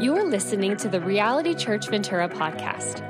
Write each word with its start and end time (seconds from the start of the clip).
You 0.00 0.16
are 0.16 0.24
listening 0.24 0.78
to 0.78 0.88
the 0.88 0.98
Reality 0.98 1.54
Church 1.54 1.88
Ventura 1.90 2.26
podcast, 2.26 3.02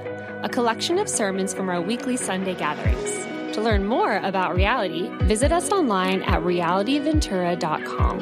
a 0.43 0.49
collection 0.49 0.99
of 0.99 1.09
sermons 1.09 1.55
from 1.55 1.69
our 1.69 1.81
weekly 1.81 2.17
Sunday 2.17 2.57
gatherings. 2.57 3.55
To 3.55 3.63
learn 3.63 3.87
more 3.87 4.17
about 4.17 4.57
reality, 4.57 5.09
visit 5.23 5.53
us 5.53 5.71
online 5.71 6.23
at 6.23 6.43
realityventura.com. 6.43 8.19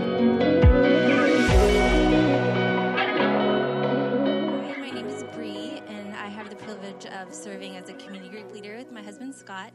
My 4.81 4.91
name 4.91 5.09
is 5.09 5.25
Bree, 5.33 5.81
and 5.89 6.15
I 6.15 6.27
have 6.29 6.51
the 6.51 6.57
privilege 6.57 7.07
of 7.07 7.33
serving 7.33 7.79
as 7.79 7.89
a 7.89 7.95
community 7.95 8.29
group 8.29 8.53
leader 8.53 8.77
with 8.77 8.93
my 8.93 9.01
husband 9.01 9.35
Scott. 9.35 9.73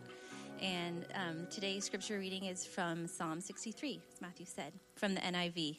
And 0.62 1.08
um, 1.16 1.48
today's 1.50 1.84
scripture 1.84 2.20
reading 2.20 2.46
is 2.46 2.64
from 2.64 3.08
Psalm 3.08 3.42
63, 3.42 4.00
as 4.14 4.22
Matthew 4.22 4.46
said, 4.46 4.72
from 4.94 5.16
the 5.16 5.22
NIV. 5.22 5.78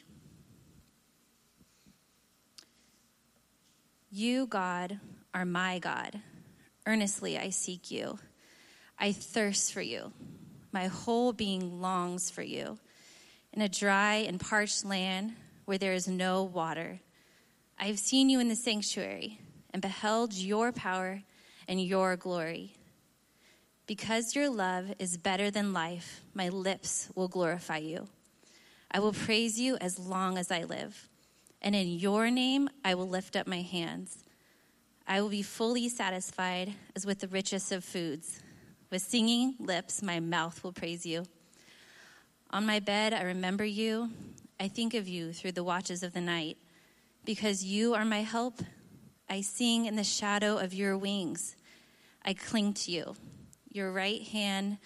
You, 4.17 4.46
God, 4.46 5.00
are 5.35 5.45
my 5.45 5.81
God. 5.81 6.21
Earnestly 6.86 7.36
I 7.36 7.50
seek 7.50 7.91
you. 7.91 8.21
I 8.96 9.11
thirst 9.11 9.72
for 9.72 9.81
you. 9.81 10.13
My 10.71 10.86
whole 10.86 11.32
being 11.32 11.81
longs 11.81 12.31
for 12.31 12.43
you. 12.43 12.79
In 13.53 13.61
a 13.61 13.69
dry 13.69 14.19
and 14.19 14.39
parched 14.39 14.85
land 14.85 15.32
where 15.64 15.79
there 15.79 15.95
is 15.95 16.07
no 16.07 16.45
water, 16.45 17.00
I 17.77 17.86
have 17.86 17.99
seen 17.99 18.31
you 18.31 18.39
in 18.39 18.49
the 18.49 18.55
sanctuary 18.55 19.41
and 19.72 19.82
beheld 19.82 20.33
your 20.33 20.71
power 20.71 21.25
and 21.67 21.83
your 21.83 22.14
glory. 22.14 22.77
Because 23.89 24.36
your 24.36 24.49
love 24.49 24.94
is 25.00 25.17
better 25.17 25.50
than 25.50 25.72
life, 25.72 26.21
my 26.35 26.50
lips 26.50 27.08
will 27.17 27.27
glorify 27.27 27.79
you. 27.79 28.07
I 28.93 29.00
will 29.00 29.13
praise 29.13 29.58
you 29.58 29.77
as 29.79 29.99
long 29.99 30.39
as 30.39 30.53
I 30.53 30.63
live 30.63 31.08
and 31.64 31.75
in 31.75 31.89
your 31.89 32.31
name 32.31 32.69
I 32.84 32.95
will 32.95 33.09
lift 33.09 33.34
up 33.34 33.48
my 33.48 33.62
hands. 33.62 34.22
I 35.08 35.20
will 35.22 35.30
be 35.30 35.42
fully 35.42 35.88
satisfied 35.88 36.75
as 36.94 37.06
with 37.06 37.20
the 37.20 37.28
richest 37.28 37.72
of 37.72 37.83
foods. 37.83 38.41
With 38.91 39.02
singing 39.02 39.55
lips, 39.58 40.03
my 40.03 40.20
mouth 40.20 40.62
will 40.62 40.72
praise 40.72 41.05
you. 41.05 41.25
On 42.50 42.66
my 42.66 42.80
bed, 42.80 43.14
I 43.14 43.22
remember 43.22 43.64
you. 43.64 44.11
I 44.61 44.69
think 44.69 44.94
of 44.94 45.08
you 45.08 45.33
through 45.33 45.53
the 45.53 45.64
watches 45.64 46.03
of 46.03 46.12
the 46.12 46.20
night. 46.20 46.58
Because 47.25 47.64
you 47.64 47.94
are 47.94 48.05
my 48.05 48.20
help, 48.20 48.60
I 49.28 49.41
sing 49.41 49.86
in 49.86 49.97
the 49.97 50.05
shadow 50.05 50.58
of 50.58 50.75
your 50.75 50.97
wings. 50.98 51.56
I 52.25 52.34
cling 52.34 52.75
to 52.75 52.91
you. 52.91 53.14
Your 53.70 53.91
right 53.91 54.22
hand 54.22 54.78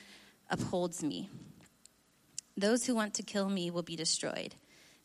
upholds 0.48 1.02
me. 1.02 1.28
Those 2.56 2.86
who 2.86 2.94
want 2.94 3.14
to 3.14 3.22
kill 3.22 3.48
me 3.48 3.70
will 3.70 3.82
be 3.82 3.96
destroyed. 3.96 4.54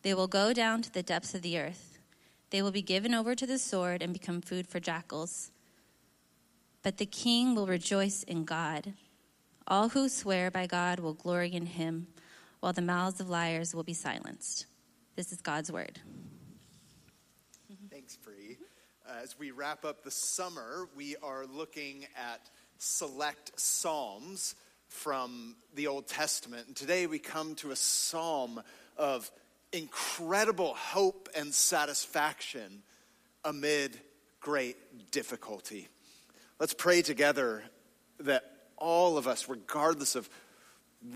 They 0.04 0.12
will 0.12 0.28
go 0.28 0.52
down 0.52 0.82
to 0.82 0.92
the 0.92 1.02
depths 1.02 1.34
of 1.34 1.40
the 1.40 1.58
earth. 1.58 1.98
They 2.50 2.60
will 2.60 2.70
be 2.70 2.82
given 2.82 3.14
over 3.14 3.34
to 3.34 3.46
the 3.46 3.58
sword 3.58 4.02
and 4.02 4.12
become 4.12 4.42
food 4.42 4.66
for 4.66 4.78
jackals. 4.78 5.50
But 6.82 6.98
the 6.98 7.06
king 7.06 7.54
will 7.54 7.66
rejoice 7.66 8.22
in 8.22 8.44
God. 8.44 8.92
All 9.66 9.88
who 9.88 10.10
swear 10.10 10.50
by 10.50 10.66
God 10.66 11.00
will 11.00 11.14
glory 11.14 11.54
in 11.54 11.64
him, 11.64 12.08
while 12.60 12.74
the 12.74 12.82
mouths 12.82 13.18
of 13.18 13.30
liars 13.30 13.74
will 13.74 13.82
be 13.82 13.94
silenced. 13.94 14.66
This 15.16 15.32
is 15.32 15.40
God's 15.40 15.72
word. 15.72 15.98
Thanks, 17.90 18.18
Bree. 18.18 18.58
Uh, 19.08 19.22
as 19.22 19.38
we 19.38 19.52
wrap 19.52 19.86
up 19.86 20.04
the 20.04 20.10
summer, 20.10 20.86
we 20.94 21.16
are 21.22 21.46
looking 21.46 22.04
at 22.14 22.50
select 22.76 23.58
psalms 23.58 24.54
from 24.88 25.56
the 25.74 25.86
Old 25.86 26.08
Testament. 26.08 26.66
And 26.66 26.76
today 26.76 27.06
we 27.06 27.18
come 27.18 27.54
to 27.56 27.70
a 27.70 27.76
psalm 27.76 28.60
of 28.98 29.30
incredible 29.74 30.74
hope 30.74 31.28
and 31.36 31.52
satisfaction 31.52 32.82
amid 33.44 33.98
great 34.40 35.10
difficulty. 35.10 35.88
Let's 36.60 36.74
pray 36.74 37.02
together 37.02 37.64
that 38.20 38.44
all 38.76 39.18
of 39.18 39.26
us, 39.26 39.48
regardless 39.48 40.14
of 40.14 40.28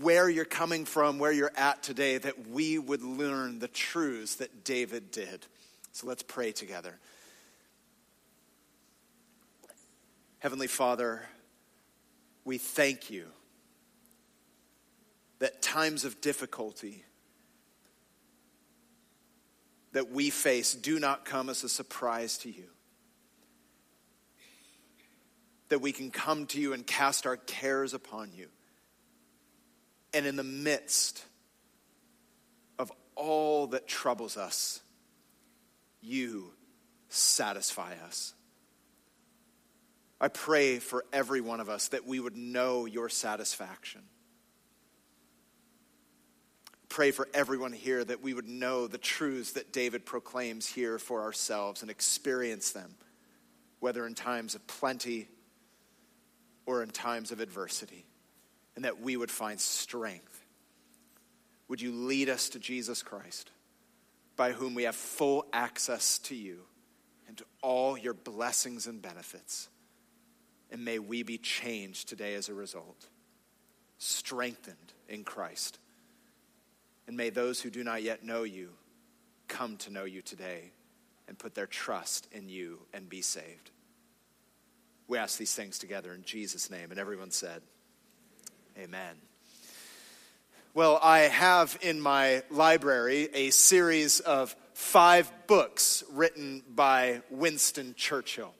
where 0.01 0.29
you're 0.29 0.45
coming 0.45 0.85
from, 0.85 1.17
where 1.17 1.31
you're 1.31 1.53
at 1.55 1.81
today, 1.81 2.17
that 2.17 2.49
we 2.49 2.77
would 2.77 3.01
learn 3.01 3.59
the 3.59 3.67
truths 3.67 4.35
that 4.35 4.63
David 4.63 5.09
did. 5.09 5.45
So 5.93 6.05
let's 6.05 6.21
pray 6.21 6.51
together. 6.51 6.99
Heavenly 10.39 10.67
Father, 10.67 11.23
we 12.45 12.57
thank 12.57 13.09
you 13.09 13.25
that 15.39 15.61
times 15.61 16.03
of 16.03 16.21
difficulty, 16.21 17.03
that 19.93 20.11
we 20.11 20.29
face 20.29 20.73
do 20.73 20.99
not 20.99 21.25
come 21.25 21.49
as 21.49 21.63
a 21.63 21.69
surprise 21.69 22.37
to 22.39 22.49
you. 22.49 22.67
That 25.69 25.81
we 25.81 25.91
can 25.91 26.11
come 26.11 26.45
to 26.47 26.59
you 26.59 26.73
and 26.73 26.85
cast 26.85 27.25
our 27.25 27.37
cares 27.37 27.93
upon 27.93 28.31
you. 28.33 28.47
And 30.13 30.25
in 30.25 30.35
the 30.35 30.43
midst 30.43 31.23
of 32.79 32.91
all 33.15 33.67
that 33.67 33.87
troubles 33.87 34.37
us, 34.37 34.81
you 36.01 36.53
satisfy 37.09 37.93
us. 38.05 38.33
I 40.21 40.27
pray 40.27 40.79
for 40.79 41.05
every 41.13 41.41
one 41.41 41.59
of 41.59 41.69
us 41.69 41.89
that 41.89 42.05
we 42.05 42.19
would 42.19 42.35
know 42.35 42.85
your 42.85 43.09
satisfaction 43.09 44.01
pray 46.89 47.11
for 47.11 47.29
everyone 47.33 47.71
here 47.71 48.03
that 48.03 48.21
we 48.21 48.33
would 48.33 48.47
know 48.47 48.87
the 48.87 48.97
truths 48.97 49.51
that 49.51 49.71
David 49.71 50.05
proclaims 50.05 50.67
here 50.67 50.97
for 50.97 51.21
ourselves 51.21 51.81
and 51.81 51.91
experience 51.91 52.71
them, 52.71 52.95
whether 53.79 54.05
in 54.05 54.15
times 54.15 54.55
of 54.55 54.65
plenty 54.67 55.27
or 56.65 56.83
in 56.83 56.89
times 56.89 57.31
of 57.31 57.39
adversity, 57.39 58.05
and 58.75 58.85
that 58.85 59.01
we 59.01 59.15
would 59.15 59.31
find 59.31 59.59
strength. 59.59 60.43
Would 61.67 61.81
you 61.81 61.91
lead 61.91 62.29
us 62.29 62.49
to 62.49 62.59
Jesus 62.59 63.03
Christ, 63.03 63.51
by 64.35 64.51
whom 64.51 64.73
we 64.73 64.83
have 64.83 64.95
full 64.95 65.45
access 65.53 66.17
to 66.19 66.35
you 66.35 66.61
and 67.27 67.37
to 67.37 67.45
all 67.61 67.97
your 67.97 68.15
blessings 68.15 68.87
and 68.87 69.01
benefits? 69.01 69.69
And 70.71 70.83
may 70.85 70.99
we 70.99 71.23
be 71.23 71.37
changed 71.37 72.09
today 72.09 72.35
as 72.35 72.49
a 72.49 72.53
result, 72.53 73.07
strengthened 73.97 74.93
in 75.07 75.23
Christ. 75.23 75.77
And 77.09 77.17
may 77.17 77.31
those 77.31 77.59
who 77.59 77.71
do 77.71 77.83
not 77.83 78.03
yet 78.03 78.23
know 78.23 78.43
you 78.43 78.69
come 79.47 79.77
to 79.77 79.89
know 79.89 80.03
you 80.03 80.21
today 80.21 80.73
and 81.27 81.39
put 81.39 81.55
their 81.55 81.65
trust 81.65 82.27
in 82.31 82.49
you 82.49 82.81
and 82.93 83.09
be 83.09 83.23
saved. 83.23 83.71
We 85.07 85.17
ask 85.17 85.39
these 85.39 85.55
things 85.55 85.79
together 85.79 86.13
in 86.13 86.21
Jesus' 86.21 86.69
name. 86.69 86.91
And 86.91 86.99
everyone 86.99 87.31
said, 87.31 87.63
Amen. 88.77 89.15
Well, 90.75 90.99
I 91.01 91.21
have 91.21 91.79
in 91.81 91.99
my 91.99 92.43
library 92.51 93.27
a 93.33 93.49
series 93.49 94.19
of 94.19 94.55
five 94.73 95.33
books 95.47 96.03
written 96.11 96.61
by 96.69 97.23
Winston 97.31 97.95
Churchill. 97.97 98.53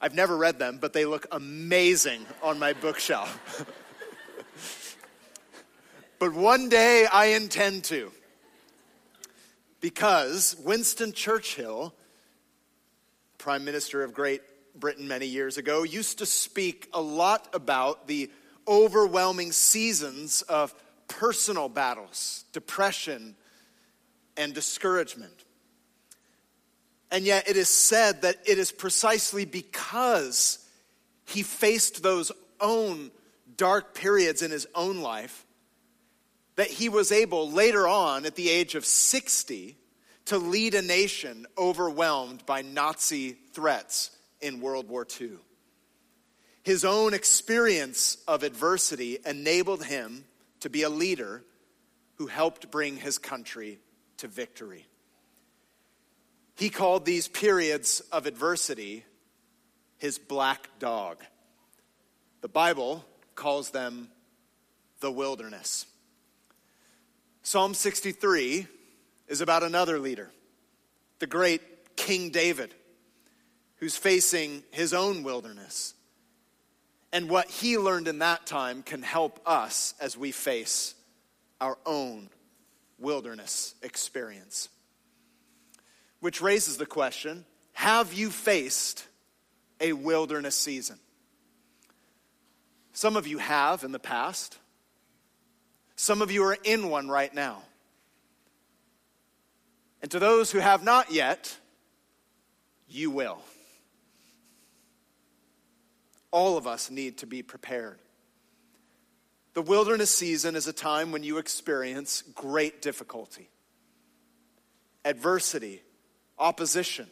I've 0.00 0.14
never 0.14 0.38
read 0.38 0.58
them, 0.58 0.78
but 0.80 0.94
they 0.94 1.04
look 1.04 1.26
amazing 1.30 2.24
on 2.42 2.58
my 2.58 2.72
bookshelf. 2.72 3.66
But 6.20 6.34
one 6.34 6.68
day 6.68 7.06
I 7.10 7.28
intend 7.28 7.84
to. 7.84 8.12
Because 9.80 10.54
Winston 10.62 11.14
Churchill, 11.14 11.94
Prime 13.38 13.64
Minister 13.64 14.04
of 14.04 14.12
Great 14.12 14.42
Britain 14.78 15.08
many 15.08 15.24
years 15.24 15.56
ago, 15.56 15.82
used 15.82 16.18
to 16.18 16.26
speak 16.26 16.90
a 16.92 17.00
lot 17.00 17.48
about 17.54 18.06
the 18.06 18.30
overwhelming 18.68 19.50
seasons 19.50 20.42
of 20.42 20.74
personal 21.08 21.70
battles, 21.70 22.44
depression, 22.52 23.34
and 24.36 24.52
discouragement. 24.52 25.46
And 27.10 27.24
yet 27.24 27.48
it 27.48 27.56
is 27.56 27.70
said 27.70 28.20
that 28.22 28.36
it 28.44 28.58
is 28.58 28.72
precisely 28.72 29.46
because 29.46 30.58
he 31.24 31.42
faced 31.42 32.02
those 32.02 32.30
own 32.60 33.10
dark 33.56 33.94
periods 33.94 34.42
in 34.42 34.50
his 34.50 34.66
own 34.74 35.00
life 35.00 35.46
that 36.56 36.68
he 36.68 36.88
was 36.88 37.12
able 37.12 37.50
later 37.50 37.86
on, 37.86 38.26
at 38.26 38.36
the 38.36 38.50
age 38.50 38.74
of 38.74 38.84
60, 38.84 39.76
to 40.26 40.38
lead 40.38 40.74
a 40.74 40.82
nation 40.82 41.46
overwhelmed 41.56 42.44
by 42.46 42.62
Nazi 42.62 43.36
threats 43.52 44.10
in 44.40 44.60
World 44.60 44.88
War 44.88 45.06
II. 45.20 45.32
His 46.62 46.84
own 46.84 47.14
experience 47.14 48.18
of 48.28 48.42
adversity 48.42 49.18
enabled 49.24 49.84
him 49.84 50.24
to 50.60 50.68
be 50.68 50.82
a 50.82 50.90
leader 50.90 51.42
who 52.16 52.26
helped 52.26 52.70
bring 52.70 52.96
his 52.96 53.16
country 53.16 53.78
to 54.18 54.28
victory. 54.28 54.86
He 56.56 56.68
called 56.68 57.06
these 57.06 57.26
periods 57.26 58.00
of 58.12 58.26
adversity 58.26 59.04
his 59.96 60.18
black 60.18 60.68
dog. 60.78 61.22
The 62.42 62.48
Bible 62.48 63.04
calls 63.34 63.70
them 63.70 64.08
the 65.00 65.10
wilderness. 65.10 65.86
Psalm 67.50 67.74
63 67.74 68.68
is 69.26 69.40
about 69.40 69.64
another 69.64 69.98
leader, 69.98 70.30
the 71.18 71.26
great 71.26 71.96
King 71.96 72.30
David, 72.30 72.72
who's 73.78 73.96
facing 73.96 74.62
his 74.70 74.94
own 74.94 75.24
wilderness. 75.24 75.94
And 77.12 77.28
what 77.28 77.50
he 77.50 77.76
learned 77.76 78.06
in 78.06 78.20
that 78.20 78.46
time 78.46 78.84
can 78.84 79.02
help 79.02 79.40
us 79.44 79.94
as 80.00 80.16
we 80.16 80.30
face 80.30 80.94
our 81.60 81.76
own 81.84 82.30
wilderness 83.00 83.74
experience. 83.82 84.68
Which 86.20 86.40
raises 86.40 86.76
the 86.76 86.86
question 86.86 87.44
have 87.72 88.12
you 88.12 88.30
faced 88.30 89.08
a 89.80 89.92
wilderness 89.92 90.54
season? 90.54 91.00
Some 92.92 93.16
of 93.16 93.26
you 93.26 93.38
have 93.38 93.82
in 93.82 93.90
the 93.90 93.98
past. 93.98 94.56
Some 96.00 96.22
of 96.22 96.30
you 96.30 96.44
are 96.44 96.56
in 96.64 96.88
one 96.88 97.10
right 97.10 97.32
now. 97.34 97.60
And 100.00 100.10
to 100.12 100.18
those 100.18 100.50
who 100.50 100.58
have 100.58 100.82
not 100.82 101.12
yet, 101.12 101.54
you 102.88 103.10
will. 103.10 103.38
All 106.30 106.56
of 106.56 106.66
us 106.66 106.90
need 106.90 107.18
to 107.18 107.26
be 107.26 107.42
prepared. 107.42 107.98
The 109.52 109.60
wilderness 109.60 110.12
season 110.14 110.56
is 110.56 110.66
a 110.66 110.72
time 110.72 111.12
when 111.12 111.22
you 111.22 111.36
experience 111.36 112.22
great 112.34 112.80
difficulty, 112.80 113.50
adversity, 115.04 115.82
opposition, 116.38 117.08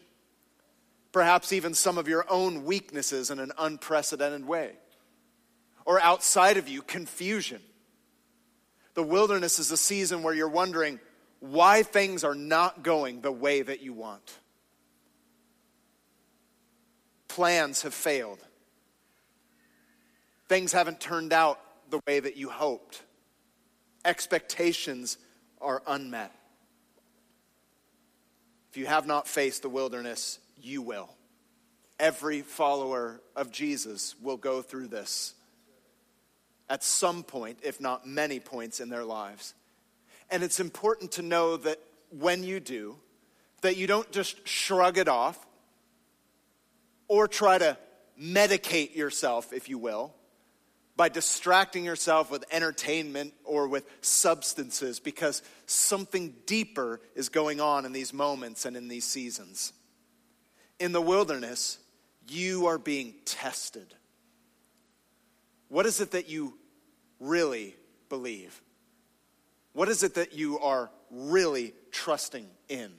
perhaps 1.13 1.53
even 1.53 1.75
some 1.75 1.99
of 1.99 2.09
your 2.09 2.25
own 2.31 2.65
weaknesses 2.65 3.31
in 3.31 3.39
an 3.39 3.53
unprecedented 3.59 4.49
way, 4.49 4.73
or 5.85 6.01
outside 6.01 6.57
of 6.57 6.69
you, 6.69 6.81
confusion. 6.81 7.61
The 8.95 9.03
wilderness 9.03 9.59
is 9.59 9.71
a 9.71 9.77
season 9.77 10.23
where 10.23 10.35
you're 10.35 10.49
wondering 10.49 10.99
why 11.41 11.83
things 11.83 12.25
are 12.25 12.35
not 12.35 12.83
going 12.83 13.21
the 13.21 13.33
way 13.33 13.63
that 13.63 13.83
you 13.83 13.93
want. 13.93 14.39
Plans 17.29 17.83
have 17.83 17.95
failed. 17.95 18.41
Things 20.49 20.73
haven't 20.73 21.01
turned 21.01 21.33
out 21.33 21.61
the 21.91 22.01
way 22.07 22.19
that 22.19 22.37
you 22.37 22.49
hoped. 22.49 23.03
Expectations 24.05 25.19
are 25.61 25.83
unmet. 25.87 26.33
If 28.71 28.77
you 28.77 28.87
have 28.87 29.07
not 29.07 29.29
faced 29.29 29.63
the 29.63 29.69
wilderness, 29.69 30.39
you 30.61 30.83
will. 30.83 31.11
Every 31.99 32.43
follower 32.43 33.21
of 33.37 33.51
Jesus 33.51 34.15
will 34.21 34.37
go 34.37 34.63
through 34.63 34.89
this 34.89 35.35
at 36.71 36.85
some 36.85 37.23
point, 37.23 37.59
if 37.63 37.81
not 37.81 38.07
many 38.07 38.41
points 38.41 38.81
in 38.81 38.89
their 38.89 39.05
lives. 39.05 39.55
And 40.31 40.43
it's 40.43 40.61
important 40.61 41.13
to 41.13 41.23
know 41.23 41.57
that 41.57 41.79
when 42.11 42.45
you 42.45 42.61
do, 42.61 42.97
that 43.63 43.77
you 43.77 43.87
don't 43.87 44.11
just 44.13 44.47
shrug 44.47 44.99
it 44.99 45.09
off 45.09 45.47
or 47.09 47.27
try 47.27 47.59
to 47.59 47.77
medicate 48.21 48.95
yourself, 48.95 49.53
if 49.53 49.69
you 49.69 49.79
will, 49.79 50.15
by 50.97 51.09
distracting 51.09 51.85
yourself 51.85 52.31
with 52.31 52.45
entertainment 52.51 53.33
or 53.45 53.69
with 53.69 53.85
substances 54.01 55.01
because 55.01 55.43
something 55.67 56.35
deeper 56.45 57.01
is 57.15 57.29
going 57.29 57.61
on 57.61 57.87
in 57.87 57.93
these 57.93 58.13
moments 58.13 58.67
and 58.67 58.77
in 58.77 58.89
these 58.89 59.05
seasons. 59.05 59.73
In 60.81 60.93
the 60.93 61.01
wilderness, 61.01 61.79
you 62.29 62.67
are 62.67 62.79
being 62.79 63.15
tested. 63.25 63.95
What 65.69 65.87
is 65.87 66.01
it 66.01 66.13
that 66.13 66.29
you 66.29 66.55
really 67.21 67.77
believe? 68.09 68.61
What 69.73 69.89
is 69.89 70.03
it 70.03 70.15
that 70.15 70.33
you 70.33 70.59
are 70.59 70.91
really 71.11 71.75
trusting 71.91 72.47
in? 72.69 72.93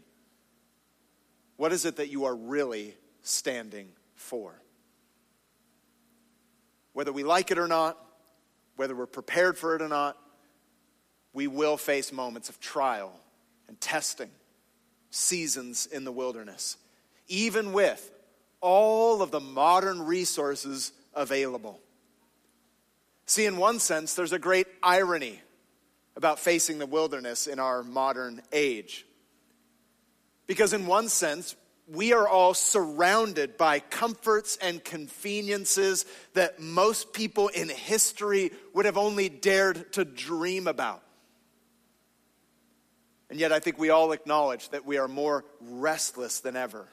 What 1.57 1.73
is 1.73 1.85
it 1.85 1.97
that 1.97 2.09
you 2.09 2.25
are 2.25 2.35
really 2.35 2.93
standing 3.21 3.89
for? 4.15 4.61
Whether 6.93 7.11
we 7.11 7.23
like 7.23 7.51
it 7.51 7.57
or 7.57 7.67
not, 7.67 7.97
whether 8.75 8.95
we're 8.95 9.07
prepared 9.07 9.57
for 9.57 9.75
it 9.75 9.81
or 9.81 9.87
not, 9.87 10.17
we 11.33 11.47
will 11.47 11.77
face 11.77 12.11
moments 12.11 12.49
of 12.49 12.59
trial 12.59 13.13
and 13.67 13.79
testing, 13.81 14.29
seasons 15.09 15.85
in 15.85 16.03
the 16.03 16.11
wilderness, 16.11 16.77
even 17.27 17.73
with 17.73 18.11
all 18.61 19.21
of 19.21 19.31
the 19.31 19.39
modern 19.39 20.01
resources 20.03 20.91
available. 21.13 21.79
See, 23.29 23.45
in 23.45 23.57
one 23.57 23.77
sense, 23.77 24.15
there's 24.15 24.33
a 24.33 24.39
great 24.39 24.65
irony 24.81 25.39
about 26.15 26.39
facing 26.39 26.79
the 26.79 26.87
wilderness 26.87 27.45
in 27.45 27.59
our 27.59 27.83
modern 27.83 28.41
age. 28.51 29.05
Because, 30.47 30.73
in 30.73 30.87
one 30.87 31.09
sense, 31.09 31.55
we 31.87 32.11
are 32.11 32.27
all 32.27 32.55
surrounded 32.55 33.55
by 33.55 33.81
comforts 33.81 34.57
and 34.59 34.83
conveniences 34.83 36.07
that 36.33 36.59
most 36.59 37.13
people 37.13 37.49
in 37.49 37.69
history 37.69 38.49
would 38.73 38.85
have 38.85 38.97
only 38.97 39.29
dared 39.29 39.93
to 39.93 40.05
dream 40.05 40.65
about. 40.65 41.03
And 43.29 43.39
yet, 43.39 43.51
I 43.51 43.59
think 43.59 43.77
we 43.77 43.91
all 43.91 44.11
acknowledge 44.11 44.69
that 44.69 44.87
we 44.87 44.97
are 44.97 45.07
more 45.07 45.45
restless 45.61 46.39
than 46.39 46.55
ever, 46.55 46.87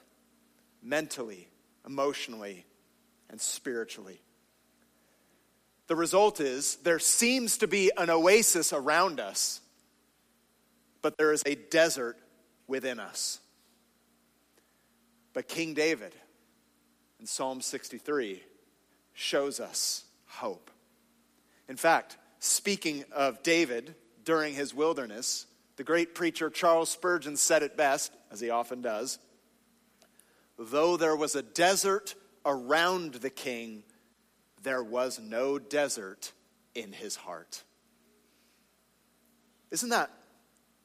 mentally, 0.83 1.47
emotionally, 1.83 2.67
and 3.27 3.41
spiritually. 3.41 4.21
The 5.87 5.95
result 5.95 6.39
is 6.39 6.75
there 6.77 6.99
seems 6.99 7.57
to 7.59 7.67
be 7.67 7.91
an 7.97 8.09
oasis 8.09 8.73
around 8.73 9.19
us, 9.19 9.61
but 11.01 11.17
there 11.17 11.31
is 11.31 11.43
a 11.45 11.55
desert 11.55 12.17
within 12.67 12.99
us. 12.99 13.39
But 15.33 15.47
King 15.47 15.73
David 15.73 16.13
in 17.19 17.25
Psalm 17.25 17.61
63 17.61 18.43
shows 19.13 19.59
us 19.59 20.03
hope. 20.25 20.69
In 21.69 21.77
fact, 21.77 22.17
speaking 22.39 23.05
of 23.11 23.43
David 23.43 23.95
during 24.25 24.53
his 24.53 24.73
wilderness, 24.73 25.45
the 25.77 25.83
great 25.83 26.15
preacher 26.15 26.49
Charles 26.49 26.89
Spurgeon 26.89 27.37
said 27.37 27.63
it 27.63 27.77
best, 27.77 28.11
as 28.31 28.39
he 28.39 28.49
often 28.49 28.81
does 28.81 29.19
though 30.57 30.97
there 30.97 31.15
was 31.15 31.35
a 31.35 31.43
desert 31.43 32.15
around 32.45 33.15
the 33.15 33.29
king, 33.29 33.83
there 34.67 34.83
was 34.83 35.19
no 35.19 35.57
desert 35.57 36.33
in 36.75 36.91
his 36.91 37.15
heart. 37.15 37.63
Isn't 39.71 39.89
that 39.89 40.11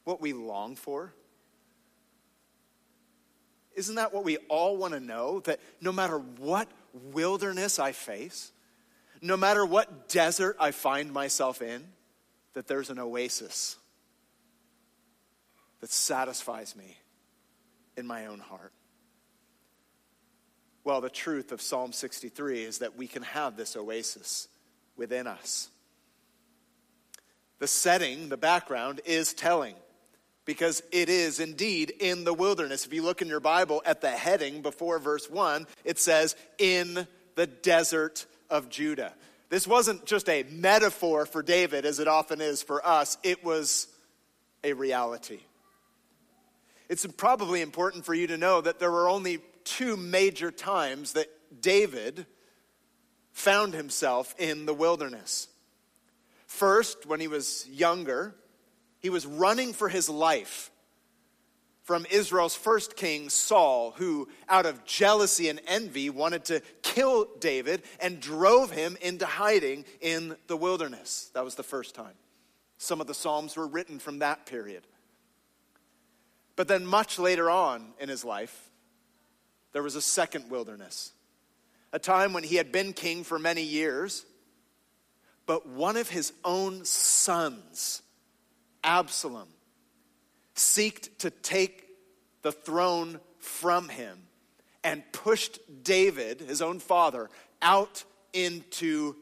what 0.05 0.21
we 0.21 0.33
long 0.33 0.77
for? 0.77 1.13
Isn't 3.75 3.97
that 3.97 4.13
what 4.13 4.25
we 4.25 4.37
all 4.49 4.77
want 4.77 4.95
to 4.95 5.01
know? 5.01 5.41
That 5.41 5.61
no 5.81 5.93
matter 5.93 6.19
what 6.19 6.69
wilderness 6.93 7.79
I 7.79 7.93
face, 7.93 8.53
no 9.21 9.37
matter 9.37 9.65
what 9.65 10.09
desert 10.09 10.57
I 10.61 10.71
find 10.73 11.13
myself 11.13 11.63
in, 11.63 11.85
that 12.55 12.67
there's 12.67 12.91
an 12.91 12.99
oasis 12.99 13.77
that 15.81 15.91
satisfies 15.91 16.77
me 16.77 16.99
in 17.97 18.07
my 18.07 18.27
own 18.27 18.41
heart. 18.41 18.73
Well, 20.85 21.01
the 21.01 21.11
truth 21.11 21.53
of 21.53 21.63
Psalm 21.63 21.93
63 21.93 22.65
is 22.65 22.79
that 22.79 22.97
we 22.97 23.07
can 23.07 23.23
have 23.23 23.57
this 23.57 23.77
oasis 23.77 24.49
within 24.97 25.27
us. 25.27 25.69
The 27.61 27.69
setting, 27.69 28.29
the 28.29 28.37
background, 28.37 29.01
is 29.05 29.33
telling 29.33 29.77
because 30.45 30.83
it 30.91 31.09
is 31.09 31.39
indeed 31.39 31.91
in 32.01 32.25
the 32.25 32.35
wilderness. 32.35 32.85
If 32.85 32.93
you 32.93 33.03
look 33.03 33.23
in 33.23 33.29
your 33.29 33.41
Bible 33.41 33.83
at 33.87 34.01
the 34.01 34.11
heading 34.11 34.63
before 34.63 34.99
verse 34.99 35.31
1, 35.31 35.67
it 35.85 36.01
says, 36.01 36.35
In 36.59 37.07
the 37.37 37.47
desert 37.47 38.27
of 38.51 38.69
Judah. 38.69 39.15
This 39.49 39.67
wasn't 39.67 40.07
just 40.07 40.29
a 40.29 40.45
metaphor 40.45 41.27
for 41.27 41.43
David, 41.43 41.85
as 41.85 42.01
it 42.01 42.09
often 42.09 42.41
is 42.41 42.63
for 42.63 42.85
us, 42.85 43.19
it 43.23 43.45
was 43.45 43.87
a 44.65 44.73
reality. 44.73 45.41
It's 46.89 47.07
probably 47.07 47.61
important 47.61 48.05
for 48.05 48.15
you 48.15 48.27
to 48.29 48.37
know 48.37 48.61
that 48.61 48.79
there 48.81 48.91
were 48.91 49.09
only 49.09 49.39
two 49.65 49.97
major 49.97 50.51
times 50.51 51.13
that 51.13 51.29
David 51.61 52.27
found 53.33 53.75
himself 53.75 54.35
in 54.39 54.67
the 54.67 54.75
wilderness. 54.75 55.49
First, 56.47 57.07
when 57.07 57.21
he 57.21 57.29
was 57.29 57.67
younger, 57.69 58.35
he 59.01 59.11
was 59.11 59.27
running 59.27 59.73
for 59.73 59.89
his 59.89 60.09
life 60.09 60.71
from 61.83 62.07
Israel's 62.11 62.55
first 62.55 62.97
king, 62.97 63.29
Saul, 63.29 63.93
who, 63.97 64.29
out 64.49 64.67
of 64.67 64.85
jealousy 64.85 65.49
and 65.49 65.61
envy, 65.67 66.11
wanted 66.11 66.45
to 66.47 66.63
kill 66.83 67.27
David 67.41 67.83
and 68.01 68.21
drove 68.21 68.71
him 68.71 68.97
into 69.01 69.27
hiding 69.27 69.85
in 70.01 70.37
the 70.47 70.57
wilderness. 70.57 71.31
That 71.35 71.45
was 71.45 71.57
the 71.57 71.65
first 71.65 71.95
time. 71.95 72.15
Some 72.79 73.01
of 73.01 73.07
the 73.07 73.15
Psalms 73.15 73.57
were 73.57 73.67
written 73.67 73.99
from 73.99 74.21
that 74.21 74.47
period. 74.47 74.87
But 76.55 76.69
then, 76.69 76.87
much 76.87 77.19
later 77.19 77.51
on 77.51 77.95
in 77.99 78.09
his 78.09 78.25
life, 78.25 78.71
there 79.73 79.83
was 79.83 79.97
a 79.97 80.03
second 80.03 80.51
wilderness, 80.51 81.13
a 81.93 81.99
time 81.99 82.33
when 82.33 82.45
he 82.45 82.57
had 82.57 82.73
been 82.73 82.93
king 82.93 83.25
for 83.25 83.39
many 83.39 83.63
years, 83.63 84.25
but 85.47 85.67
one 85.67 85.97
of 85.97 86.09
his 86.09 86.33
own 86.45 86.85
sons 86.85 88.03
Absalom 88.85 89.49
seeked 90.55 91.19
to 91.19 91.31
take 91.31 91.89
the 92.43 92.53
throne 92.53 93.21
from 93.39 93.89
him 93.89 94.19
and 94.85 95.03
pushed 95.13 95.59
David, 95.85 96.41
his 96.41 96.61
own 96.61 96.79
father, 96.81 97.31
out 97.61 98.05
into 98.33 99.15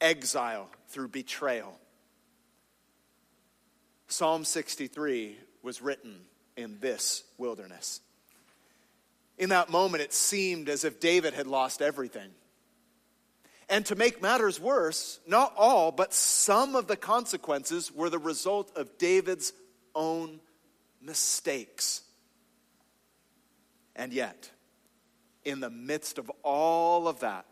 exile 0.00 0.68
through 0.88 1.08
betrayal. 1.08 1.78
Psalm 4.08 4.44
63 4.44 5.38
was 5.62 5.82
written 5.82 6.20
in 6.56 6.78
this 6.80 7.24
wilderness. 7.38 8.00
In 9.38 9.50
that 9.50 9.70
moment, 9.70 10.02
it 10.02 10.12
seemed 10.12 10.68
as 10.68 10.84
if 10.84 11.00
David 11.00 11.34
had 11.34 11.46
lost 11.46 11.82
everything. 11.82 12.30
And 13.68 13.84
to 13.86 13.96
make 13.96 14.22
matters 14.22 14.60
worse, 14.60 15.18
not 15.26 15.52
all, 15.56 15.90
but 15.90 16.14
some 16.14 16.76
of 16.76 16.86
the 16.86 16.96
consequences 16.96 17.92
were 17.92 18.08
the 18.08 18.18
result 18.18 18.76
of 18.76 18.96
David's 18.96 19.52
own 19.94 20.40
mistakes. 21.00 22.02
And 23.96 24.12
yet, 24.12 24.50
in 25.44 25.60
the 25.60 25.70
midst 25.70 26.18
of 26.18 26.30
all 26.42 27.08
of 27.08 27.20
that, 27.20 27.46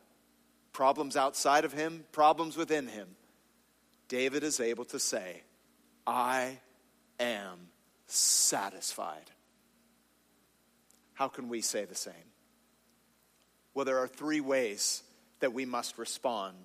problems 0.73 1.17
outside 1.17 1.65
of 1.65 1.73
him, 1.73 2.05
problems 2.13 2.57
within 2.57 2.87
him, 2.87 3.09
David 4.09 4.45
is 4.45 4.61
able 4.61 4.85
to 4.87 4.99
say, 4.99 5.43
I 6.07 6.59
am 7.19 7.69
satisfied. 8.07 9.31
How 11.15 11.29
can 11.29 11.49
we 11.49 11.61
say 11.61 11.85
the 11.85 11.95
same? 11.95 12.15
Well, 13.73 13.85
there 13.85 13.99
are 13.99 14.09
three 14.09 14.41
ways 14.41 15.03
that 15.41 15.53
we 15.53 15.65
must 15.65 15.99
respond 15.99 16.57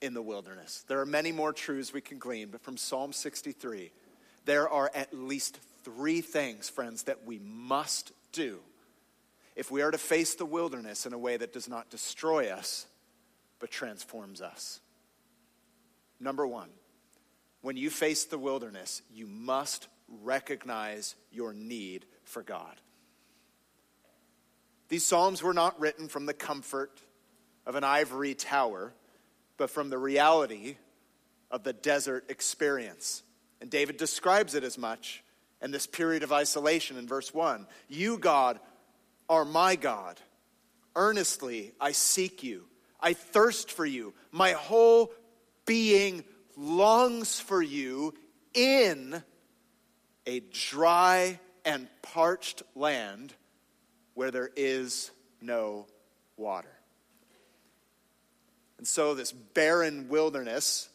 in 0.00 0.14
the 0.14 0.22
wilderness. 0.22 0.84
There 0.86 1.00
are 1.00 1.06
many 1.06 1.32
more 1.32 1.52
truths 1.52 1.92
we 1.92 2.00
can 2.00 2.18
glean, 2.18 2.48
but 2.50 2.62
from 2.62 2.76
Psalm 2.76 3.12
63, 3.12 3.90
there 4.44 4.68
are 4.68 4.90
at 4.94 5.14
least 5.14 5.58
three 5.82 6.20
things, 6.20 6.68
friends, 6.68 7.04
that 7.04 7.24
we 7.24 7.38
must 7.38 8.12
do 8.32 8.60
if 9.56 9.70
we 9.70 9.82
are 9.82 9.90
to 9.90 9.98
face 9.98 10.34
the 10.34 10.46
wilderness 10.46 11.06
in 11.06 11.12
a 11.12 11.18
way 11.18 11.36
that 11.36 11.52
does 11.52 11.68
not 11.68 11.90
destroy 11.90 12.48
us, 12.48 12.86
but 13.60 13.70
transforms 13.70 14.40
us. 14.40 14.80
Number 16.18 16.46
one, 16.46 16.70
when 17.62 17.76
you 17.76 17.88
face 17.90 18.24
the 18.24 18.38
wilderness, 18.38 19.02
you 19.12 19.26
must 19.26 19.88
recognize 20.22 21.14
your 21.30 21.52
need 21.52 22.04
for 22.24 22.42
God. 22.42 22.74
These 24.88 25.04
Psalms 25.04 25.42
were 25.42 25.54
not 25.54 25.78
written 25.80 26.08
from 26.08 26.26
the 26.26 26.34
comfort 26.34 27.00
of 27.66 27.74
an 27.74 27.84
ivory 27.84 28.34
tower, 28.34 28.92
but 29.56 29.70
from 29.70 29.90
the 29.90 29.98
reality 29.98 30.76
of 31.50 31.62
the 31.62 31.72
desert 31.72 32.24
experience. 32.28 33.22
And 33.60 33.70
David 33.70 33.96
describes 33.96 34.54
it 34.54 34.64
as 34.64 34.76
much 34.76 35.22
in 35.62 35.70
this 35.70 35.86
period 35.86 36.22
of 36.22 36.32
isolation 36.32 36.98
in 36.98 37.06
verse 37.06 37.32
1. 37.32 37.66
You, 37.88 38.18
God, 38.18 38.60
are 39.28 39.44
my 39.44 39.76
God. 39.76 40.20
Earnestly 40.94 41.72
I 41.80 41.92
seek 41.92 42.42
you. 42.42 42.64
I 43.00 43.14
thirst 43.14 43.70
for 43.70 43.86
you. 43.86 44.14
My 44.30 44.52
whole 44.52 45.12
being 45.66 46.24
longs 46.56 47.40
for 47.40 47.62
you 47.62 48.14
in 48.52 49.22
a 50.26 50.40
dry 50.40 51.38
and 51.64 51.88
parched 52.02 52.62
land 52.74 53.34
where 54.14 54.30
there 54.30 54.50
is 54.56 55.10
no 55.40 55.86
water. 56.36 56.72
And 58.78 58.86
so, 58.86 59.14
this 59.14 59.32
barren 59.32 60.08
wilderness 60.08 60.88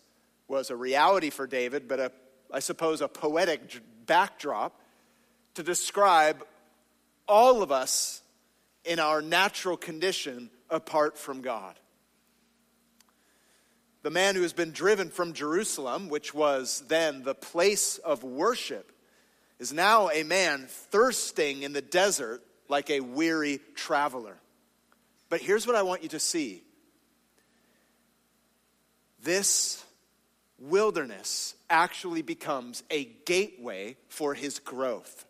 was 0.47 0.69
a 0.69 0.75
reality 0.75 1.29
for 1.29 1.47
David, 1.47 1.87
but 1.87 1.99
a, 1.99 2.11
I 2.51 2.59
suppose 2.59 3.01
a 3.01 3.07
poetic 3.07 3.61
backdrop 4.05 4.79
to 5.53 5.63
describe 5.63 6.45
all 7.27 7.61
of 7.61 7.71
us 7.71 8.21
in 8.83 8.99
our 8.99 9.21
natural 9.21 9.77
condition 9.77 10.49
apart 10.69 11.17
from 11.17 11.41
God. 11.41 11.79
The 14.01 14.09
man 14.09 14.35
who 14.35 14.41
has 14.41 14.53
been 14.53 14.71
driven 14.71 15.09
from 15.09 15.33
Jerusalem, 15.33 16.09
which 16.09 16.33
was 16.33 16.83
then 16.87 17.23
the 17.23 17.35
place 17.35 17.97
of 17.97 18.23
worship, 18.23 18.91
is 19.59 19.73
now 19.73 20.09
a 20.09 20.23
man 20.23 20.67
thirsting 20.69 21.63
in 21.63 21.73
the 21.73 21.81
desert 21.81 22.41
like 22.69 22.89
a 22.89 23.01
weary 23.01 23.59
traveler. 23.75 24.37
But 25.27 25.41
here's 25.41 25.67
what 25.67 25.75
I 25.75 25.83
want 25.83 26.03
you 26.03 26.09
to 26.09 26.19
see 26.19 26.63
this 29.21 29.83
wilderness 30.57 31.55
actually 31.69 32.21
becomes 32.21 32.83
a 32.89 33.05
gateway 33.25 33.97
for 34.07 34.33
his 34.33 34.59
growth. 34.59 35.25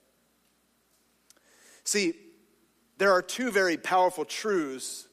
See, 1.83 2.13
there 2.97 3.11
are 3.11 3.21
two 3.21 3.49
very 3.51 3.77
powerful 3.77 4.25
truths 4.25 5.07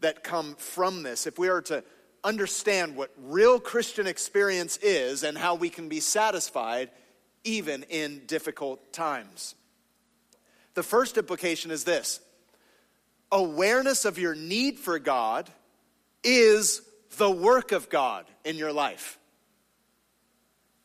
that 0.00 0.22
come 0.22 0.54
from 0.56 1.02
this. 1.02 1.26
If 1.26 1.38
we 1.38 1.48
are 1.48 1.62
to 1.62 1.82
understand 2.24 2.96
what 2.96 3.10
real 3.16 3.58
Christian 3.58 4.06
experience 4.06 4.76
is 4.78 5.22
and 5.22 5.36
how 5.36 5.54
we 5.54 5.70
can 5.70 5.88
be 5.88 6.00
satisfied 6.00 6.90
even 7.44 7.84
in 7.84 8.22
difficult 8.26 8.92
times. 8.92 9.54
The 10.80 10.84
first 10.84 11.18
implication 11.18 11.70
is 11.70 11.84
this 11.84 12.20
awareness 13.30 14.06
of 14.06 14.18
your 14.18 14.34
need 14.34 14.78
for 14.78 14.98
God 14.98 15.50
is 16.24 16.80
the 17.18 17.30
work 17.30 17.72
of 17.72 17.90
God 17.90 18.24
in 18.46 18.56
your 18.56 18.72
life. 18.72 19.18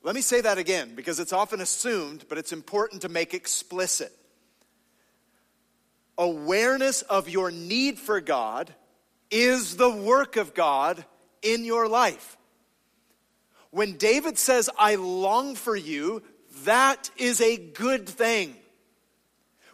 Let 0.04 0.14
me 0.14 0.20
say 0.20 0.42
that 0.42 0.58
again 0.58 0.96
because 0.96 1.22
it's 1.22 1.32
often 1.32 1.62
assumed, 1.62 2.26
but 2.28 2.38
it's 2.38 2.52
important 2.52 3.04
to 3.04 3.10
make 3.10 3.34
explicit. 3.34 4.12
Awareness 6.18 7.02
of 7.02 7.30
your 7.30 7.50
need 7.50 7.98
for 7.98 8.20
God 8.20 8.76
is 9.32 9.78
the 9.78 9.90
work 9.90 10.36
of 10.36 10.54
God 10.54 11.06
in 11.42 11.64
your 11.64 11.88
life. 11.88 12.36
When 13.72 13.96
David 13.96 14.38
says, 14.38 14.70
I 14.78 14.96
long 14.96 15.56
for 15.56 15.74
you, 15.74 16.22
that 16.66 17.10
is 17.16 17.40
a 17.40 17.56
good 17.56 18.10
thing. 18.10 18.58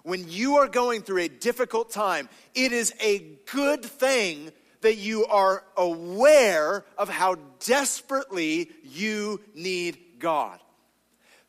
When 0.04 0.30
you 0.30 0.58
are 0.58 0.68
going 0.68 1.02
through 1.02 1.22
a 1.22 1.28
difficult 1.28 1.92
time, 1.92 2.30
it 2.56 2.72
is 2.72 2.94
a 3.02 3.20
good 3.52 3.84
thing 3.84 4.52
that 4.82 4.98
you 4.98 5.26
are 5.26 5.64
aware 5.78 6.84
of 6.98 7.08
how 7.08 7.36
desperately 7.60 8.72
you 8.84 9.42
need 9.54 9.98
God. 10.20 10.60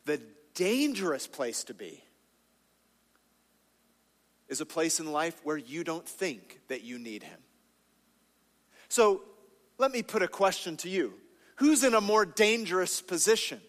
The 0.05 0.21
dangerous 0.53 1.25
place 1.27 1.63
to 1.65 1.73
be 1.73 2.03
is 4.49 4.61
a 4.61 4.65
place 4.65 4.99
in 4.99 5.11
life 5.11 5.39
where 5.43 5.57
you 5.57 5.83
don't 5.83 6.07
think 6.07 6.59
that 6.67 6.83
you 6.83 6.99
need 6.99 7.23
Him. 7.23 7.39
So 8.87 9.23
let 9.79 9.91
me 9.91 10.03
put 10.03 10.21
a 10.21 10.27
question 10.27 10.77
to 10.77 10.89
you 10.89 11.13
Who's 11.57 11.83
in 11.83 11.93
a 11.93 12.01
more 12.01 12.25
dangerous 12.25 13.01
position? 13.01 13.61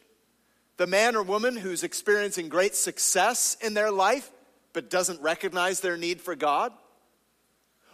The 0.77 0.87
man 0.87 1.15
or 1.15 1.23
woman 1.23 1.57
who's 1.57 1.85
experiencing 1.85 2.49
great 2.49 2.75
success 2.75 3.57
in 3.61 3.75
their 3.75 3.93
life 3.93 4.31
but 4.75 4.91
doesn't 4.91 5.23
recognize 5.23 5.81
their 5.81 5.97
need 5.97 6.21
for 6.21 6.37
God? 6.37 6.73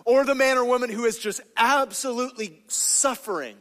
Or 0.04 0.24
the 0.24 0.34
man 0.34 0.58
or 0.58 0.64
woman 0.64 0.90
who 0.90 1.04
is 1.04 1.18
just 1.18 1.40
absolutely 1.56 2.62
suffering 2.66 3.56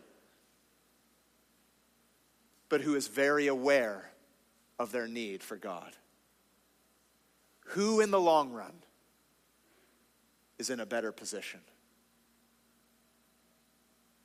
but 2.70 2.82
who 2.82 2.96
is 2.96 3.08
very 3.08 3.48
aware 3.48 4.12
of 4.78 4.92
their 4.92 5.08
need 5.08 5.44
for 5.44 5.58
God? 5.58 5.92
Who 7.70 8.00
in 8.00 8.12
the 8.12 8.22
long 8.22 8.52
run 8.52 8.74
is 10.58 10.70
in 10.70 10.80
a 10.80 10.86
better 10.86 11.12
position? 11.12 11.60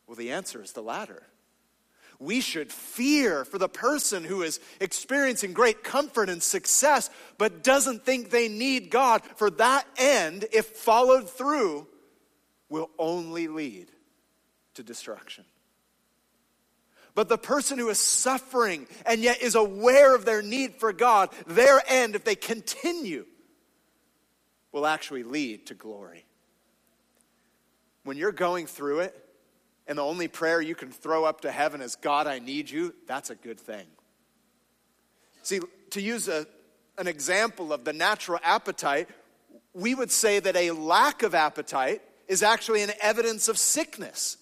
Well, 0.06 0.16
the 0.16 0.32
answer 0.32 0.62
is 0.62 0.72
the 0.72 0.82
latter. 0.82 1.22
We 2.18 2.40
should 2.40 2.72
fear 2.72 3.44
for 3.44 3.58
the 3.58 3.68
person 3.68 4.24
who 4.24 4.42
is 4.42 4.60
experiencing 4.80 5.52
great 5.52 5.82
comfort 5.82 6.28
and 6.28 6.42
success, 6.42 7.10
but 7.38 7.64
doesn't 7.64 8.04
think 8.04 8.30
they 8.30 8.48
need 8.48 8.90
God. 8.90 9.22
For 9.36 9.50
that 9.50 9.86
end, 9.96 10.46
if 10.52 10.66
followed 10.66 11.28
through, 11.28 11.86
will 12.68 12.90
only 12.98 13.48
lead 13.48 13.90
to 14.74 14.82
destruction. 14.82 15.44
But 17.14 17.28
the 17.28 17.38
person 17.38 17.78
who 17.78 17.88
is 17.90 17.98
suffering 17.98 18.88
and 19.06 19.20
yet 19.20 19.40
is 19.40 19.54
aware 19.54 20.14
of 20.14 20.24
their 20.24 20.42
need 20.42 20.74
for 20.74 20.92
God, 20.92 21.30
their 21.46 21.80
end, 21.86 22.16
if 22.16 22.24
they 22.24 22.34
continue, 22.34 23.26
will 24.72 24.86
actually 24.86 25.22
lead 25.22 25.66
to 25.66 25.74
glory. 25.74 26.26
When 28.02 28.16
you're 28.16 28.32
going 28.32 28.66
through 28.66 29.00
it, 29.00 29.23
and 29.86 29.98
the 29.98 30.02
only 30.02 30.28
prayer 30.28 30.60
you 30.60 30.74
can 30.74 30.90
throw 30.90 31.24
up 31.24 31.42
to 31.42 31.50
heaven 31.50 31.80
is, 31.80 31.96
God, 31.96 32.26
I 32.26 32.38
need 32.38 32.70
you, 32.70 32.94
that's 33.06 33.30
a 33.30 33.34
good 33.34 33.60
thing. 33.60 33.86
See, 35.42 35.60
to 35.90 36.00
use 36.00 36.28
a, 36.28 36.46
an 36.96 37.06
example 37.06 37.72
of 37.72 37.84
the 37.84 37.92
natural 37.92 38.40
appetite, 38.42 39.08
we 39.74 39.94
would 39.94 40.10
say 40.10 40.40
that 40.40 40.56
a 40.56 40.70
lack 40.70 41.22
of 41.22 41.34
appetite 41.34 42.00
is 42.28 42.42
actually 42.42 42.82
an 42.82 42.92
evidence 43.02 43.48
of 43.48 43.58
sickness. 43.58 44.38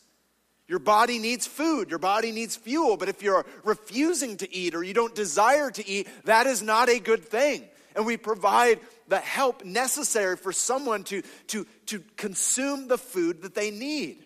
Your 0.68 0.78
body 0.78 1.18
needs 1.18 1.46
food, 1.46 1.90
your 1.90 1.98
body 1.98 2.30
needs 2.30 2.54
fuel, 2.54 2.96
but 2.96 3.08
if 3.08 3.22
you're 3.22 3.44
refusing 3.64 4.36
to 4.38 4.54
eat 4.54 4.74
or 4.74 4.84
you 4.84 4.94
don't 4.94 5.14
desire 5.14 5.70
to 5.72 5.86
eat, 5.86 6.08
that 6.24 6.46
is 6.46 6.62
not 6.62 6.88
a 6.88 7.00
good 7.00 7.24
thing. 7.24 7.64
and 7.94 8.06
we 8.06 8.16
provide 8.16 8.80
the 9.08 9.18
help 9.18 9.64
necessary 9.64 10.36
for 10.36 10.52
someone 10.52 11.04
to, 11.04 11.22
to, 11.48 11.66
to 11.86 12.02
consume 12.16 12.88
the 12.88 12.98
food 12.98 13.42
that 13.42 13.54
they 13.54 13.70
need. 13.70 14.24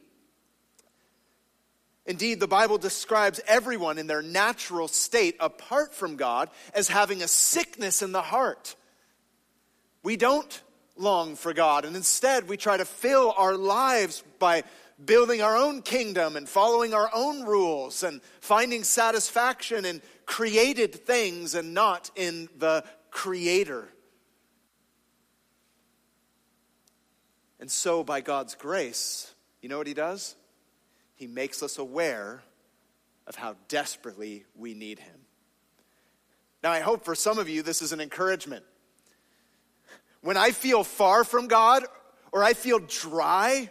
Indeed, 2.07 2.39
the 2.39 2.47
Bible 2.47 2.79
describes 2.79 3.41
everyone 3.47 3.99
in 3.99 4.07
their 4.07 4.23
natural 4.23 4.89
state, 4.89 5.37
apart 5.41 5.93
from 5.93 6.17
God, 6.17 6.51
as 6.73 6.89
having 6.89 7.23
a 7.23 7.29
sickness 7.29 8.01
in 8.01 8.13
the 8.13 8.23
heart. 8.23 8.77
We 10.03 10.17
don't 10.17 10.63
long 10.97 11.35
for 11.35 11.53
God, 11.53 11.85
and 11.85 11.97
instead 11.97 12.49
we 12.49 12.57
try 12.57 12.77
to 12.77 12.85
fill 12.85 13.35
our 13.37 13.57
lives 13.57 14.23
by 14.39 14.63
building 15.05 15.43
our 15.43 15.57
own 15.57 15.83
kingdom 15.83 16.37
and 16.37 16.49
following 16.49 16.95
our 16.95 17.11
own 17.13 17.45
rules 17.45 18.03
and 18.03 18.21
finding 18.41 18.83
satisfaction 18.83 19.85
in 19.85 20.01
created 20.25 20.95
things 20.95 21.55
and 21.55 21.75
not 21.75 22.11
in 22.17 22.49
the 22.59 22.85
Creator. 23.11 23.89
And 27.59 27.71
so, 27.71 28.05
by 28.05 28.21
God's 28.21 28.55
grace, 28.55 29.33
you 29.63 29.69
know 29.69 29.79
what 29.79 29.87
He 29.87 29.95
does? 29.95 30.37
He 31.17 31.27
makes 31.27 31.63
us 31.63 31.79
aware 31.79 32.43
of 33.27 33.35
how 33.35 33.57
desperately 33.69 34.45
we 34.55 34.75
need 34.75 35.01
Him. 35.01 35.17
Now, 36.63 36.73
I 36.73 36.81
hope 36.81 37.05
for 37.05 37.15
some 37.15 37.39
of 37.39 37.49
you 37.49 37.63
this 37.63 37.83
is 37.83 37.93
an 37.93 38.01
encouragement. 38.01 38.65
When 40.21 40.37
I 40.37 40.51
feel 40.51 40.85
far 40.85 41.25
from 41.25 41.49
God 41.49 41.85
or 42.33 42.43
I 42.43 42.55
feel 42.55 42.79
dry, 42.79 43.71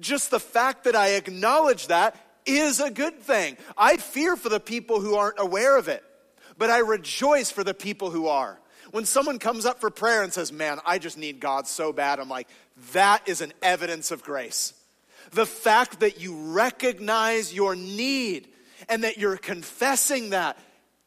just 0.00 0.30
the 0.30 0.40
fact 0.40 0.84
that 0.84 0.96
I 0.96 1.10
acknowledge 1.10 1.88
that 1.88 2.16
is 2.46 2.80
a 2.80 2.90
good 2.90 3.20
thing. 3.20 3.56
I 3.76 3.96
fear 3.96 4.36
for 4.36 4.48
the 4.48 4.60
people 4.60 5.00
who 5.00 5.14
aren't 5.14 5.38
aware 5.38 5.78
of 5.78 5.88
it, 5.88 6.02
but 6.58 6.70
I 6.70 6.78
rejoice 6.78 7.50
for 7.50 7.64
the 7.64 7.74
people 7.74 8.10
who 8.10 8.26
are. 8.26 8.60
When 8.90 9.06
someone 9.06 9.38
comes 9.38 9.64
up 9.64 9.80
for 9.80 9.90
prayer 9.90 10.22
and 10.22 10.32
says, 10.32 10.52
Man, 10.52 10.78
I 10.84 10.98
just 10.98 11.18
need 11.18 11.40
God 11.40 11.66
so 11.66 11.92
bad, 11.92 12.20
I'm 12.20 12.28
like, 12.28 12.48
that 12.92 13.28
is 13.28 13.40
an 13.40 13.52
evidence 13.62 14.10
of 14.10 14.22
grace. 14.22 14.74
The 15.34 15.46
fact 15.46 16.00
that 16.00 16.20
you 16.20 16.52
recognize 16.52 17.52
your 17.52 17.74
need 17.74 18.48
and 18.88 19.04
that 19.04 19.18
you're 19.18 19.36
confessing 19.36 20.30
that 20.30 20.58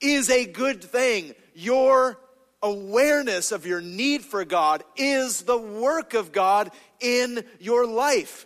is 0.01 0.29
a 0.29 0.45
good 0.45 0.83
thing. 0.83 1.33
Your 1.53 2.19
awareness 2.61 3.51
of 3.51 3.65
your 3.65 3.81
need 3.81 4.23
for 4.23 4.43
God 4.43 4.83
is 4.95 5.43
the 5.43 5.57
work 5.57 6.13
of 6.13 6.31
God 6.31 6.71
in 6.99 7.43
your 7.59 7.85
life. 7.85 8.45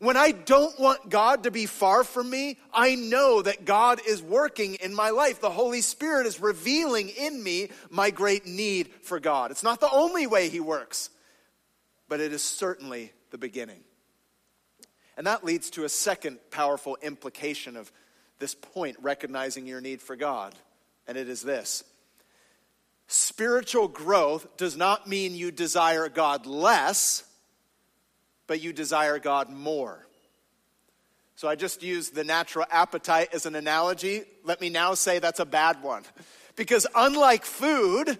When 0.00 0.16
I 0.16 0.30
don't 0.30 0.78
want 0.78 1.08
God 1.08 1.44
to 1.44 1.50
be 1.50 1.66
far 1.66 2.04
from 2.04 2.30
me, 2.30 2.58
I 2.72 2.94
know 2.94 3.42
that 3.42 3.64
God 3.64 4.00
is 4.06 4.22
working 4.22 4.76
in 4.76 4.94
my 4.94 5.10
life. 5.10 5.40
The 5.40 5.50
Holy 5.50 5.80
Spirit 5.80 6.26
is 6.26 6.40
revealing 6.40 7.08
in 7.08 7.42
me 7.42 7.70
my 7.90 8.10
great 8.10 8.46
need 8.46 8.90
for 9.02 9.18
God. 9.18 9.50
It's 9.50 9.64
not 9.64 9.80
the 9.80 9.90
only 9.90 10.26
way 10.26 10.50
He 10.50 10.60
works, 10.60 11.10
but 12.08 12.20
it 12.20 12.32
is 12.32 12.42
certainly 12.42 13.12
the 13.30 13.38
beginning. 13.38 13.80
And 15.18 15.26
that 15.26 15.44
leads 15.44 15.68
to 15.70 15.84
a 15.84 15.88
second 15.88 16.38
powerful 16.52 16.96
implication 17.02 17.76
of 17.76 17.90
this 18.38 18.54
point, 18.54 18.96
recognizing 19.02 19.66
your 19.66 19.80
need 19.80 20.00
for 20.00 20.14
God. 20.14 20.54
And 21.08 21.18
it 21.18 21.28
is 21.28 21.42
this 21.42 21.82
spiritual 23.08 23.88
growth 23.88 24.56
does 24.56 24.76
not 24.76 25.08
mean 25.08 25.34
you 25.34 25.50
desire 25.50 26.08
God 26.08 26.46
less, 26.46 27.24
but 28.46 28.60
you 28.60 28.72
desire 28.72 29.18
God 29.18 29.50
more. 29.50 30.06
So 31.34 31.48
I 31.48 31.56
just 31.56 31.82
used 31.82 32.14
the 32.14 32.24
natural 32.24 32.66
appetite 32.70 33.30
as 33.32 33.44
an 33.44 33.56
analogy. 33.56 34.22
Let 34.44 34.60
me 34.60 34.70
now 34.70 34.94
say 34.94 35.18
that's 35.18 35.40
a 35.40 35.46
bad 35.46 35.82
one. 35.82 36.04
Because 36.54 36.86
unlike 36.94 37.44
food, 37.44 38.18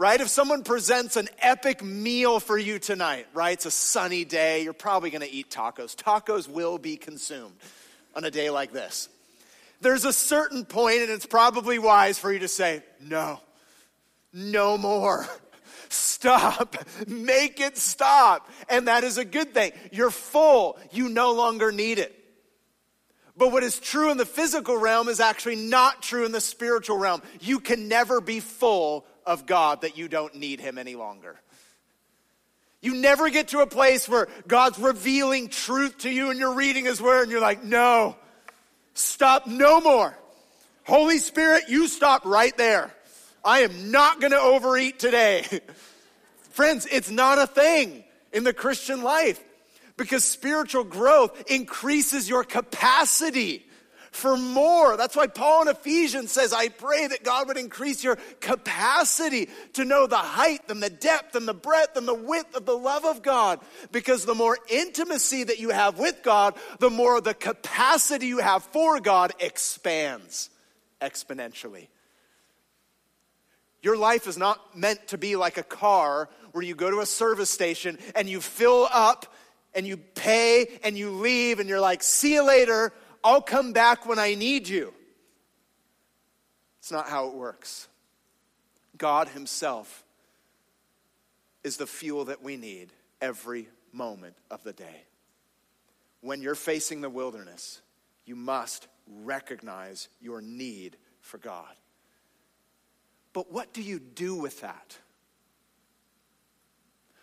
right? 0.00 0.22
If 0.22 0.28
someone 0.28 0.62
presents 0.62 1.16
an 1.16 1.28
epic 1.40 1.84
meal 1.84 2.40
for 2.40 2.56
you 2.56 2.78
tonight, 2.78 3.26
right? 3.34 3.52
It's 3.52 3.66
a 3.66 3.70
sunny 3.70 4.24
day, 4.24 4.62
you're 4.62 4.72
probably 4.72 5.10
gonna 5.10 5.26
eat 5.30 5.50
tacos. 5.50 5.94
Tacos 5.94 6.48
will 6.48 6.78
be 6.78 6.96
consumed 6.96 7.52
on 8.16 8.24
a 8.24 8.30
day 8.30 8.48
like 8.48 8.72
this. 8.72 9.10
There's 9.82 10.06
a 10.06 10.12
certain 10.14 10.64
point, 10.64 11.02
and 11.02 11.10
it's 11.10 11.26
probably 11.26 11.78
wise 11.78 12.18
for 12.18 12.32
you 12.32 12.38
to 12.38 12.48
say, 12.48 12.82
no, 12.98 13.40
no 14.32 14.78
more. 14.78 15.26
Stop. 15.90 16.76
Make 17.06 17.60
it 17.60 17.76
stop. 17.76 18.48
And 18.70 18.88
that 18.88 19.04
is 19.04 19.18
a 19.18 19.24
good 19.24 19.52
thing. 19.52 19.72
You're 19.92 20.10
full. 20.10 20.78
You 20.92 21.10
no 21.10 21.32
longer 21.32 21.72
need 21.72 21.98
it. 21.98 22.16
But 23.36 23.52
what 23.52 23.62
is 23.62 23.78
true 23.78 24.10
in 24.10 24.16
the 24.16 24.26
physical 24.26 24.78
realm 24.78 25.08
is 25.08 25.20
actually 25.20 25.56
not 25.56 26.02
true 26.02 26.24
in 26.24 26.32
the 26.32 26.40
spiritual 26.40 26.96
realm. 26.96 27.20
You 27.40 27.60
can 27.60 27.88
never 27.88 28.22
be 28.22 28.40
full 28.40 29.04
of 29.26 29.46
God 29.46 29.82
that 29.82 29.96
you 29.96 30.08
don't 30.08 30.34
need 30.34 30.60
Him 30.60 30.78
any 30.78 30.94
longer. 30.94 31.40
You 32.80 32.94
never 32.94 33.28
get 33.28 33.48
to 33.48 33.60
a 33.60 33.66
place 33.66 34.08
where 34.08 34.28
God's 34.48 34.78
revealing 34.78 35.48
truth 35.48 35.98
to 35.98 36.10
you 36.10 36.30
and 36.30 36.38
you're 36.38 36.54
reading 36.54 36.86
His 36.86 37.00
Word 37.00 37.22
and 37.22 37.30
you're 37.30 37.40
like, 37.40 37.62
no, 37.62 38.16
stop, 38.94 39.46
no 39.46 39.80
more. 39.80 40.16
Holy 40.84 41.18
Spirit, 41.18 41.64
you 41.68 41.88
stop 41.88 42.24
right 42.24 42.56
there. 42.56 42.90
I 43.44 43.60
am 43.60 43.90
not 43.90 44.20
going 44.20 44.32
to 44.32 44.40
overeat 44.40 44.98
today. 44.98 45.44
Friends, 46.50 46.86
it's 46.90 47.10
not 47.10 47.38
a 47.38 47.46
thing 47.46 48.04
in 48.32 48.44
the 48.44 48.52
Christian 48.52 49.02
life 49.02 49.42
because 49.96 50.24
spiritual 50.24 50.84
growth 50.84 51.50
increases 51.50 52.28
your 52.28 52.44
capacity 52.44 53.66
for 54.10 54.36
more. 54.36 54.96
That's 54.96 55.16
why 55.16 55.28
Paul 55.28 55.62
in 55.62 55.68
Ephesians 55.68 56.32
says, 56.32 56.52
I 56.52 56.68
pray 56.68 57.06
that 57.06 57.22
God 57.22 57.48
would 57.48 57.56
increase 57.56 58.02
your 58.02 58.16
capacity 58.40 59.48
to 59.74 59.84
know 59.84 60.06
the 60.06 60.16
height 60.16 60.62
and 60.68 60.82
the 60.82 60.90
depth 60.90 61.36
and 61.36 61.46
the 61.46 61.54
breadth 61.54 61.96
and 61.96 62.06
the 62.08 62.14
width 62.14 62.56
of 62.56 62.66
the 62.66 62.76
love 62.76 63.04
of 63.04 63.22
God. 63.22 63.60
Because 63.92 64.24
the 64.24 64.34
more 64.34 64.58
intimacy 64.68 65.44
that 65.44 65.60
you 65.60 65.70
have 65.70 65.98
with 65.98 66.22
God, 66.22 66.54
the 66.80 66.90
more 66.90 67.20
the 67.20 67.34
capacity 67.34 68.26
you 68.26 68.38
have 68.38 68.64
for 68.64 69.00
God 69.00 69.32
expands 69.38 70.50
exponentially. 71.00 71.86
Your 73.82 73.96
life 73.96 74.26
is 74.26 74.36
not 74.36 74.76
meant 74.76 75.08
to 75.08 75.18
be 75.18 75.36
like 75.36 75.56
a 75.56 75.62
car 75.62 76.28
where 76.52 76.64
you 76.64 76.74
go 76.74 76.90
to 76.90 77.00
a 77.00 77.06
service 77.06 77.48
station 77.48 77.98
and 78.14 78.28
you 78.28 78.40
fill 78.40 78.88
up 78.92 79.32
and 79.74 79.86
you 79.86 79.96
pay 79.96 80.66
and 80.82 80.98
you 80.98 81.10
leave 81.10 81.60
and 81.60 81.68
you're 81.68 81.80
like, 81.80 82.02
see 82.02 82.34
you 82.34 82.44
later. 82.44 82.92
I'll 83.22 83.42
come 83.42 83.72
back 83.72 84.06
when 84.06 84.18
I 84.18 84.34
need 84.34 84.68
you. 84.68 84.92
It's 86.78 86.92
not 86.92 87.08
how 87.08 87.28
it 87.28 87.34
works. 87.34 87.88
God 88.96 89.28
Himself 89.28 90.04
is 91.62 91.76
the 91.76 91.86
fuel 91.86 92.26
that 92.26 92.42
we 92.42 92.56
need 92.56 92.90
every 93.20 93.68
moment 93.92 94.34
of 94.50 94.64
the 94.64 94.72
day. 94.72 95.04
When 96.22 96.42
you're 96.42 96.54
facing 96.54 97.00
the 97.00 97.10
wilderness, 97.10 97.80
you 98.24 98.36
must 98.36 98.88
recognize 99.24 100.08
your 100.20 100.40
need 100.40 100.96
for 101.20 101.38
God. 101.38 101.74
But 103.32 103.52
what 103.52 103.72
do 103.72 103.82
you 103.82 103.98
do 103.98 104.34
with 104.34 104.60
that? 104.60 104.96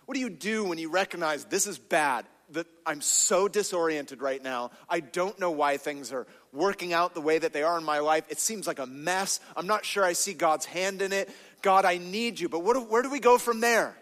What 0.06 0.16
do 0.16 0.22
you 0.22 0.30
do 0.30 0.64
when 0.64 0.78
you 0.78 0.90
recognize 0.90 1.46
this 1.46 1.68
is 1.68 1.78
bad? 1.78 2.26
That 2.52 2.68
I'm 2.86 3.02
so 3.02 3.48
disoriented 3.48 4.22
right 4.22 4.42
now. 4.42 4.72
I 4.90 5.02
don't 5.02 5.38
know 5.40 5.52
why 5.52 5.78
things 5.78 6.14
are 6.14 6.28
working 6.54 6.94
out 6.94 7.14
the 7.14 7.22
way 7.22 7.38
that 7.38 7.54
they 7.54 7.64
are 7.64 7.78
in 7.78 7.84
my 7.84 8.00
life. 8.00 8.26
It 8.30 8.40
seems 8.40 8.68
like 8.68 8.80
a 8.80 8.86
mess. 8.86 9.40
I'm 9.56 9.68
not 9.68 9.86
sure 9.86 10.04
I 10.04 10.14
see 10.14 10.34
God's 10.34 10.66
hand 10.66 11.02
in 11.02 11.12
it. 11.12 11.30
God, 11.62 11.86
I 11.86 11.98
need 11.98 12.40
you. 12.40 12.48
But 12.50 12.64
what, 12.64 12.90
where 12.90 13.02
do 13.02 13.10
we 13.10 13.20
go 13.20 13.38
from 13.38 13.60
there? 13.60 13.96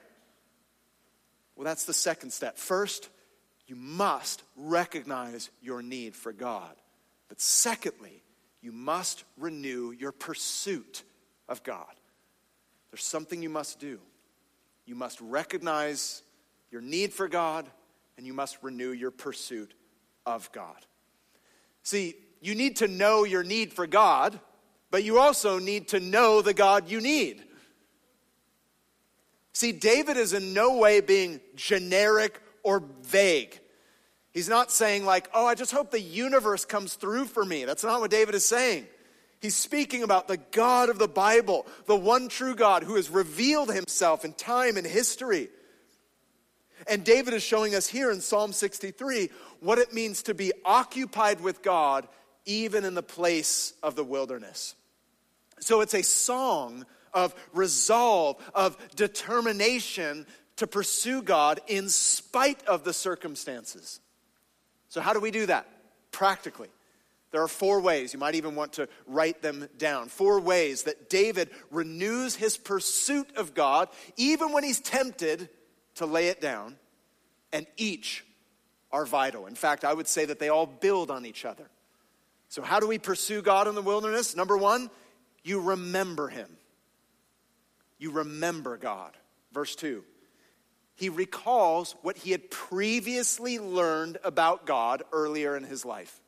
Well, 1.55 1.65
that's 1.65 1.85
the 1.85 1.93
second 1.93 2.31
step. 2.31 2.57
First, 2.57 3.09
you 3.67 3.75
must 3.75 4.43
recognize 4.55 5.49
your 5.61 5.81
need 5.81 6.15
for 6.15 6.31
God. 6.31 6.75
But 7.29 7.41
secondly, 7.41 8.21
you 8.61 8.71
must 8.71 9.23
renew 9.37 9.91
your 9.91 10.11
pursuit 10.11 11.03
of 11.49 11.63
God. 11.63 11.93
There's 12.91 13.03
something 13.03 13.41
you 13.41 13.49
must 13.49 13.79
do. 13.79 13.99
You 14.85 14.95
must 14.95 15.19
recognize 15.19 16.21
your 16.71 16.81
need 16.81 17.13
for 17.13 17.27
God 17.27 17.65
and 18.17 18.25
you 18.25 18.33
must 18.33 18.57
renew 18.61 18.91
your 18.91 19.11
pursuit 19.11 19.73
of 20.25 20.51
God. 20.51 20.85
See, 21.83 22.15
you 22.41 22.55
need 22.55 22.77
to 22.77 22.87
know 22.87 23.23
your 23.23 23.43
need 23.43 23.73
for 23.73 23.87
God, 23.87 24.39
but 24.91 25.03
you 25.03 25.19
also 25.19 25.59
need 25.59 25.89
to 25.89 25.99
know 25.99 26.41
the 26.41 26.53
God 26.53 26.89
you 26.89 27.01
need. 27.01 27.43
See, 29.53 29.71
David 29.71 30.17
is 30.17 30.33
in 30.33 30.53
no 30.53 30.77
way 30.77 31.01
being 31.01 31.39
generic 31.55 32.41
or 32.63 32.83
vague. 33.03 33.59
He's 34.33 34.49
not 34.49 34.69
saying, 34.69 35.05
like, 35.05 35.29
oh, 35.33 35.45
I 35.45 35.55
just 35.55 35.71
hope 35.71 35.91
the 35.91 36.01
universe 36.01 36.65
comes 36.65 36.95
through 36.95 37.25
for 37.25 37.45
me. 37.45 37.63
That's 37.63 37.83
not 37.83 38.01
what 38.01 38.11
David 38.11 38.35
is 38.35 38.45
saying. 38.45 38.85
He's 39.39 39.55
speaking 39.55 40.03
about 40.03 40.27
the 40.27 40.37
God 40.37 40.89
of 40.89 40.99
the 40.99 41.07
Bible, 41.07 41.65
the 41.85 41.95
one 41.95 42.27
true 42.27 42.55
God 42.55 42.83
who 42.83 42.95
has 42.95 43.09
revealed 43.09 43.71
himself 43.71 44.25
in 44.25 44.33
time 44.33 44.75
and 44.75 44.85
history. 44.85 45.49
And 46.87 47.03
David 47.03 47.33
is 47.33 47.43
showing 47.43 47.75
us 47.75 47.87
here 47.87 48.11
in 48.11 48.21
Psalm 48.21 48.53
63 48.53 49.29
what 49.59 49.79
it 49.79 49.93
means 49.93 50.23
to 50.23 50.33
be 50.33 50.51
occupied 50.63 51.41
with 51.41 51.61
God 51.61 52.07
even 52.45 52.85
in 52.85 52.93
the 52.93 53.03
place 53.03 53.73
of 53.81 53.95
the 53.95 54.03
wilderness. 54.03 54.75
So 55.59 55.81
it's 55.81 55.93
a 55.93 56.03
song 56.03 56.85
of 57.13 57.33
resolve, 57.53 58.37
of 58.53 58.77
determination 58.95 60.25
to 60.57 60.67
pursue 60.67 61.21
God 61.21 61.59
in 61.67 61.89
spite 61.89 62.63
of 62.65 62.83
the 62.83 62.93
circumstances. 62.93 63.99
So, 64.89 65.01
how 65.01 65.13
do 65.13 65.19
we 65.19 65.31
do 65.31 65.45
that 65.47 65.67
practically? 66.11 66.69
There 67.31 67.41
are 67.41 67.49
four 67.49 67.81
ways. 67.81 68.13
You 68.13 68.19
might 68.19 68.35
even 68.35 68.55
want 68.55 68.73
to 68.73 68.87
write 69.07 69.41
them 69.41 69.67
down. 69.77 70.07
Four 70.07 70.39
ways 70.39 70.83
that 70.83 71.09
David 71.09 71.49
renews 71.69 72.35
his 72.35 72.57
pursuit 72.57 73.27
of 73.35 73.53
God, 73.53 73.89
even 74.15 74.53
when 74.53 74.63
he's 74.63 74.79
tempted 74.79 75.49
to 75.95 76.05
lay 76.05 76.27
it 76.27 76.41
down, 76.41 76.77
and 77.51 77.65
each 77.77 78.25
are 78.91 79.05
vital. 79.05 79.47
In 79.47 79.55
fact, 79.55 79.83
I 79.83 79.93
would 79.93 80.07
say 80.07 80.25
that 80.25 80.39
they 80.39 80.49
all 80.49 80.65
build 80.65 81.11
on 81.11 81.25
each 81.25 81.45
other. 81.45 81.69
So, 82.49 82.61
how 82.61 82.79
do 82.79 82.87
we 82.87 82.97
pursue 82.97 83.41
God 83.41 83.67
in 83.67 83.75
the 83.75 83.81
wilderness? 83.81 84.35
Number 84.35 84.57
one, 84.57 84.89
you 85.43 85.59
remember 85.61 86.27
him. 86.27 86.49
You 87.97 88.11
remember 88.11 88.77
God. 88.77 89.11
Verse 89.51 89.75
2 89.75 90.03
he 90.95 91.09
recalls 91.09 91.95
what 92.01 92.17
he 92.17 92.31
had 92.31 92.49
previously 92.49 93.59
learned 93.59 94.17
about 94.23 94.65
God 94.65 95.03
earlier 95.11 95.57
in 95.57 95.63
his 95.63 95.83
life. 95.83 96.21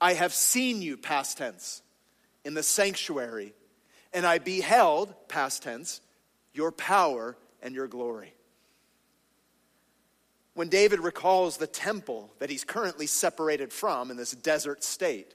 I 0.00 0.14
have 0.14 0.32
seen 0.32 0.80
you, 0.80 0.96
past 0.96 1.38
tense, 1.38 1.82
in 2.44 2.54
the 2.54 2.62
sanctuary, 2.62 3.52
and 4.12 4.24
I 4.24 4.38
beheld, 4.38 5.12
past 5.28 5.64
tense, 5.64 6.00
your 6.54 6.70
power 6.70 7.36
and 7.60 7.74
your 7.74 7.88
glory. 7.88 8.32
When 10.54 10.68
David 10.68 11.00
recalls 11.00 11.56
the 11.56 11.66
temple 11.66 12.30
that 12.38 12.50
he's 12.50 12.64
currently 12.64 13.06
separated 13.06 13.72
from 13.72 14.10
in 14.10 14.16
this 14.16 14.32
desert 14.32 14.82
state, 14.82 15.34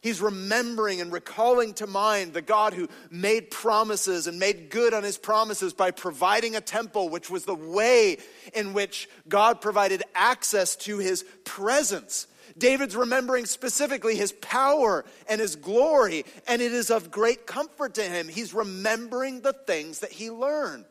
He's 0.00 0.20
remembering 0.20 1.00
and 1.00 1.12
recalling 1.12 1.74
to 1.74 1.86
mind 1.88 2.32
the 2.32 2.42
God 2.42 2.72
who 2.72 2.88
made 3.10 3.50
promises 3.50 4.28
and 4.28 4.38
made 4.38 4.70
good 4.70 4.94
on 4.94 5.02
his 5.02 5.18
promises 5.18 5.72
by 5.72 5.90
providing 5.90 6.54
a 6.54 6.60
temple, 6.60 7.08
which 7.08 7.28
was 7.28 7.44
the 7.44 7.54
way 7.54 8.18
in 8.54 8.74
which 8.74 9.08
God 9.28 9.60
provided 9.60 10.04
access 10.14 10.76
to 10.76 10.98
his 10.98 11.24
presence. 11.44 12.28
David's 12.56 12.94
remembering 12.94 13.44
specifically 13.44 14.14
his 14.14 14.32
power 14.32 15.04
and 15.28 15.40
his 15.40 15.56
glory, 15.56 16.24
and 16.46 16.62
it 16.62 16.72
is 16.72 16.90
of 16.90 17.10
great 17.10 17.46
comfort 17.46 17.94
to 17.94 18.02
him. 18.02 18.28
He's 18.28 18.54
remembering 18.54 19.40
the 19.40 19.52
things 19.52 19.98
that 20.00 20.12
he 20.12 20.30
learned. 20.30 20.84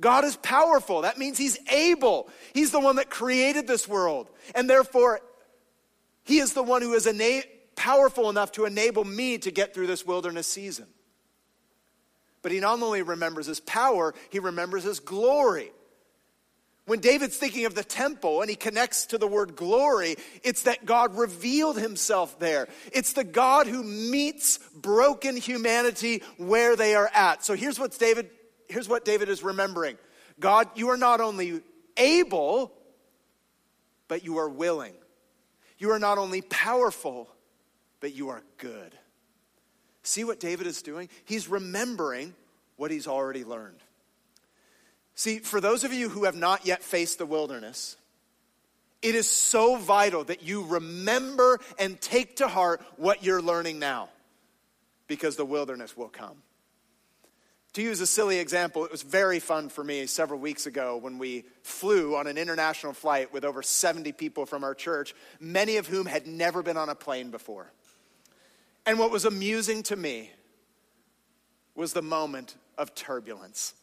God 0.00 0.24
is 0.24 0.36
powerful. 0.36 1.02
That 1.02 1.18
means 1.18 1.38
he's 1.38 1.58
able. 1.70 2.28
He's 2.54 2.70
the 2.70 2.80
one 2.80 2.96
that 2.96 3.10
created 3.10 3.66
this 3.66 3.88
world. 3.88 4.30
And 4.54 4.68
therefore, 4.68 5.20
he 6.24 6.38
is 6.38 6.52
the 6.52 6.62
one 6.62 6.82
who 6.82 6.94
is 6.94 7.06
enabled 7.06 7.52
powerful 7.78 8.28
enough 8.28 8.52
to 8.52 8.64
enable 8.64 9.04
me 9.04 9.38
to 9.38 9.50
get 9.50 9.72
through 9.72 9.86
this 9.86 10.04
wilderness 10.04 10.46
season. 10.46 10.86
But 12.42 12.52
he 12.52 12.60
not 12.60 12.82
only 12.82 13.02
remembers 13.02 13.46
his 13.46 13.60
power, 13.60 14.14
he 14.30 14.40
remembers 14.40 14.82
his 14.82 15.00
glory. 15.00 15.70
When 16.86 17.00
David's 17.00 17.36
thinking 17.36 17.66
of 17.66 17.74
the 17.74 17.84
temple 17.84 18.40
and 18.40 18.50
he 18.50 18.56
connects 18.56 19.06
to 19.06 19.18
the 19.18 19.26
word 19.26 19.54
glory, 19.54 20.16
it's 20.42 20.62
that 20.62 20.86
God 20.86 21.16
revealed 21.16 21.78
himself 21.78 22.38
there. 22.38 22.68
It's 22.92 23.12
the 23.12 23.24
God 23.24 23.66
who 23.66 23.82
meets 23.82 24.58
broken 24.74 25.36
humanity 25.36 26.22
where 26.36 26.76
they 26.76 26.94
are 26.94 27.10
at. 27.14 27.44
So 27.44 27.54
here's 27.54 27.78
what 27.78 27.96
David 27.98 28.30
here's 28.68 28.88
what 28.88 29.04
David 29.04 29.28
is 29.28 29.42
remembering. 29.42 29.98
God, 30.40 30.68
you 30.74 30.90
are 30.90 30.96
not 30.96 31.20
only 31.20 31.62
able, 31.96 32.72
but 34.06 34.24
you 34.24 34.38
are 34.38 34.48
willing. 34.48 34.94
You 35.78 35.90
are 35.92 35.98
not 35.98 36.18
only 36.18 36.42
powerful, 36.42 37.28
but 38.00 38.14
you 38.14 38.30
are 38.30 38.42
good. 38.58 38.94
See 40.02 40.24
what 40.24 40.40
David 40.40 40.66
is 40.66 40.82
doing? 40.82 41.08
He's 41.24 41.48
remembering 41.48 42.34
what 42.76 42.90
he's 42.90 43.06
already 43.06 43.44
learned. 43.44 43.78
See, 45.14 45.40
for 45.40 45.60
those 45.60 45.84
of 45.84 45.92
you 45.92 46.08
who 46.08 46.24
have 46.24 46.36
not 46.36 46.66
yet 46.66 46.82
faced 46.82 47.18
the 47.18 47.26
wilderness, 47.26 47.96
it 49.02 49.14
is 49.14 49.28
so 49.28 49.76
vital 49.76 50.24
that 50.24 50.42
you 50.42 50.64
remember 50.64 51.58
and 51.78 52.00
take 52.00 52.36
to 52.36 52.48
heart 52.48 52.80
what 52.96 53.22
you're 53.22 53.42
learning 53.42 53.78
now 53.78 54.08
because 55.06 55.36
the 55.36 55.44
wilderness 55.44 55.96
will 55.96 56.08
come. 56.08 56.36
To 57.74 57.82
use 57.82 58.00
a 58.00 58.06
silly 58.06 58.38
example, 58.38 58.84
it 58.84 58.90
was 58.90 59.02
very 59.02 59.40
fun 59.40 59.68
for 59.68 59.84
me 59.84 60.06
several 60.06 60.40
weeks 60.40 60.66
ago 60.66 60.96
when 60.96 61.18
we 61.18 61.44
flew 61.62 62.16
on 62.16 62.26
an 62.26 62.38
international 62.38 62.92
flight 62.92 63.32
with 63.32 63.44
over 63.44 63.62
70 63.62 64.12
people 64.12 64.46
from 64.46 64.64
our 64.64 64.74
church, 64.74 65.14
many 65.38 65.76
of 65.76 65.86
whom 65.86 66.06
had 66.06 66.26
never 66.26 66.62
been 66.62 66.76
on 66.76 66.88
a 66.88 66.94
plane 66.94 67.30
before. 67.30 67.70
And 68.86 68.98
what 68.98 69.10
was 69.10 69.26
amusing 69.26 69.82
to 69.84 69.96
me 69.96 70.30
was 71.74 71.92
the 71.92 72.02
moment 72.02 72.56
of 72.78 72.94
turbulence. 72.94 73.74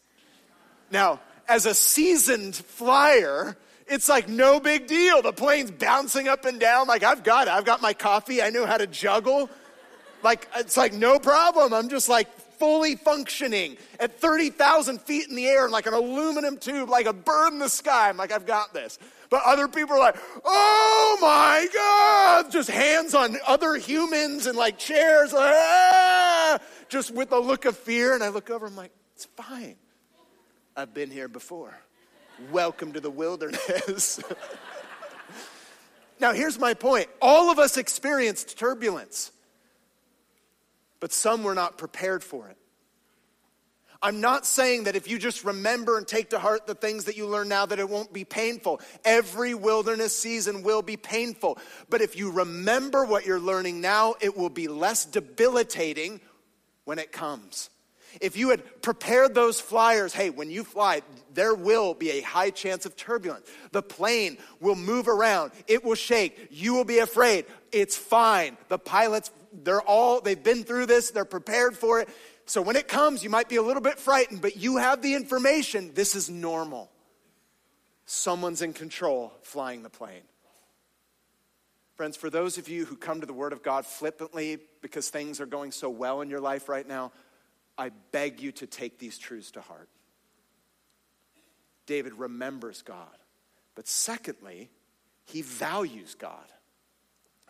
Now, 0.90 1.20
as 1.48 1.68
a 1.68 1.76
seasoned 1.76 2.56
flyer, 2.56 3.56
it's 3.88 4.10
like 4.10 4.28
no 4.28 4.60
big 4.60 4.88
deal. 4.88 5.22
The 5.22 5.32
plane's 5.32 5.70
bouncing 5.70 6.28
up 6.28 6.46
and 6.46 6.60
down. 6.60 6.88
Like, 6.88 7.04
I've 7.04 7.24
got 7.24 7.48
it. 7.48 7.54
I've 7.54 7.66
got 7.66 7.84
my 7.84 7.94
coffee. 7.94 8.42
I 8.42 8.50
know 8.50 8.66
how 8.66 8.78
to 8.78 8.88
juggle. 8.88 9.50
Like, 10.24 10.50
it's 10.56 10.76
like 10.76 10.92
no 10.92 11.20
problem. 11.20 11.72
I'm 11.72 11.88
just 11.88 12.10
like 12.10 12.28
fully 12.58 12.96
functioning 12.96 13.78
at 14.00 14.20
30,000 14.20 15.02
feet 15.02 15.30
in 15.30 15.36
the 15.36 15.48
air, 15.48 15.70
like 15.70 15.86
an 15.86 15.94
aluminum 15.94 16.58
tube, 16.58 16.90
like 16.90 17.06
a 17.06 17.14
bird 17.14 17.54
in 17.54 17.60
the 17.60 17.70
sky. 17.70 18.10
I'm 18.10 18.18
like, 18.18 18.32
I've 18.32 18.46
got 18.46 18.74
this. 18.74 19.00
But 19.30 19.42
other 19.46 19.68
people 19.68 19.96
are 19.96 20.00
like, 20.00 20.18
oh 20.44 21.18
my 21.22 21.68
God, 21.74 22.52
just 22.52 22.70
hands 22.70 23.14
on 23.16 23.38
other 23.48 23.76
humans 23.76 24.46
and 24.46 24.58
like 24.58 24.78
chairs, 24.78 25.34
ah! 25.36 26.60
just 26.90 27.12
with 27.12 27.32
a 27.32 27.40
look 27.40 27.66
of 27.66 27.78
fear. 27.78 28.14
And 28.14 28.24
I 28.24 28.30
look 28.30 28.50
over, 28.50 28.68
I'm 28.68 28.76
like, 28.76 28.92
it's 29.16 29.26
fine. 29.26 29.76
I've 30.76 30.94
been 30.94 31.10
here 31.10 31.28
before. 31.28 31.78
Welcome 32.52 32.94
to 32.94 33.00
the 33.00 33.10
wilderness. 33.10 34.20
now, 36.20 36.34
here's 36.34 36.60
my 36.60 36.74
point 36.74 37.08
all 37.22 37.50
of 37.50 37.60
us 37.60 37.78
experienced 37.78 38.58
turbulence, 38.58 39.32
but 41.06 41.14
some 41.14 41.44
were 41.44 41.54
not 41.54 41.78
prepared 41.78 42.24
for 42.24 42.50
it. 42.50 42.58
I'm 44.02 44.22
not 44.22 44.44
saying 44.44 44.86
that 44.86 44.96
if 44.96 45.08
you 45.08 45.20
just 45.20 45.44
remember 45.44 46.00
and 46.00 46.08
take 46.08 46.32
to 46.32 46.40
heart 46.40 46.66
the 46.66 46.74
things 46.74 47.06
that 47.06 47.16
you 47.16 47.28
learn 47.28 47.48
now, 47.48 47.68
that 47.68 47.78
it 47.78 47.88
won't 47.88 48.12
be 48.12 48.24
painful. 48.24 48.82
Every 49.04 49.54
wilderness 49.54 50.18
season 50.18 50.64
will 50.64 50.82
be 50.82 50.98
painful. 50.98 51.60
But 51.92 52.02
if 52.02 52.16
you 52.16 52.32
remember 52.32 53.06
what 53.06 53.24
you're 53.24 53.40
learning 53.40 53.82
now, 53.82 54.16
it 54.20 54.36
will 54.36 54.50
be 54.50 54.68
less 54.68 55.06
debilitating 55.06 56.22
when 56.86 56.98
it 56.98 57.12
comes. 57.12 57.70
If 58.20 58.36
you 58.36 58.50
had 58.50 58.82
prepared 58.82 59.36
those 59.36 59.60
flyers, 59.60 60.12
hey, 60.12 60.32
when 60.32 60.50
you 60.50 60.64
fly, 60.64 61.02
there 61.34 61.54
will 61.54 61.94
be 61.94 62.12
a 62.12 62.22
high 62.22 62.50
chance 62.50 62.88
of 62.88 62.96
turbulence. 62.96 63.48
The 63.74 63.84
plane 63.84 64.38
will 64.60 64.76
move 64.76 65.08
around, 65.08 65.52
it 65.68 65.84
will 65.84 65.94
shake, 65.94 66.48
you 66.50 66.74
will 66.74 66.84
be 66.84 66.98
afraid. 66.98 67.46
It's 67.72 67.96
fine. 67.96 68.58
The 68.70 68.80
pilots, 68.80 69.30
they're 69.64 69.82
all, 69.82 70.22
they've 70.22 70.42
been 70.42 70.64
through 70.64 70.88
this, 70.88 71.12
they're 71.12 71.26
prepared 71.26 71.78
for 71.78 72.00
it. 72.00 72.10
So 72.46 72.62
when 72.62 72.76
it 72.76 72.88
comes, 72.88 73.24
you 73.24 73.30
might 73.30 73.50
be 73.50 73.56
a 73.56 73.62
little 73.62 73.82
bit 73.82 73.98
frightened, 73.98 74.42
but 74.42 74.58
you 74.58 74.78
have 74.78 75.02
the 75.02 75.16
information. 75.16 75.92
This 75.94 76.16
is 76.16 76.30
normal. 76.30 76.92
Someone's 78.06 78.62
in 78.62 78.74
control 78.74 79.34
flying 79.42 79.82
the 79.82 79.90
plane. 79.90 80.22
Friends, 81.96 82.18
for 82.18 82.30
those 82.30 82.58
of 82.58 82.68
you 82.68 82.86
who 82.86 82.98
come 82.98 83.22
to 83.22 83.26
the 83.26 83.34
Word 83.34 83.54
of 83.54 83.64
God 83.64 83.86
flippantly 83.86 84.60
because 84.82 85.10
things 85.10 85.40
are 85.40 85.46
going 85.46 85.72
so 85.72 85.90
well 85.90 86.22
in 86.22 86.30
your 86.30 86.42
life 86.42 86.68
right 86.68 86.88
now, 86.88 87.12
I 87.78 87.90
beg 88.12 88.42
you 88.42 88.52
to 88.54 88.68
take 88.68 89.00
these 89.00 89.18
truths 89.18 89.52
to 89.52 89.62
heart. 89.62 89.90
David 91.86 92.14
remembers 92.14 92.82
God. 92.82 93.18
But 93.76 93.88
secondly, 93.88 94.70
he 95.26 95.42
values 95.42 96.16
God. 96.16 96.46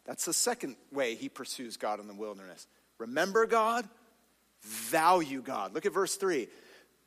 That's 0.06 0.26
the 0.26 0.34
second 0.34 0.76
way 0.92 1.16
he 1.16 1.30
pursues 1.30 1.78
God 1.78 2.00
in 2.00 2.08
the 2.08 2.14
wilderness. 2.14 2.68
Remember 3.00 3.46
God, 3.46 3.88
value 4.62 5.42
God. 5.42 5.74
Look 5.74 5.86
at 5.86 5.94
verse 5.94 6.16
3. 6.16 6.48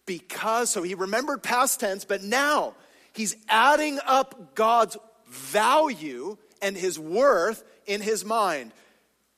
Because, 0.07 0.71
so 0.71 0.83
he 0.83 0.95
remembered 0.95 1.43
past 1.43 1.81
tense, 1.81 2.05
but 2.05 2.23
now 2.23 2.75
he's 3.13 3.37
adding 3.49 3.99
up 4.07 4.55
God's 4.55 4.97
value 5.29 6.37
and 6.63 6.77
his 6.77 6.99
worth 6.99 7.63
in 7.87 8.01
his 8.01 8.25
mind. 8.25 8.73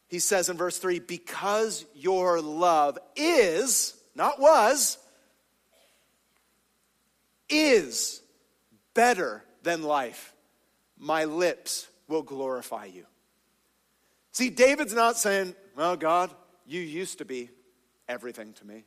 He 0.08 0.18
says 0.18 0.48
in 0.48 0.56
verse 0.56 0.78
3 0.78 1.00
because 1.00 1.84
your 1.94 2.40
love 2.40 2.98
is, 3.14 3.94
not 4.14 4.40
was, 4.40 4.98
is 7.48 8.20
better 8.94 9.44
than 9.62 9.82
life. 9.82 10.32
My 10.98 11.24
lips 11.24 11.88
will 12.08 12.22
glorify 12.22 12.86
you. 12.86 13.06
See, 14.32 14.50
David's 14.50 14.94
not 14.94 15.16
saying, 15.16 15.54
Well, 15.76 15.96
God, 15.96 16.30
you 16.66 16.80
used 16.80 17.18
to 17.18 17.24
be 17.24 17.50
everything 18.08 18.52
to 18.54 18.66
me. 18.66 18.84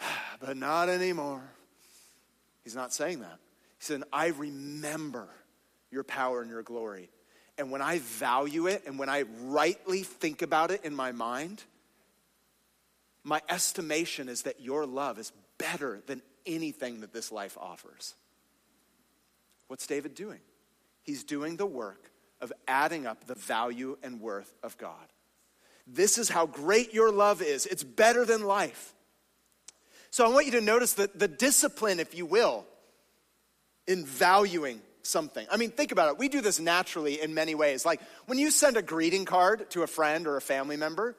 But 0.40 0.56
not 0.56 0.88
anymore. 0.88 1.42
He's 2.64 2.74
not 2.74 2.92
saying 2.92 3.20
that. 3.20 3.38
He 3.78 3.84
said, 3.84 4.02
I 4.12 4.28
remember 4.28 5.28
your 5.92 6.02
power 6.02 6.40
and 6.40 6.50
your 6.50 6.64
glory. 6.64 7.10
And 7.58 7.70
when 7.70 7.80
I 7.80 8.00
value 8.00 8.66
it 8.66 8.82
and 8.86 8.98
when 8.98 9.08
I 9.08 9.22
rightly 9.42 10.02
think 10.02 10.42
about 10.42 10.72
it 10.72 10.84
in 10.84 10.96
my 10.96 11.12
mind, 11.12 11.62
my 13.22 13.40
estimation 13.48 14.28
is 14.28 14.42
that 14.42 14.60
your 14.60 14.84
love 14.84 15.18
is 15.18 15.32
better 15.58 16.02
than 16.06 16.22
anything 16.44 17.02
that 17.02 17.12
this 17.12 17.30
life 17.30 17.56
offers. 17.60 18.14
What's 19.68 19.86
David 19.86 20.14
doing? 20.14 20.40
He's 21.02 21.22
doing 21.24 21.56
the 21.56 21.66
work 21.66 22.11
of 22.42 22.52
adding 22.68 23.06
up 23.06 23.26
the 23.26 23.34
value 23.34 23.96
and 24.02 24.20
worth 24.20 24.52
of 24.62 24.76
God. 24.76 25.06
This 25.86 26.18
is 26.18 26.28
how 26.28 26.46
great 26.46 26.92
your 26.92 27.10
love 27.10 27.40
is. 27.40 27.66
It's 27.66 27.84
better 27.84 28.24
than 28.24 28.44
life. 28.44 28.94
So 30.10 30.26
I 30.26 30.28
want 30.28 30.46
you 30.46 30.52
to 30.52 30.60
notice 30.60 30.92
the, 30.92 31.10
the 31.14 31.28
discipline, 31.28 31.98
if 31.98 32.14
you 32.14 32.26
will, 32.26 32.66
in 33.86 34.04
valuing 34.04 34.80
something. 35.02 35.46
I 35.50 35.56
mean, 35.56 35.70
think 35.70 35.92
about 35.92 36.10
it. 36.10 36.18
We 36.18 36.28
do 36.28 36.40
this 36.40 36.60
naturally 36.60 37.20
in 37.20 37.34
many 37.34 37.54
ways. 37.54 37.86
Like 37.86 38.00
when 38.26 38.38
you 38.38 38.50
send 38.50 38.76
a 38.76 38.82
greeting 38.82 39.24
card 39.24 39.70
to 39.70 39.82
a 39.82 39.86
friend 39.86 40.26
or 40.26 40.36
a 40.36 40.40
family 40.40 40.76
member, 40.76 41.16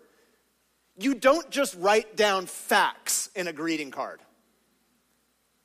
you 0.97 1.15
don't 1.15 1.49
just 1.49 1.75
write 1.75 2.15
down 2.15 2.45
facts 2.45 3.29
in 3.35 3.47
a 3.47 3.53
greeting 3.53 3.91
card. 3.91 4.21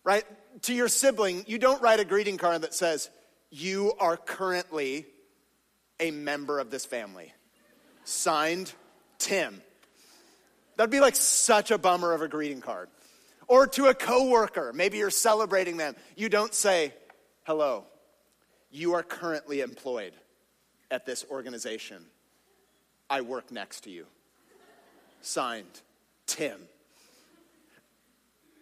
Right? 0.05 0.25
To 0.63 0.75
your 0.75 0.89
sibling, 0.89 1.45
you 1.47 1.59
don't 1.59 1.83
write 1.83 2.01
a 2.01 2.05
greeting 2.05 2.39
card 2.39 2.63
that 2.63 2.73
says, 2.73 3.11
You 3.51 3.93
are 4.01 4.17
currently 4.17 5.07
a 6.01 6.11
member 6.11 6.59
of 6.59 6.71
this 6.71 6.85
family. 6.85 7.33
Signed, 8.05 8.73
Tim. 9.19 9.63
That'd 10.77 10.91
be 10.91 11.01
like 11.01 11.17
such 11.17 11.71
a 11.71 11.79
bummer 11.79 12.13
of 12.13 12.23
a 12.23 12.29
greeting 12.29 12.61
card. 12.61 12.89
Or 13.47 13.67
to 13.67 13.87
a 13.87 13.95
coworker, 13.95 14.73
maybe 14.73 14.99
you're 14.99 15.11
celebrating 15.11 15.77
them. 15.77 15.97
You 16.17 16.29
don't 16.29 16.55
say, 16.55 16.95
"Hello. 17.45 17.87
You 18.71 18.95
are 18.95 19.03
currently 19.03 19.61
employed 19.61 20.13
at 20.91 21.07
this 21.07 21.25
organization. 21.31 22.11
I 23.11 23.23
work 23.23 23.51
next 23.51 23.85
to 23.85 23.91
you." 23.91 24.07
Signed, 25.21 25.81
Tim. 26.27 26.69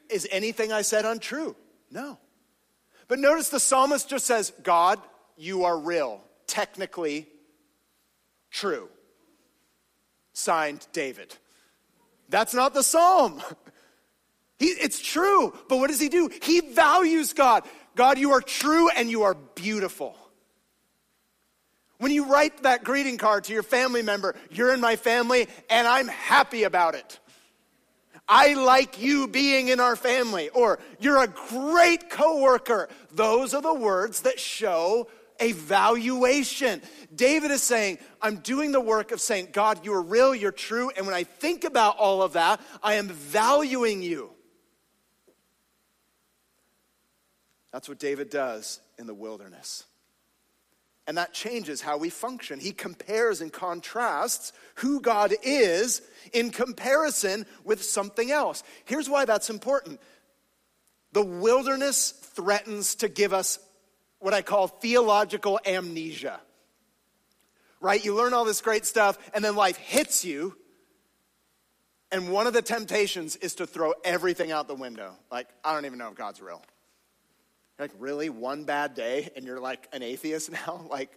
Is 0.09 0.27
anything 0.31 0.73
I 0.73 0.83
said 0.83 1.05
untrue? 1.05 1.57
No. 1.91 2.19
But 3.09 3.19
notice 3.19 3.49
the 3.49 3.61
psalmist 3.61 4.09
just 4.09 4.27
says, 4.27 4.53
God, 4.63 5.01
you 5.37 5.65
are 5.65 5.79
real, 5.79 6.23
technically 6.47 7.27
true. 8.51 8.89
Signed, 10.33 10.87
David. 10.93 11.35
That's 12.29 12.55
not 12.55 12.75
the 12.75 12.83
psalm. 12.83 13.43
He, 14.59 14.69
it's 14.69 14.99
true, 15.01 15.53
but 15.69 15.77
what 15.77 15.89
does 15.89 16.01
he 16.01 16.09
do? 16.09 16.31
He 16.43 16.61
values 16.61 17.35
God. 17.35 17.65
God, 17.95 18.19
you 18.19 18.33
are 18.33 18.41
true 18.41 18.89
and 18.89 19.11
you 19.11 19.25
are 19.25 19.35
beautiful. 19.35 20.17
When 21.99 22.11
you 22.11 22.27
write 22.27 22.63
that 22.63 22.85
greeting 22.85 23.19
card 23.19 23.45
to 23.45 23.53
your 23.53 23.63
family 23.63 24.03
member, 24.03 24.35
you're 24.51 24.73
in 24.73 24.81
my 24.81 24.97
family 24.97 25.49
and 25.69 25.87
I'm 25.87 26.09
happy 26.09 26.63
about 26.63 26.95
it. 26.95 27.19
I 28.29 28.55
like 28.55 29.01
you 29.01 29.29
being 29.29 29.69
in 29.69 29.79
our 29.79 29.95
family, 29.95 30.49
or 30.49 30.81
you're 30.99 31.23
a 31.23 31.29
great 31.29 32.11
coworker. 32.11 32.89
Those 33.13 33.55
are 33.55 33.63
the 33.63 33.73
words 33.73 34.23
that 34.23 34.41
show 34.41 35.07
a 35.41 35.53
valuation. 35.53 36.83
David 37.15 37.51
is 37.51 37.63
saying, 37.63 37.99
I'm 38.21 38.37
doing 38.37 38.73
the 38.73 38.81
work 38.81 39.13
of 39.13 39.21
saying, 39.21 39.49
God, 39.53 39.85
you 39.85 39.93
are 39.95 40.03
real, 40.03 40.35
you're 40.35 40.53
true, 40.53 40.91
and 40.97 41.07
when 41.07 41.15
I 41.15 41.25
think 41.25 41.65
about 41.65 41.99
all 41.99 42.23
of 42.23 42.35
that, 42.35 42.61
I 42.83 42.95
am 42.95 43.09
valuing 43.09 44.03
you. 44.03 44.31
That's 47.73 47.89
what 47.89 47.99
David 47.99 48.31
does 48.31 48.81
in 48.99 49.07
the 49.07 49.15
wilderness. 49.15 49.85
And 51.07 51.19
that 51.19 51.33
changes 51.33 51.81
how 51.81 51.99
we 51.99 52.11
function. 52.11 52.59
He 52.59 52.73
compares 52.73 53.41
and 53.41 53.53
contrasts 53.53 54.53
who 54.77 55.01
God 55.01 55.35
is 55.43 56.03
in 56.33 56.51
comparison 56.51 57.47
with 57.65 57.83
something 57.85 58.31
else. 58.31 58.63
Here's 58.87 59.09
why 59.09 59.25
that's 59.25 59.51
important 59.51 60.01
the 61.13 61.23
wilderness 61.23 62.11
threatens 62.11 62.97
to 62.97 63.09
give 63.09 63.33
us 63.33 63.59
what 64.27 64.35
I 64.35 64.43
call 64.43 64.67
theological 64.67 65.61
amnesia. 65.65 66.41
Right? 67.81 68.05
You 68.05 68.13
learn 68.13 68.35
all 68.35 68.45
this 68.45 68.61
great 68.61 68.85
stuff, 68.85 69.17
and 69.33 69.45
then 69.45 69.55
life 69.55 69.77
hits 69.77 70.25
you. 70.25 70.57
And 72.11 72.33
one 72.33 72.49
of 72.49 72.53
the 72.53 72.61
temptations 72.61 73.37
is 73.37 73.55
to 73.55 73.69
throw 73.69 73.95
everything 74.03 74.51
out 74.51 74.67
the 74.67 74.75
window. 74.75 75.13
Like, 75.31 75.47
I 75.63 75.73
don't 75.73 75.87
even 75.87 76.01
know 76.01 76.09
if 76.09 76.17
God's 76.17 76.43
real. 76.43 76.61
Like, 77.79 77.93
really? 78.01 78.29
One 78.29 78.65
bad 78.65 78.97
day 78.97 79.31
and 79.37 79.47
you're 79.47 79.61
like 79.61 79.89
an 79.93 80.03
atheist 80.03 80.51
now? 80.67 80.85
Like, 80.91 81.17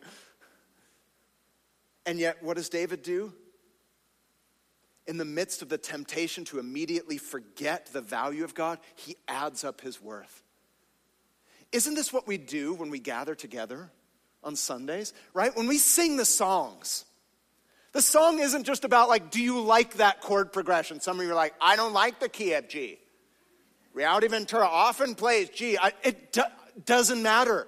and 2.05 2.19
yet, 2.19 2.43
what 2.43 2.57
does 2.57 2.69
David 2.69 3.01
do? 3.01 3.33
In 5.07 5.17
the 5.17 5.25
midst 5.25 5.63
of 5.63 5.69
the 5.69 5.79
temptation 5.79 6.45
to 6.45 6.59
immediately 6.59 7.17
forget 7.17 7.87
the 7.87 8.01
value 8.01 8.43
of 8.43 8.53
God, 8.53 8.77
he 8.93 9.15
adds 9.27 9.63
up 9.63 9.81
his 9.81 9.99
worth. 9.99 10.43
Isn't 11.71 11.95
this 11.95 12.11
what 12.11 12.27
we 12.27 12.37
do 12.37 12.73
when 12.73 12.89
we 12.89 12.99
gather 12.99 13.35
together 13.35 13.91
on 14.43 14.55
Sundays? 14.55 15.13
Right? 15.33 15.55
When 15.55 15.67
we 15.67 15.77
sing 15.77 16.17
the 16.17 16.25
songs, 16.25 17.05
the 17.91 18.01
song 18.01 18.39
isn't 18.39 18.65
just 18.65 18.85
about, 18.85 19.09
like, 19.09 19.31
do 19.31 19.41
you 19.41 19.61
like 19.61 19.95
that 19.95 20.21
chord 20.21 20.51
progression? 20.51 20.99
Some 20.99 21.19
of 21.19 21.25
you 21.25 21.31
are 21.31 21.35
like, 21.35 21.53
I 21.59 21.75
don't 21.75 21.93
like 21.93 22.19
the 22.19 22.29
key 22.29 22.53
of 22.53 22.67
G. 22.67 22.99
Reality 23.93 24.27
Ventura 24.27 24.65
often 24.65 25.15
plays 25.15 25.49
G. 25.49 25.77
I, 25.77 25.93
it 26.03 26.33
do, 26.33 26.43
doesn't 26.85 27.21
matter. 27.21 27.67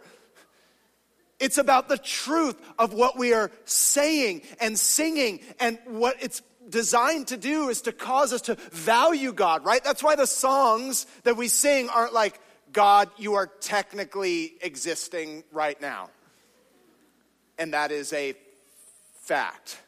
It's 1.39 1.57
about 1.57 1.89
the 1.89 1.97
truth 1.97 2.55
of 2.77 2.93
what 2.93 3.17
we 3.17 3.33
are 3.33 3.49
saying 3.65 4.43
and 4.59 4.77
singing, 4.77 5.39
and 5.59 5.79
what 5.87 6.17
it's 6.21 6.43
designed 6.69 7.27
to 7.27 7.37
do 7.37 7.69
is 7.69 7.81
to 7.81 7.91
cause 7.91 8.31
us 8.31 8.41
to 8.43 8.55
value 8.71 9.33
God, 9.33 9.65
right? 9.65 9.83
That's 9.83 10.03
why 10.03 10.15
the 10.15 10.27
songs 10.27 11.07
that 11.23 11.35
we 11.35 11.47
sing 11.47 11.89
aren't 11.89 12.13
like, 12.13 12.39
God, 12.71 13.10
you 13.17 13.36
are 13.36 13.47
technically 13.47 14.53
existing 14.62 15.43
right 15.51 15.79
now. 15.81 16.10
And 17.57 17.73
that 17.73 17.91
is 17.91 18.13
a 18.13 18.34
fact. 19.21 19.79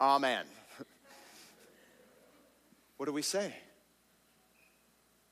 Amen. 0.00 0.46
What 2.96 3.06
do 3.06 3.12
we 3.12 3.22
say? 3.22 3.54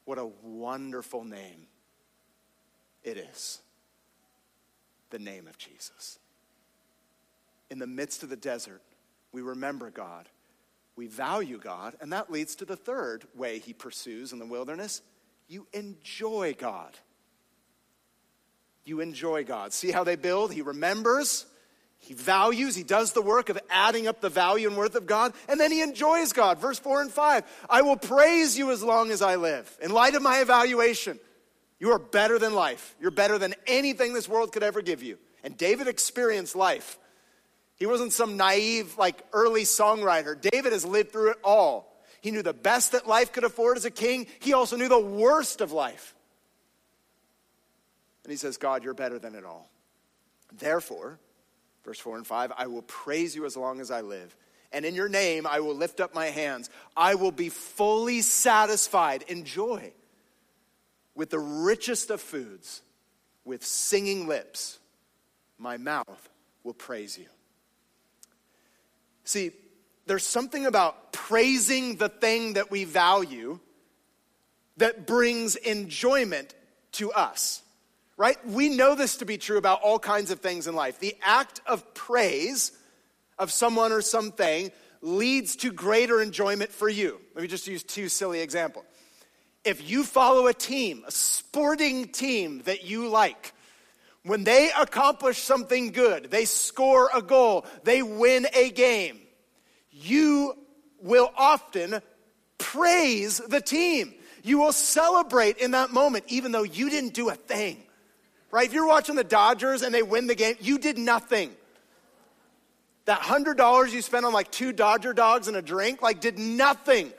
What 0.04 0.18
a 0.18 0.28
wonderful 0.42 1.24
name 1.24 1.66
it 3.04 3.16
is 3.16 3.60
the 5.10 5.18
name 5.18 5.46
of 5.46 5.56
Jesus. 5.58 6.18
In 7.70 7.78
the 7.78 7.86
midst 7.86 8.22
of 8.22 8.28
the 8.28 8.36
desert, 8.36 8.82
we 9.32 9.42
remember 9.42 9.90
God, 9.90 10.28
we 10.96 11.06
value 11.06 11.58
God, 11.58 11.94
and 12.00 12.12
that 12.12 12.30
leads 12.30 12.54
to 12.56 12.64
the 12.64 12.76
third 12.76 13.24
way 13.34 13.58
he 13.58 13.72
pursues 13.72 14.32
in 14.32 14.38
the 14.38 14.46
wilderness 14.46 15.02
you 15.48 15.66
enjoy 15.72 16.54
God. 16.58 16.96
You 18.84 19.00
enjoy 19.00 19.44
God. 19.44 19.72
See 19.72 19.90
how 19.90 20.04
they 20.04 20.16
build? 20.16 20.52
He 20.52 20.62
remembers, 20.62 21.46
he 21.98 22.14
values, 22.14 22.74
he 22.74 22.82
does 22.82 23.12
the 23.12 23.22
work 23.22 23.48
of 23.48 23.58
adding 23.70 24.06
up 24.06 24.20
the 24.20 24.28
value 24.28 24.68
and 24.68 24.76
worth 24.76 24.94
of 24.94 25.06
God, 25.06 25.32
and 25.48 25.58
then 25.58 25.72
he 25.72 25.82
enjoys 25.82 26.32
God. 26.32 26.58
Verse 26.58 26.78
4 26.78 27.02
and 27.02 27.10
5 27.10 27.44
I 27.68 27.82
will 27.82 27.96
praise 27.96 28.56
you 28.56 28.70
as 28.70 28.82
long 28.82 29.10
as 29.10 29.20
I 29.22 29.36
live. 29.36 29.76
In 29.82 29.90
light 29.90 30.14
of 30.14 30.22
my 30.22 30.40
evaluation, 30.40 31.18
you 31.78 31.92
are 31.92 31.98
better 31.98 32.38
than 32.38 32.54
life. 32.54 32.94
You're 33.00 33.10
better 33.10 33.38
than 33.38 33.54
anything 33.66 34.12
this 34.12 34.28
world 34.28 34.52
could 34.52 34.62
ever 34.62 34.82
give 34.82 35.02
you. 35.02 35.18
And 35.44 35.56
David 35.56 35.88
experienced 35.88 36.56
life. 36.56 36.98
He 37.76 37.86
wasn't 37.86 38.12
some 38.12 38.36
naive, 38.36 38.98
like 38.98 39.24
early 39.32 39.62
songwriter. 39.62 40.38
David 40.38 40.72
has 40.72 40.84
lived 40.84 41.12
through 41.12 41.30
it 41.30 41.38
all. 41.44 41.87
He 42.20 42.30
knew 42.30 42.42
the 42.42 42.52
best 42.52 42.92
that 42.92 43.06
life 43.06 43.32
could 43.32 43.44
afford 43.44 43.76
as 43.76 43.84
a 43.84 43.90
king, 43.90 44.26
he 44.40 44.52
also 44.52 44.76
knew 44.76 44.88
the 44.88 44.98
worst 44.98 45.60
of 45.60 45.72
life. 45.72 46.14
And 48.24 48.30
he 48.30 48.36
says, 48.36 48.56
God, 48.56 48.84
you're 48.84 48.94
better 48.94 49.18
than 49.18 49.34
it 49.34 49.44
all. 49.44 49.70
Therefore, 50.52 51.18
Verse 51.88 52.00
4 52.00 52.18
and 52.18 52.26
5 52.26 52.52
I 52.54 52.66
will 52.66 52.82
praise 52.82 53.34
you 53.34 53.46
as 53.46 53.56
long 53.56 53.80
as 53.80 53.90
I 53.90 54.02
live. 54.02 54.36
And 54.72 54.84
in 54.84 54.94
your 54.94 55.08
name 55.08 55.46
I 55.46 55.60
will 55.60 55.74
lift 55.74 56.00
up 56.00 56.14
my 56.14 56.26
hands. 56.26 56.68
I 56.94 57.14
will 57.14 57.32
be 57.32 57.48
fully 57.48 58.20
satisfied 58.20 59.24
in 59.26 59.44
joy 59.44 59.92
with 61.14 61.30
the 61.30 61.38
richest 61.38 62.10
of 62.10 62.20
foods, 62.20 62.82
with 63.46 63.64
singing 63.64 64.28
lips. 64.28 64.78
My 65.56 65.78
mouth 65.78 66.28
will 66.62 66.74
praise 66.74 67.16
you. 67.16 67.24
See, 69.24 69.52
there's 70.08 70.26
something 70.26 70.66
about 70.66 71.12
praising 71.12 71.96
the 71.96 72.08
thing 72.08 72.54
that 72.54 72.70
we 72.70 72.84
value 72.84 73.60
that 74.78 75.06
brings 75.06 75.56
enjoyment 75.56 76.54
to 76.92 77.12
us 77.12 77.62
right? 78.18 78.36
We 78.46 78.68
know 78.68 78.94
this 78.94 79.18
to 79.18 79.24
be 79.24 79.38
true 79.38 79.56
about 79.56 79.80
all 79.80 79.98
kinds 79.98 80.30
of 80.30 80.40
things 80.40 80.66
in 80.66 80.74
life. 80.74 80.98
The 80.98 81.16
act 81.22 81.62
of 81.66 81.94
praise 81.94 82.72
of 83.38 83.50
someone 83.50 83.92
or 83.92 84.02
something 84.02 84.70
leads 85.00 85.56
to 85.56 85.72
greater 85.72 86.20
enjoyment 86.20 86.70
for 86.70 86.88
you. 86.88 87.20
Let 87.34 87.42
me 87.42 87.48
just 87.48 87.68
use 87.68 87.84
two 87.84 88.08
silly 88.08 88.40
examples. 88.40 88.84
If 89.64 89.88
you 89.88 90.02
follow 90.02 90.48
a 90.48 90.54
team, 90.54 91.04
a 91.06 91.10
sporting 91.12 92.08
team 92.08 92.62
that 92.64 92.84
you 92.84 93.08
like, 93.08 93.54
when 94.24 94.44
they 94.44 94.70
accomplish 94.76 95.38
something 95.38 95.92
good, 95.92 96.30
they 96.30 96.44
score 96.44 97.08
a 97.14 97.22
goal, 97.22 97.64
they 97.84 98.02
win 98.02 98.46
a 98.52 98.70
game, 98.70 99.20
you 100.00 100.54
will 101.00 101.30
often 101.36 102.00
praise 102.58 103.38
the 103.38 103.60
team. 103.60 104.14
You 104.42 104.58
will 104.58 104.72
celebrate 104.72 105.58
in 105.58 105.72
that 105.72 105.90
moment, 105.90 106.24
even 106.28 106.52
though 106.52 106.62
you 106.62 106.90
didn't 106.90 107.14
do 107.14 107.28
a 107.28 107.34
thing. 107.34 107.82
Right? 108.50 108.66
If 108.66 108.72
you're 108.72 108.86
watching 108.86 109.14
the 109.14 109.24
Dodgers 109.24 109.82
and 109.82 109.94
they 109.94 110.02
win 110.02 110.26
the 110.26 110.34
game, 110.34 110.56
you 110.60 110.78
did 110.78 110.96
nothing. 110.96 111.54
That 113.04 113.20
$100 113.20 113.92
you 113.92 114.02
spent 114.02 114.24
on 114.24 114.32
like 114.32 114.50
two 114.50 114.72
Dodger 114.72 115.12
dogs 115.12 115.48
and 115.48 115.56
a 115.56 115.62
drink, 115.62 116.02
like, 116.02 116.20
did 116.20 116.38
nothing 116.38 117.12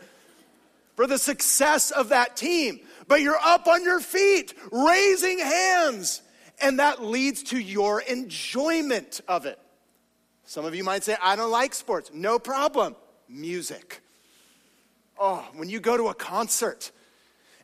for 0.95 1.07
the 1.07 1.17
success 1.17 1.91
of 1.91 2.09
that 2.09 2.35
team. 2.35 2.79
But 3.07 3.21
you're 3.21 3.39
up 3.41 3.67
on 3.67 3.83
your 3.83 3.99
feet, 3.99 4.53
raising 4.71 5.39
hands, 5.39 6.21
and 6.61 6.79
that 6.79 7.03
leads 7.03 7.43
to 7.43 7.59
your 7.59 8.01
enjoyment 8.01 9.21
of 9.27 9.45
it. 9.45 9.59
Some 10.49 10.65
of 10.65 10.73
you 10.73 10.83
might 10.83 11.03
say, 11.03 11.15
I 11.21 11.35
don't 11.35 11.51
like 11.51 11.75
sports. 11.75 12.09
No 12.11 12.39
problem. 12.39 12.95
Music. 13.27 14.01
Oh, 15.19 15.47
when 15.53 15.69
you 15.69 15.79
go 15.79 15.95
to 15.95 16.07
a 16.07 16.15
concert 16.15 16.89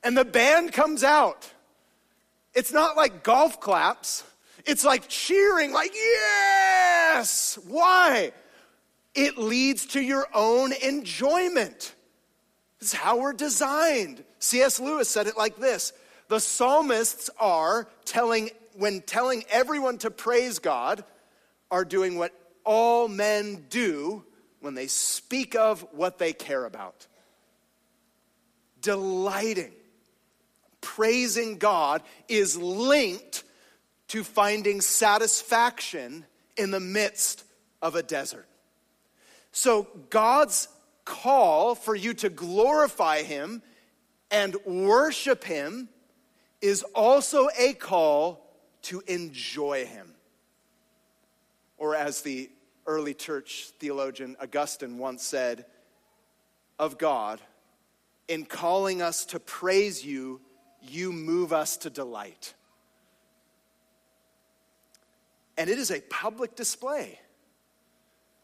and 0.04 0.16
the 0.16 0.24
band 0.24 0.72
comes 0.72 1.04
out, 1.04 1.52
it's 2.54 2.72
not 2.72 2.96
like 2.96 3.24
golf 3.24 3.60
claps, 3.60 4.24
it's 4.68 4.86
like 4.86 5.08
cheering, 5.08 5.74
like, 5.74 5.96
yes! 5.96 7.58
Why? 7.68 8.32
It 9.16 9.40
leads 9.40 9.88
to 9.88 10.00
your 10.00 10.28
own 10.32 10.72
enjoyment. 10.72 11.96
This 12.80 12.90
is 12.90 12.94
how 12.94 13.18
we're 13.18 13.34
designed. 13.34 14.24
C.S. 14.38 14.80
Lewis 14.80 15.10
said 15.10 15.26
it 15.26 15.36
like 15.36 15.56
this 15.56 15.92
The 16.28 16.40
psalmists 16.40 17.32
are 17.40 17.88
telling, 18.06 18.52
when 18.76 19.02
telling 19.02 19.44
everyone 19.50 19.98
to 20.00 20.12
praise 20.12 20.60
God, 20.60 21.04
are 21.72 21.84
doing 21.84 22.20
what 22.20 22.32
all 22.66 23.08
men 23.08 23.66
do 23.70 24.24
when 24.60 24.74
they 24.74 24.88
speak 24.88 25.56
of 25.56 25.86
what 25.92 26.18
they 26.18 26.34
care 26.34 26.66
about. 26.66 27.08
Delighting, 28.82 29.74
praising 30.82 31.58
God 31.58 32.02
is 32.28 32.58
linked 32.58 33.44
to 34.10 34.24
finding 34.24 34.82
satisfaction 34.82 36.26
in 36.58 36.72
the 36.72 36.80
midst 36.80 37.44
of 37.82 37.96
a 37.96 38.04
desert. 38.04 38.48
So, 39.52 39.88
God's 40.10 40.68
call 41.06 41.76
for 41.76 41.96
you 41.96 42.14
to 42.16 42.30
glorify 42.30 43.22
Him 43.22 43.62
and 44.32 44.56
worship 44.66 45.44
Him 45.44 45.90
is 46.62 46.84
also 46.96 47.48
a 47.58 47.74
call 47.74 48.50
to 48.84 49.02
enjoy 49.08 49.86
Him. 49.86 50.15
Or, 51.86 51.96
as 51.96 52.24
the 52.24 52.50
early 52.88 53.14
church 53.14 53.70
theologian 53.78 54.36
Augustine 54.42 54.98
once 54.98 55.22
said 55.22 55.66
of 56.80 56.98
God, 56.98 57.40
in 58.28 58.46
calling 58.46 59.04
us 59.04 59.24
to 59.26 59.40
praise 59.40 60.04
you, 60.04 60.42
you 60.82 61.12
move 61.12 61.54
us 61.54 61.78
to 61.78 61.92
delight. 61.92 62.56
And 65.60 65.70
it 65.70 65.78
is 65.78 65.92
a 65.92 66.02
public 66.02 66.56
display 66.56 67.20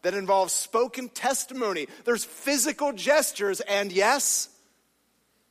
that 0.02 0.14
involves 0.14 0.52
spoken 0.52 1.08
testimony. 1.08 1.88
There's 2.04 2.24
physical 2.24 2.92
gestures, 2.92 3.60
and 3.62 3.90
yes, 3.90 4.50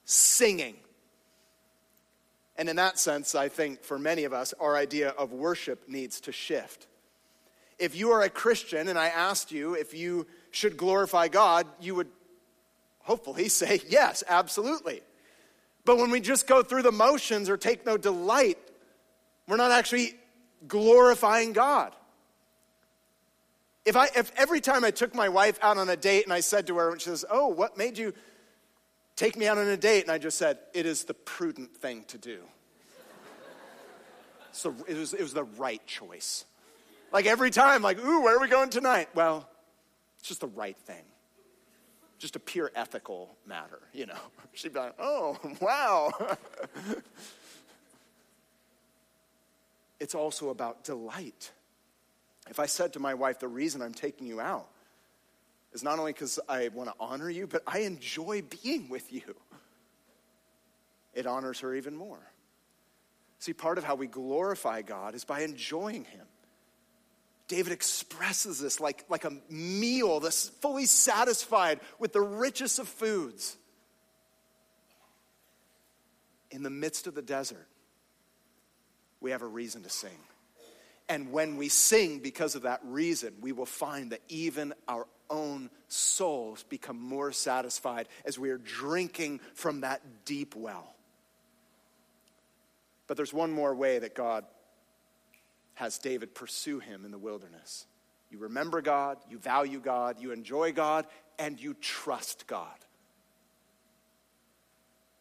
singing. 0.06 0.78
And 2.56 2.70
in 2.70 2.78
that 2.78 3.00
sense, 3.00 3.36
I 3.36 3.50
think 3.50 3.84
for 3.84 4.00
many 4.00 4.24
of 4.24 4.32
us, 4.32 4.54
our 4.62 4.78
idea 4.78 5.10
of 5.10 5.34
worship 5.34 5.90
needs 5.90 6.22
to 6.22 6.32
shift. 6.32 6.88
If 7.82 7.96
you 7.96 8.12
are 8.12 8.22
a 8.22 8.30
Christian 8.30 8.88
and 8.88 8.98
I 8.98 9.08
asked 9.08 9.52
you 9.52 9.74
if 9.74 9.96
you 9.96 10.28
should 10.52 10.78
glorify 10.78 11.28
God, 11.30 11.66
you 11.80 11.96
would 11.96 12.10
hopefully 13.00 13.50
say, 13.62 13.82
yes, 13.90 14.24
absolutely. 14.30 15.02
But 15.84 15.98
when 15.98 16.12
we 16.12 16.20
just 16.20 16.46
go 16.46 16.62
through 16.62 16.84
the 16.84 16.92
motions 16.92 17.50
or 17.50 17.58
take 17.58 17.84
no 17.84 17.98
delight, 17.98 18.60
we're 19.48 19.58
not 19.58 19.72
actually 19.72 20.14
glorifying 20.68 21.54
God. 21.54 21.96
If, 23.84 23.96
I, 23.96 24.10
if 24.16 24.32
every 24.38 24.62
time 24.62 24.86
I 24.86 24.92
took 24.92 25.16
my 25.16 25.28
wife 25.28 25.58
out 25.64 25.80
on 25.80 25.90
a 25.90 25.98
date 25.98 26.26
and 26.26 26.32
I 26.32 26.42
said 26.42 26.68
to 26.68 26.78
her, 26.78 26.92
and 26.92 27.02
she 27.02 27.10
says, 27.10 27.26
Oh, 27.32 27.48
what 27.48 27.80
made 27.80 27.98
you 27.98 28.14
take 29.16 29.36
me 29.36 29.48
out 29.48 29.58
on 29.58 29.68
a 29.68 29.76
date? 29.76 30.04
And 30.04 30.12
I 30.12 30.20
just 30.20 30.38
said, 30.38 30.60
It 30.76 30.86
is 30.86 31.06
the 31.06 31.16
prudent 31.16 31.76
thing 31.76 32.04
to 32.10 32.20
do. 32.20 32.42
so 34.52 34.76
it 34.88 34.96
was, 34.96 35.16
it 35.16 35.24
was 35.24 35.34
the 35.34 35.46
right 35.46 35.86
choice. 35.88 36.46
Like 37.12 37.26
every 37.26 37.52
time, 37.52 37.82
like, 37.82 38.00
Ooh, 38.00 38.22
where 38.24 38.38
are 38.38 38.40
we 38.40 38.48
going 38.48 38.70
tonight? 38.70 39.10
Well, 39.14 39.50
it's 40.20 40.28
just 40.28 40.42
the 40.42 40.48
right 40.48 40.78
thing. 40.78 41.04
Just 42.20 42.36
a 42.36 42.40
pure 42.40 42.72
ethical 42.76 43.36
matter, 43.46 43.80
you 43.94 44.06
know. 44.06 44.20
She'd 44.54 44.74
be 44.74 44.80
like, 44.80 44.96
Oh, 45.00 45.38
wow. 45.62 46.12
it's 50.00 50.16
also 50.16 50.50
about 50.50 50.84
delight. 50.84 51.52
If 52.50 52.60
I 52.60 52.66
said 52.66 52.94
to 52.94 53.00
my 53.00 53.14
wife, 53.14 53.40
the 53.40 53.48
reason 53.48 53.82
I'm 53.82 53.94
taking 53.94 54.28
you 54.28 54.40
out 54.40 54.68
is 55.74 55.84
not 55.84 56.00
only 56.00 56.12
because 56.12 56.40
I 56.50 56.70
want 56.70 56.90
to 56.90 56.96
honor 57.00 57.30
you, 57.30 57.48
but 57.48 57.64
I 57.66 57.80
enjoy 57.80 58.42
being 58.42 58.90
with 58.90 59.12
you, 59.14 59.36
it 61.14 61.26
honors 61.26 61.60
her 61.60 61.76
even 61.76 61.96
more. 61.96 62.32
See, 63.40 63.54
part 63.54 63.78
of 63.78 63.84
how 63.84 63.96
we 63.96 64.08
glorify 64.08 64.82
God 64.82 65.16
is 65.16 65.24
by 65.24 65.42
enjoying 65.42 66.06
Him. 66.06 66.26
David 67.52 67.74
expresses 67.74 68.62
this 68.62 68.80
like, 68.80 69.04
like 69.10 69.26
a 69.26 69.34
meal 69.50 70.22
that's 70.22 70.48
fully 70.62 70.86
satisfied 70.86 71.82
with 72.00 72.14
the 72.14 72.22
richest 72.22 72.80
of 72.80 72.88
foods. 72.88 73.58
In 76.50 76.64
the 76.64 76.70
midst 76.70 77.08
of 77.08 77.14
the 77.14 77.22
desert, 77.22 77.68
we 79.20 79.32
have 79.32 79.42
a 79.42 79.48
reason 79.48 79.84
to 79.84 79.90
sing. 79.90 80.18
And 81.10 81.34
when 81.34 81.58
we 81.58 81.68
sing 81.68 82.20
because 82.20 82.56
of 82.56 82.62
that 82.62 82.80
reason, 82.86 83.34
we 83.42 83.52
will 83.52 83.66
find 83.66 84.14
that 84.14 84.22
even 84.30 84.74
our 84.88 85.06
own 85.30 85.70
souls 85.90 86.64
become 86.64 87.02
more 87.02 87.34
satisfied 87.34 88.08
as 88.24 88.40
we 88.40 88.50
are 88.52 88.60
drinking 88.60 89.42
from 89.56 89.82
that 89.82 90.24
deep 90.24 90.56
well. 90.56 90.96
But 93.08 93.18
there's 93.18 93.34
one 93.34 93.52
more 93.52 93.76
way 93.76 94.00
that 94.00 94.16
God 94.16 94.46
has 95.82 95.98
David 95.98 96.36
pursue 96.36 96.78
him 96.78 97.06
in 97.06 97.10
the 97.10 97.18
wilderness. 97.18 97.88
You 98.30 98.38
remember 98.38 98.84
God, 98.84 99.18
you 99.32 99.40
value 99.40 99.80
God, 99.80 100.18
you 100.20 100.32
enjoy 100.32 100.74
God, 100.74 101.08
and 101.40 101.60
you 101.60 101.74
trust 101.74 102.46
God. 102.46 102.68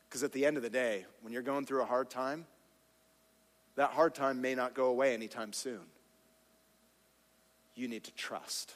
Because 0.07 0.23
at 0.23 0.33
the 0.33 0.44
end 0.44 0.59
of 0.59 0.62
the 0.62 0.68
day, 0.68 1.07
when 1.23 1.33
you're 1.33 1.40
going 1.40 1.64
through 1.64 1.81
a 1.81 1.87
hard 1.87 2.11
time, 2.11 2.44
that 3.77 3.92
hard 3.92 4.14
time 4.14 4.42
may 4.42 4.55
not 4.55 4.75
go 4.75 4.88
away 4.88 5.14
anytime 5.14 5.55
soon. 5.55 5.81
You 7.75 7.88
need 7.88 8.05
to 8.05 8.12
trust 8.12 8.75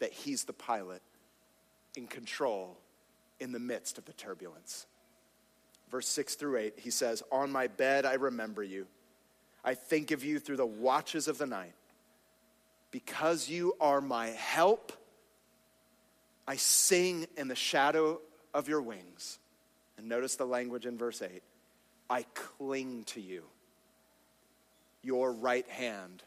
that 0.00 0.12
He's 0.12 0.44
the 0.44 0.52
pilot 0.52 1.00
in 1.96 2.06
control 2.06 2.76
in 3.40 3.52
the 3.52 3.58
midst 3.58 3.96
of 3.96 4.04
the 4.04 4.12
turbulence. 4.12 4.86
Verse 5.90 6.06
6 6.08 6.34
through 6.34 6.58
8, 6.58 6.74
he 6.76 6.90
says, 6.90 7.22
On 7.32 7.50
my 7.50 7.66
bed 7.66 8.04
I 8.04 8.14
remember 8.14 8.62
you. 8.62 8.86
I 9.68 9.74
think 9.74 10.12
of 10.12 10.24
you 10.24 10.38
through 10.38 10.56
the 10.56 10.64
watches 10.64 11.28
of 11.28 11.36
the 11.36 11.44
night. 11.44 11.74
Because 12.90 13.50
you 13.50 13.74
are 13.82 14.00
my 14.00 14.28
help, 14.28 14.94
I 16.46 16.56
sing 16.56 17.26
in 17.36 17.48
the 17.48 17.54
shadow 17.54 18.18
of 18.54 18.66
your 18.66 18.80
wings. 18.80 19.38
And 19.98 20.08
notice 20.08 20.36
the 20.36 20.46
language 20.46 20.86
in 20.86 20.96
verse 20.96 21.20
8 21.20 21.42
I 22.08 22.24
cling 22.32 23.04
to 23.08 23.20
you. 23.20 23.42
Your 25.02 25.32
right 25.32 25.68
hand 25.68 26.22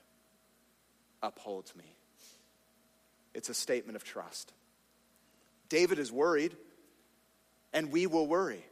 upholds 1.23 1.75
me. 1.75 1.95
It's 3.33 3.50
a 3.50 3.56
statement 3.56 3.96
of 3.96 4.04
trust. 4.04 4.54
David 5.67 5.98
is 5.98 6.12
worried, 6.12 6.56
and 7.73 7.92
we 7.92 8.06
will 8.06 8.27
worry. 8.27 8.63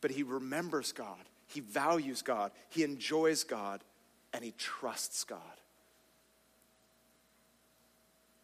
But 0.00 0.10
he 0.10 0.24
remembers 0.24 0.90
God, 0.90 1.22
he 1.48 1.60
values 1.60 2.22
God, 2.22 2.52
he 2.70 2.82
enjoys 2.82 3.44
God, 3.44 3.82
and 4.32 4.44
he 4.44 4.52
trusts 4.58 5.24
God. 5.24 5.40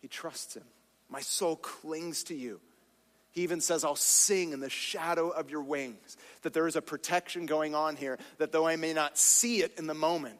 He 0.01 0.09
trusts 0.09 0.55
him. 0.55 0.65
My 1.09 1.21
soul 1.21 1.57
clings 1.57 2.25
to 2.25 2.35
you. 2.35 2.61
He 3.33 3.43
even 3.43 3.61
says, 3.61 3.85
I'll 3.85 3.97
sing 3.97 4.53
in 4.53 4.61
the 4.61 4.71
shadow 4.71 5.29
of 5.29 5.51
your 5.51 5.63
wings. 5.63 6.17
That 6.43 6.53
there 6.53 6.67
is 6.67 6.77
a 6.77 6.83
protection 6.83 7.47
going 7.47 7.75
on 7.75 7.97
here, 7.97 8.19
that 8.39 8.51
though 8.53 8.67
I 8.67 8.77
may 8.77 8.93
not 8.93 9.19
see 9.19 9.63
it 9.63 9.79
in 9.79 9.87
the 9.87 9.95
moment, 9.95 10.39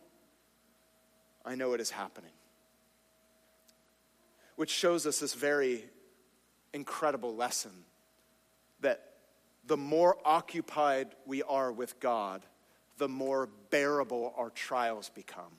I 1.45 1.55
know 1.55 1.73
it 1.75 1.81
is 1.81 1.91
happening. 1.91 2.31
Which 4.57 4.71
shows 4.71 5.07
us 5.07 5.21
this 5.21 5.35
very 5.35 5.85
incredible 6.73 7.35
lesson 7.35 7.73
that 8.81 9.10
the 9.67 9.77
more 9.77 10.17
occupied 10.25 11.09
we 11.27 11.43
are 11.43 11.71
with 11.71 12.01
God, 12.01 12.45
the 12.99 13.09
more 13.09 13.49
bearable 13.71 14.35
our 14.37 14.51
trials 14.51 15.11
become. 15.11 15.53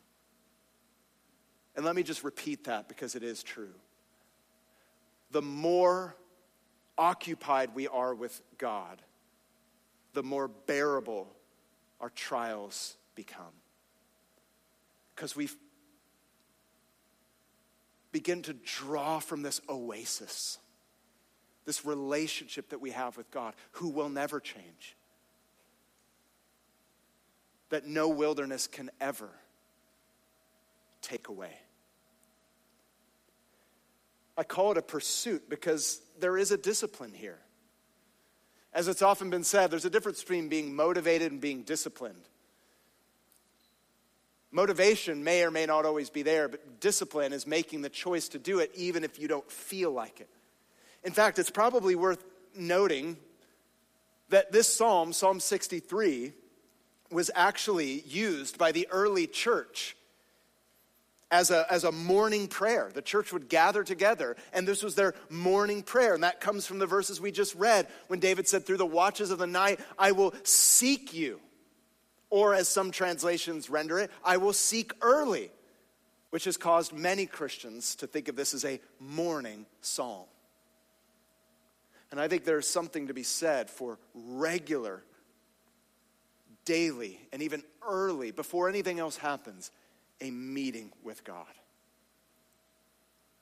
And 1.76 1.86
let 1.86 1.96
me 1.96 2.04
just 2.04 2.24
repeat 2.24 2.66
that 2.66 2.88
because 2.88 3.16
it 3.16 3.24
is 3.24 3.44
true. 3.44 3.74
The 5.32 5.42
more 5.42 6.16
occupied 6.98 7.74
we 7.74 7.88
are 7.88 8.14
with 8.14 8.42
God, 8.58 9.02
the 10.14 10.24
more 10.24 10.48
bearable 10.48 11.28
our 12.00 12.10
trials 12.10 12.98
become. 13.16 13.54
Because 15.16 15.36
we 15.36 15.50
begin 18.12 18.42
to 18.44 18.54
draw 18.54 19.20
from 19.20 19.42
this 19.42 19.62
oasis, 19.70 20.58
this 21.66 21.86
relationship 21.86 22.70
that 22.70 22.82
we 22.82 22.92
have 22.92 23.18
with 23.18 23.30
God, 23.32 23.54
who 23.74 23.90
will 23.90 24.10
never 24.10 24.40
change, 24.40 24.96
that 27.70 27.86
no 27.88 28.10
wilderness 28.10 28.68
can 28.68 28.90
ever 29.00 29.30
take 31.02 31.28
away. 31.28 31.54
I 34.38 34.44
call 34.44 34.72
it 34.72 34.78
a 34.78 34.82
pursuit 34.82 35.50
because 35.50 36.02
there 36.20 36.38
is 36.38 36.52
a 36.52 36.58
discipline 36.58 37.14
here. 37.14 37.40
As 38.74 38.88
it's 38.88 39.02
often 39.02 39.30
been 39.30 39.44
said, 39.44 39.70
there's 39.70 39.86
a 39.86 39.90
difference 39.90 40.22
between 40.22 40.48
being 40.48 40.76
motivated 40.76 41.32
and 41.32 41.42
being 41.42 41.64
disciplined. 41.64 42.24
Motivation 44.52 45.24
may 45.24 45.44
or 45.44 45.52
may 45.52 45.66
not 45.66 45.86
always 45.86 46.10
be 46.10 46.24
there, 46.24 46.48
but 46.48 46.80
discipline 46.80 47.34
is 47.34 47.48
making 47.48 47.82
the 47.82 47.90
choice 47.90 48.30
to 48.30 48.40
do 48.40 48.60
it 48.60 48.72
even 48.76 49.04
if 49.04 49.20
you 49.20 49.28
don't 49.28 49.50
feel 49.50 49.92
like 49.92 50.20
it. 50.20 50.30
In 51.04 51.14
fact, 51.14 51.40
it's 51.40 51.50
probably 51.50 51.96
worth 51.96 52.24
noting 52.56 53.18
that 54.30 54.52
this 54.52 54.74
psalm, 54.74 55.14
Psalm 55.14 55.40
63, 55.40 56.34
was 57.12 57.30
actually 57.36 58.02
used 58.02 58.58
by 58.58 58.72
the 58.72 58.88
early 58.92 59.28
church 59.28 59.96
as 61.30 61.50
a, 61.50 61.66
as 61.72 61.84
a 61.84 61.92
morning 61.92 62.48
prayer. 62.48 62.92
The 62.94 63.02
church 63.02 63.34
would 63.34 63.50
gather 63.50 63.84
together, 63.84 64.36
and 64.54 64.68
this 64.68 64.84
was 64.84 64.96
their 64.96 65.14
morning 65.30 65.82
prayer. 65.82 66.14
And 66.14 66.24
that 66.24 66.42
comes 66.42 66.68
from 66.68 66.80
the 66.80 66.86
verses 66.86 67.20
we 67.20 67.32
just 67.32 67.56
read 67.56 67.88
when 68.08 68.20
David 68.20 68.48
said, 68.48 68.66
Through 68.66 68.78
the 68.78 68.86
watches 68.86 69.32
of 69.32 69.40
the 69.40 69.48
night, 69.48 69.80
I 69.98 70.12
will 70.12 70.34
seek 70.44 71.14
you. 71.14 71.40
Or, 72.30 72.54
as 72.54 72.70
some 72.70 72.92
translations 72.92 73.70
render 73.70 74.00
it, 74.00 74.10
I 74.24 74.38
will 74.38 74.54
seek 74.54 74.94
early, 75.02 75.52
which 76.30 76.46
has 76.46 76.56
caused 76.56 76.94
many 76.94 77.26
Christians 77.26 77.96
to 77.96 78.08
think 78.08 78.30
of 78.30 78.38
this 78.38 78.54
as 78.54 78.64
a 78.64 78.80
morning 79.00 79.66
psalm. 79.82 80.26
And 82.12 82.20
I 82.20 82.28
think 82.28 82.44
there's 82.44 82.68
something 82.68 83.08
to 83.08 83.14
be 83.14 83.24
said 83.24 83.70
for 83.70 83.98
regular, 84.14 85.02
daily, 86.66 87.20
and 87.32 87.42
even 87.42 87.64
early, 87.88 88.32
before 88.32 88.68
anything 88.68 89.00
else 89.00 89.16
happens, 89.18 89.72
a 90.20 90.30
meeting 90.30 90.92
with 91.04 91.24
God. 91.24 91.46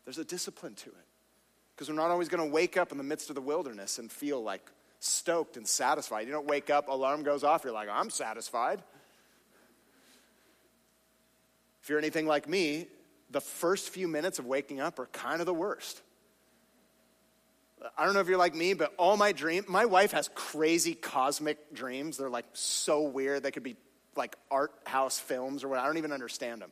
There's 0.06 0.20
a 0.20 0.24
discipline 0.24 0.76
to 0.76 0.90
it. 0.90 0.96
Because 1.76 1.90
we're 1.90 1.96
not 1.96 2.12
always 2.12 2.30
going 2.30 2.48
to 2.48 2.54
wake 2.54 2.78
up 2.78 2.92
in 2.92 2.98
the 2.98 3.04
midst 3.04 3.30
of 3.30 3.36
the 3.36 3.42
wilderness 3.42 4.00
and 4.00 4.12
feel 4.12 4.44
like 4.44 4.70
stoked 5.00 5.56
and 5.58 5.68
satisfied. 5.68 6.28
You 6.28 6.34
don't 6.34 6.48
wake 6.48 6.70
up, 6.70 6.90
alarm 6.90 7.24
goes 7.24 7.44
off, 7.44 7.64
you're 7.64 7.74
like, 7.74 7.90
I'm 7.90 8.10
satisfied. 8.10 8.84
If 11.82 11.90
you're 11.90 12.00
anything 12.00 12.28
like 12.28 12.48
me, 12.48 12.88
the 13.32 13.42
first 13.42 13.90
few 13.90 14.08
minutes 14.08 14.40
of 14.40 14.46
waking 14.46 14.80
up 14.80 15.00
are 15.00 15.06
kind 15.08 15.40
of 15.40 15.46
the 15.46 15.54
worst. 15.54 16.02
I 17.98 18.06
don't 18.06 18.14
know 18.14 18.20
if 18.20 18.28
you're 18.28 18.38
like 18.38 18.56
me, 18.56 18.74
but 18.74 18.94
all 18.98 19.16
my 19.16 19.32
dream, 19.32 19.64
my 19.68 19.86
wife 19.86 20.12
has 20.12 20.30
crazy 20.36 20.96
cosmic 20.96 21.74
dreams. 21.74 22.18
They're 22.18 22.30
like 22.30 22.46
so 22.54 23.04
weird. 23.04 23.44
They 23.44 23.52
could 23.52 23.64
be 23.64 23.78
like 24.16 24.36
art 24.52 24.74
house 24.86 25.20
films 25.20 25.64
or 25.64 25.70
what. 25.70 25.80
I 25.80 25.86
don't 25.86 25.98
even 25.98 26.12
understand 26.12 26.62
them. 26.62 26.72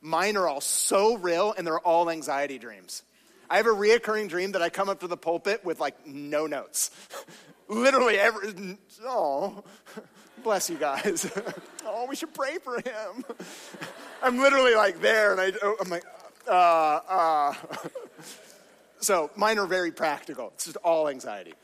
Mine 0.00 0.36
are 0.36 0.46
all 0.46 0.60
so 0.60 1.16
real 1.16 1.54
and 1.56 1.66
they're 1.66 1.80
all 1.80 2.10
anxiety 2.10 2.58
dreams. 2.58 3.02
I 3.50 3.56
have 3.56 3.66
a 3.66 3.70
reoccurring 3.70 4.28
dream 4.28 4.52
that 4.52 4.62
I 4.62 4.68
come 4.68 4.88
up 4.88 5.00
to 5.00 5.06
the 5.06 5.16
pulpit 5.16 5.64
with 5.64 5.80
like 5.80 6.06
no 6.06 6.46
notes. 6.46 6.90
Literally 7.68 8.18
every, 8.18 8.76
oh, 9.04 9.64
bless 10.42 10.68
you 10.70 10.76
guys. 10.76 11.30
oh, 11.84 12.06
we 12.08 12.16
should 12.16 12.34
pray 12.34 12.58
for 12.58 12.76
him. 12.76 13.24
I'm 14.22 14.38
literally 14.38 14.74
like 14.74 15.00
there 15.00 15.32
and 15.32 15.40
I, 15.40 15.52
I'm 15.80 15.88
like, 15.88 16.04
uh, 16.46 17.00
uh. 17.08 17.54
So 19.04 19.30
mine 19.36 19.58
are 19.58 19.66
very 19.66 19.92
practical. 19.92 20.52
It's 20.54 20.64
just 20.64 20.76
all 20.78 21.08
anxiety. 21.08 21.54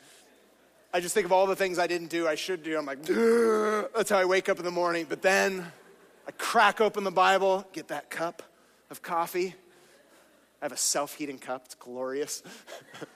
I 0.92 1.00
just 1.00 1.14
think 1.14 1.24
of 1.24 1.32
all 1.32 1.46
the 1.46 1.56
things 1.56 1.78
I 1.78 1.86
didn't 1.86 2.08
do, 2.08 2.26
I 2.26 2.34
should 2.34 2.62
do. 2.62 2.76
I'm 2.76 2.84
like, 2.84 3.02
that's 3.02 4.10
how 4.10 4.18
I 4.18 4.24
wake 4.24 4.48
up 4.48 4.58
in 4.58 4.64
the 4.64 4.70
morning. 4.70 5.06
But 5.08 5.22
then 5.22 5.64
I 6.26 6.32
crack 6.32 6.80
open 6.80 7.04
the 7.04 7.12
Bible, 7.12 7.64
get 7.72 7.88
that 7.88 8.10
cup 8.10 8.42
of 8.90 9.00
coffee. 9.00 9.54
I 10.60 10.64
have 10.64 10.72
a 10.72 10.76
self 10.76 11.14
heating 11.14 11.38
cup, 11.38 11.62
it's 11.66 11.76
glorious. 11.76 12.42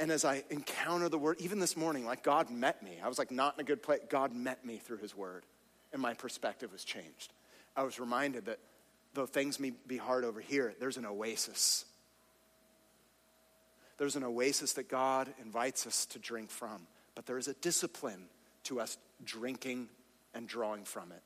and 0.00 0.12
as 0.12 0.24
I 0.24 0.44
encounter 0.48 1.08
the 1.08 1.18
word, 1.18 1.36
even 1.40 1.58
this 1.58 1.76
morning, 1.76 2.06
like 2.06 2.22
God 2.22 2.50
met 2.50 2.82
me. 2.82 2.98
I 3.02 3.08
was 3.08 3.18
like 3.18 3.30
not 3.30 3.54
in 3.54 3.60
a 3.60 3.64
good 3.64 3.82
place. 3.82 4.00
God 4.08 4.34
met 4.34 4.64
me 4.64 4.78
through 4.78 4.98
his 4.98 5.16
word, 5.16 5.44
and 5.92 6.00
my 6.00 6.14
perspective 6.14 6.72
was 6.72 6.84
changed. 6.84 7.32
I 7.76 7.82
was 7.82 7.98
reminded 7.98 8.46
that 8.46 8.60
though 9.14 9.26
things 9.26 9.58
may 9.58 9.72
be 9.86 9.96
hard 9.96 10.24
over 10.24 10.40
here, 10.40 10.74
there's 10.78 10.96
an 10.96 11.06
oasis 11.06 11.84
there's 13.96 14.16
an 14.16 14.24
oasis 14.24 14.72
that 14.74 14.88
God 14.88 15.32
invites 15.42 15.86
us 15.86 16.06
to 16.06 16.18
drink 16.18 16.50
from, 16.50 16.86
but 17.14 17.26
there 17.26 17.38
is 17.38 17.48
a 17.48 17.54
discipline 17.54 18.26
to 18.64 18.80
us 18.80 18.98
drinking 19.24 19.88
and 20.34 20.48
drawing 20.48 20.84
from 20.84 21.12
it. 21.12 21.22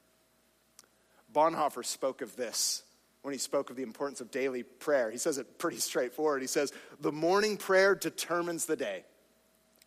Bonhoeffer 1.32 1.84
spoke 1.84 2.20
of 2.20 2.36
this 2.36 2.82
when 3.22 3.32
he 3.32 3.39
spoke 3.39 3.70
of 3.70 3.76
the 3.76 3.82
importance 3.82 4.20
of 4.20 4.30
daily 4.30 4.62
prayer. 4.62 5.11
He 5.11 5.18
says 5.18 5.39
it 5.39 5.59
pretty 5.59 5.78
straightforward. 5.78 6.43
He 6.43 6.49
says, 6.49 6.72
The 7.01 7.12
morning 7.12 7.57
prayer 7.57 7.95
determines 7.95 8.66
the 8.66 8.76
day. 8.76 9.05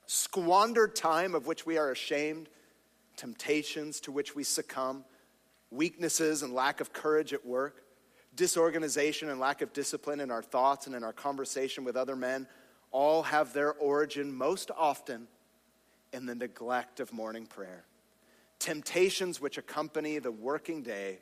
Squandered 0.08 0.96
time 0.96 1.36
of 1.36 1.48
which 1.48 1.66
we 1.66 1.78
are 1.78 1.92
ashamed, 1.92 2.50
temptations 3.16 4.00
to 4.02 4.12
which 4.12 4.36
we 4.36 4.44
succumb, 4.44 5.06
weaknesses 5.70 6.44
and 6.44 6.54
lack 6.54 6.82
of 6.82 6.94
courage 6.94 7.32
at 7.34 7.46
work, 7.46 7.84
disorganization 8.36 9.30
and 9.30 9.40
lack 9.40 9.62
of 9.62 9.74
discipline 9.74 10.20
in 10.20 10.32
our 10.32 10.42
thoughts 10.42 10.88
and 10.88 10.96
in 10.96 11.04
our 11.04 11.14
conversation 11.14 11.84
with 11.84 11.96
other 11.96 12.16
men 12.16 12.48
all 12.92 13.24
have 13.24 13.54
their 13.54 13.74
origin 13.74 14.34
most 14.34 14.72
often 14.78 15.28
in 16.14 16.26
the 16.26 16.36
neglect 16.36 17.00
of 17.00 17.14
morning 17.14 17.46
prayer. 17.46 17.84
Temptations 18.60 19.42
which 19.42 19.58
accompany 19.58 20.20
the 20.20 20.32
working 20.32 20.84
day 20.84 21.20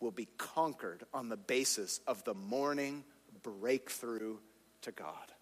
will 0.00 0.10
be 0.10 0.28
conquered 0.36 1.02
on 1.12 1.28
the 1.28 1.36
basis 1.36 2.00
of 2.06 2.22
the 2.24 2.34
morning 2.34 3.04
breakthrough 3.42 4.36
to 4.82 4.92
God. 4.92 5.32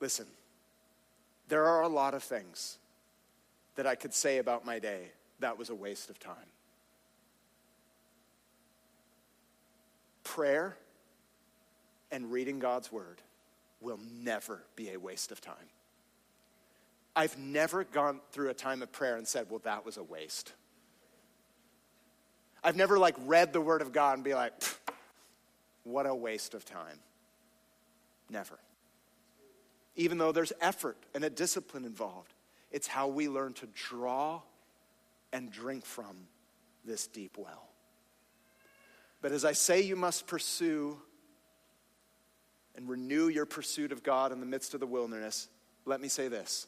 Listen, 0.00 0.26
there 1.48 1.66
are 1.66 1.82
a 1.82 1.88
lot 1.88 2.14
of 2.14 2.22
things 2.22 2.78
that 3.74 3.86
I 3.86 3.94
could 3.94 4.14
say 4.14 4.38
about 4.38 4.64
my 4.64 4.78
day 4.78 5.10
that 5.40 5.58
was 5.58 5.70
a 5.70 5.74
waste 5.74 6.10
of 6.10 6.18
time. 6.18 6.34
Prayer 10.24 10.76
and 12.10 12.30
reading 12.30 12.58
God's 12.58 12.92
word 12.92 13.20
will 13.80 13.98
never 14.22 14.62
be 14.76 14.90
a 14.90 14.98
waste 14.98 15.32
of 15.32 15.40
time. 15.40 15.54
I've 17.16 17.36
never 17.38 17.84
gone 17.84 18.20
through 18.30 18.50
a 18.50 18.54
time 18.54 18.82
of 18.82 18.92
prayer 18.92 19.16
and 19.16 19.26
said, 19.26 19.46
well, 19.50 19.60
that 19.64 19.84
was 19.84 19.96
a 19.96 20.02
waste. 20.02 20.52
I've 22.62 22.76
never 22.76 22.98
like 22.98 23.16
read 23.26 23.52
the 23.52 23.60
word 23.60 23.82
of 23.82 23.92
God 23.92 24.14
and 24.14 24.24
be 24.24 24.34
like, 24.34 24.52
what 25.84 26.06
a 26.06 26.14
waste 26.14 26.54
of 26.54 26.64
time. 26.64 26.98
Never. 28.28 28.58
Even 29.96 30.18
though 30.18 30.30
there's 30.30 30.52
effort 30.60 30.96
and 31.14 31.24
a 31.24 31.30
discipline 31.30 31.84
involved, 31.84 32.32
it's 32.70 32.86
how 32.86 33.08
we 33.08 33.28
learn 33.28 33.54
to 33.54 33.66
draw 33.74 34.42
and 35.32 35.50
drink 35.50 35.84
from 35.84 36.16
this 36.84 37.06
deep 37.06 37.36
well. 37.38 37.68
But 39.22 39.32
as 39.32 39.44
I 39.44 39.52
say, 39.52 39.82
you 39.82 39.96
must 39.96 40.26
pursue 40.26 40.98
and 42.76 42.88
renew 42.88 43.28
your 43.28 43.46
pursuit 43.46 43.92
of 43.92 44.02
God 44.02 44.32
in 44.32 44.40
the 44.40 44.46
midst 44.46 44.74
of 44.74 44.80
the 44.80 44.86
wilderness, 44.86 45.48
let 45.84 46.00
me 46.00 46.08
say 46.08 46.28
this. 46.28 46.66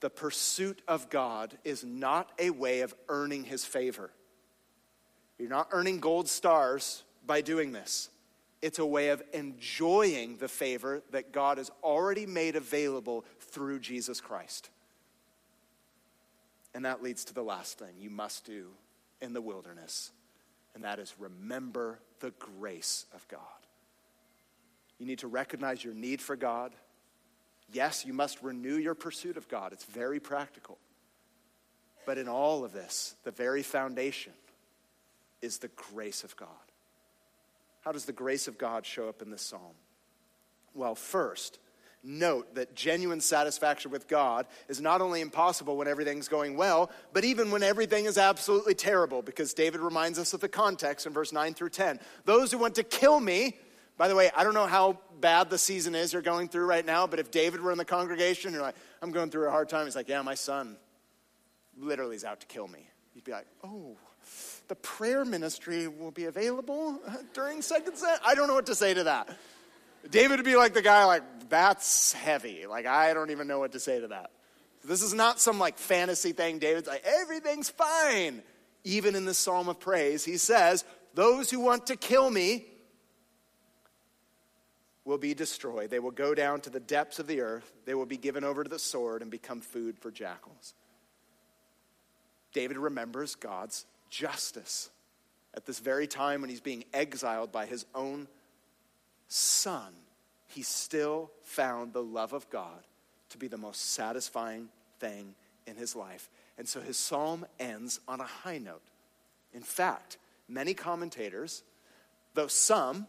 The 0.00 0.10
pursuit 0.10 0.82
of 0.88 1.10
God 1.10 1.56
is 1.64 1.84
not 1.84 2.30
a 2.38 2.50
way 2.50 2.80
of 2.80 2.94
earning 3.08 3.44
his 3.44 3.64
favor. 3.64 4.10
You're 5.38 5.48
not 5.48 5.68
earning 5.72 6.00
gold 6.00 6.28
stars 6.28 7.02
by 7.26 7.40
doing 7.40 7.72
this. 7.72 8.10
It's 8.60 8.78
a 8.80 8.86
way 8.86 9.10
of 9.10 9.22
enjoying 9.32 10.38
the 10.38 10.48
favor 10.48 11.02
that 11.12 11.32
God 11.32 11.58
has 11.58 11.70
already 11.82 12.26
made 12.26 12.56
available 12.56 13.24
through 13.38 13.78
Jesus 13.80 14.20
Christ. 14.20 14.70
And 16.74 16.84
that 16.84 17.02
leads 17.02 17.24
to 17.26 17.34
the 17.34 17.42
last 17.42 17.78
thing 17.78 17.94
you 17.98 18.10
must 18.10 18.44
do 18.44 18.68
in 19.20 19.32
the 19.32 19.40
wilderness, 19.40 20.10
and 20.74 20.84
that 20.84 20.98
is 20.98 21.14
remember 21.18 21.98
the 22.20 22.30
grace 22.38 23.06
of 23.14 23.26
God. 23.28 23.40
You 24.98 25.06
need 25.06 25.20
to 25.20 25.28
recognize 25.28 25.82
your 25.82 25.94
need 25.94 26.20
for 26.20 26.36
God. 26.36 26.72
Yes, 27.72 28.04
you 28.04 28.12
must 28.12 28.42
renew 28.42 28.76
your 28.76 28.94
pursuit 28.94 29.36
of 29.36 29.48
God. 29.48 29.72
It's 29.72 29.84
very 29.84 30.20
practical. 30.20 30.78
But 32.06 32.18
in 32.18 32.28
all 32.28 32.64
of 32.64 32.72
this, 32.72 33.14
the 33.24 33.30
very 33.30 33.62
foundation 33.62 34.32
is 35.42 35.58
the 35.58 35.68
grace 35.68 36.24
of 36.24 36.36
God. 36.36 36.48
How 37.82 37.92
does 37.92 38.06
the 38.06 38.12
grace 38.12 38.48
of 38.48 38.58
God 38.58 38.84
show 38.86 39.08
up 39.08 39.22
in 39.22 39.30
this 39.30 39.42
psalm? 39.42 39.74
Well, 40.74 40.94
first, 40.94 41.58
note 42.02 42.54
that 42.54 42.74
genuine 42.74 43.20
satisfaction 43.20 43.90
with 43.90 44.08
God 44.08 44.46
is 44.68 44.80
not 44.80 45.00
only 45.00 45.20
impossible 45.20 45.76
when 45.76 45.88
everything's 45.88 46.28
going 46.28 46.56
well, 46.56 46.90
but 47.12 47.24
even 47.24 47.50
when 47.50 47.62
everything 47.62 48.04
is 48.04 48.18
absolutely 48.18 48.74
terrible, 48.74 49.22
because 49.22 49.54
David 49.54 49.80
reminds 49.80 50.18
us 50.18 50.32
of 50.32 50.40
the 50.40 50.48
context 50.48 51.06
in 51.06 51.12
verse 51.12 51.32
9 51.32 51.54
through 51.54 51.70
10. 51.70 52.00
Those 52.24 52.52
who 52.52 52.58
want 52.58 52.76
to 52.76 52.82
kill 52.82 53.18
me, 53.18 53.56
by 53.96 54.08
the 54.08 54.14
way, 54.14 54.30
I 54.36 54.44
don't 54.44 54.54
know 54.54 54.66
how 54.66 54.98
bad 55.20 55.50
the 55.50 55.58
season 55.58 55.94
is 55.94 56.12
you're 56.12 56.22
going 56.22 56.48
through 56.48 56.66
right 56.66 56.86
now, 56.86 57.06
but 57.06 57.18
if 57.18 57.30
David 57.30 57.60
were 57.60 57.72
in 57.72 57.78
the 57.78 57.84
congregation, 57.84 58.52
you're 58.52 58.62
like, 58.62 58.76
I'm 59.02 59.10
going 59.10 59.30
through 59.30 59.48
a 59.48 59.50
hard 59.50 59.68
time. 59.68 59.86
He's 59.86 59.96
like, 59.96 60.08
Yeah, 60.08 60.22
my 60.22 60.34
son 60.34 60.76
literally 61.76 62.16
is 62.16 62.24
out 62.24 62.40
to 62.40 62.46
kill 62.46 62.68
me. 62.68 62.88
You'd 63.14 63.24
be 63.24 63.32
like, 63.32 63.46
Oh, 63.64 63.96
the 64.68 64.76
prayer 64.76 65.24
ministry 65.24 65.88
will 65.88 66.10
be 66.10 66.26
available 66.26 67.00
during 67.34 67.62
second 67.62 67.96
set. 67.96 68.20
I 68.24 68.34
don't 68.34 68.46
know 68.46 68.54
what 68.54 68.66
to 68.66 68.74
say 68.74 68.94
to 68.94 69.04
that. 69.04 69.36
David 70.10 70.38
would 70.38 70.44
be 70.44 70.56
like 70.56 70.74
the 70.74 70.82
guy, 70.82 71.04
like, 71.04 71.22
that's 71.48 72.12
heavy. 72.12 72.66
Like, 72.66 72.86
I 72.86 73.14
don't 73.14 73.30
even 73.30 73.46
know 73.46 73.58
what 73.58 73.72
to 73.72 73.80
say 73.80 74.00
to 74.00 74.08
that. 74.08 74.30
This 74.84 75.02
is 75.02 75.12
not 75.12 75.40
some 75.40 75.58
like 75.58 75.76
fantasy 75.78 76.32
thing. 76.32 76.58
David's 76.58 76.88
like, 76.88 77.04
everything's 77.04 77.68
fine. 77.68 78.42
Even 78.84 79.14
in 79.14 79.24
the 79.24 79.34
psalm 79.34 79.68
of 79.68 79.80
praise, 79.80 80.24
he 80.24 80.36
says, 80.36 80.84
Those 81.14 81.50
who 81.50 81.60
want 81.60 81.88
to 81.88 81.96
kill 81.96 82.30
me 82.30 82.64
will 85.04 85.18
be 85.18 85.34
destroyed. 85.34 85.90
They 85.90 85.98
will 85.98 86.10
go 86.10 86.34
down 86.34 86.60
to 86.62 86.70
the 86.70 86.80
depths 86.80 87.18
of 87.18 87.26
the 87.26 87.40
earth. 87.40 87.70
They 87.86 87.94
will 87.94 88.06
be 88.06 88.16
given 88.16 88.44
over 88.44 88.62
to 88.62 88.70
the 88.70 88.78
sword 88.78 89.22
and 89.22 89.30
become 89.30 89.60
food 89.60 89.98
for 89.98 90.10
jackals. 90.10 90.74
David 92.52 92.78
remembers 92.78 93.34
God's 93.34 93.84
justice 94.10 94.90
at 95.54 95.66
this 95.66 95.80
very 95.80 96.06
time 96.06 96.40
when 96.40 96.50
he's 96.50 96.60
being 96.60 96.84
exiled 96.94 97.52
by 97.52 97.66
his 97.66 97.84
own 97.94 98.28
son. 99.28 99.92
He 100.48 100.62
still 100.62 101.30
found 101.42 101.92
the 101.92 102.02
love 102.02 102.32
of 102.32 102.48
God 102.50 102.80
to 103.30 103.38
be 103.38 103.48
the 103.48 103.58
most 103.58 103.92
satisfying 103.92 104.68
thing 104.98 105.34
in 105.66 105.76
his 105.76 105.94
life. 105.94 106.28
And 106.56 106.66
so 106.66 106.80
his 106.80 106.96
psalm 106.96 107.46
ends 107.60 108.00
on 108.08 108.20
a 108.20 108.24
high 108.24 108.58
note. 108.58 108.82
In 109.54 109.62
fact, 109.62 110.18
many 110.48 110.74
commentators, 110.74 111.62
though 112.34 112.46
some 112.46 113.06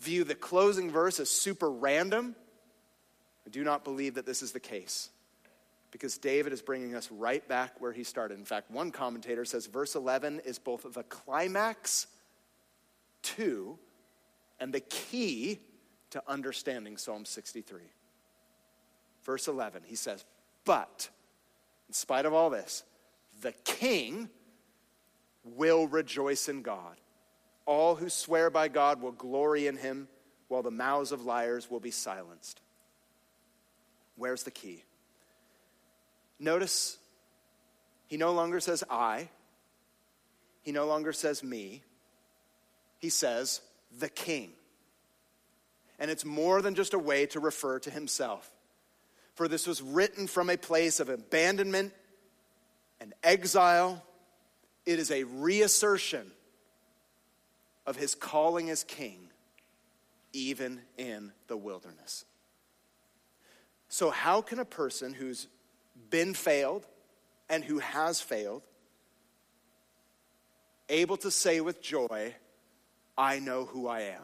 view 0.00 0.24
the 0.24 0.34
closing 0.34 0.90
verse 0.90 1.20
as 1.20 1.30
super 1.30 1.70
random, 1.70 2.34
I 3.46 3.50
do 3.50 3.64
not 3.64 3.84
believe 3.84 4.14
that 4.14 4.26
this 4.26 4.42
is 4.42 4.52
the 4.52 4.60
case 4.60 5.10
because 5.90 6.18
David 6.18 6.52
is 6.52 6.60
bringing 6.60 6.96
us 6.96 7.08
right 7.12 7.46
back 7.46 7.80
where 7.80 7.92
he 7.92 8.02
started. 8.02 8.38
In 8.38 8.44
fact, 8.44 8.70
one 8.70 8.90
commentator 8.90 9.44
says 9.44 9.66
verse 9.66 9.94
11 9.94 10.40
is 10.44 10.58
both 10.58 10.92
the 10.92 11.04
climax 11.04 12.08
to 13.22 13.78
and 14.64 14.72
the 14.72 14.80
key 14.80 15.58
to 16.08 16.22
understanding 16.26 16.96
Psalm 16.96 17.26
63. 17.26 17.82
Verse 19.22 19.46
11, 19.46 19.82
he 19.84 19.94
says, 19.94 20.24
But 20.64 21.10
in 21.86 21.92
spite 21.92 22.24
of 22.24 22.32
all 22.32 22.48
this, 22.48 22.82
the 23.42 23.52
king 23.64 24.30
will 25.44 25.86
rejoice 25.86 26.48
in 26.48 26.62
God. 26.62 26.96
All 27.66 27.94
who 27.94 28.08
swear 28.08 28.48
by 28.48 28.68
God 28.68 29.02
will 29.02 29.12
glory 29.12 29.66
in 29.66 29.76
him, 29.76 30.08
while 30.48 30.62
the 30.62 30.70
mouths 30.70 31.12
of 31.12 31.26
liars 31.26 31.70
will 31.70 31.80
be 31.80 31.90
silenced. 31.90 32.62
Where's 34.16 34.44
the 34.44 34.50
key? 34.50 34.82
Notice 36.38 36.96
he 38.06 38.16
no 38.16 38.32
longer 38.32 38.60
says 38.60 38.82
I, 38.88 39.28
he 40.62 40.72
no 40.72 40.86
longer 40.86 41.12
says 41.12 41.44
me, 41.44 41.82
he 42.98 43.10
says 43.10 43.60
the 43.98 44.08
king. 44.08 44.52
And 45.98 46.10
it's 46.10 46.24
more 46.24 46.60
than 46.62 46.74
just 46.74 46.94
a 46.94 46.98
way 46.98 47.26
to 47.26 47.40
refer 47.40 47.78
to 47.80 47.90
himself. 47.90 48.50
For 49.34 49.48
this 49.48 49.66
was 49.66 49.82
written 49.82 50.26
from 50.26 50.50
a 50.50 50.56
place 50.56 51.00
of 51.00 51.08
abandonment 51.08 51.92
and 53.00 53.14
exile. 53.22 54.02
It 54.86 54.98
is 54.98 55.10
a 55.10 55.24
reassertion 55.24 56.30
of 57.86 57.96
his 57.96 58.14
calling 58.14 58.70
as 58.70 58.84
king, 58.84 59.28
even 60.32 60.80
in 60.96 61.32
the 61.48 61.56
wilderness. 61.56 62.24
So, 63.88 64.10
how 64.10 64.40
can 64.40 64.58
a 64.58 64.64
person 64.64 65.12
who's 65.12 65.46
been 66.10 66.34
failed 66.34 66.86
and 67.48 67.62
who 67.62 67.78
has 67.78 68.20
failed 68.20 68.62
able 70.88 71.16
to 71.18 71.30
say 71.30 71.60
with 71.60 71.82
joy, 71.82 72.34
I 73.16 73.38
know 73.38 73.64
who 73.64 73.86
I 73.86 74.00
am? 74.00 74.22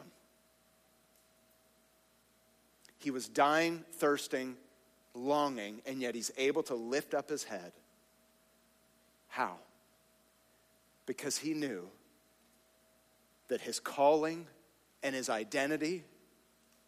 He 2.97 3.11
was 3.11 3.27
dying, 3.27 3.83
thirsting, 3.93 4.57
longing, 5.13 5.81
and 5.85 6.01
yet 6.01 6.15
he's 6.15 6.31
able 6.37 6.63
to 6.63 6.75
lift 6.75 7.13
up 7.13 7.29
his 7.29 7.43
head. 7.43 7.71
How? 9.27 9.55
Because 11.05 11.37
he 11.37 11.53
knew 11.53 11.87
that 13.47 13.61
his 13.61 13.79
calling 13.79 14.45
and 15.03 15.15
his 15.15 15.29
identity 15.29 16.03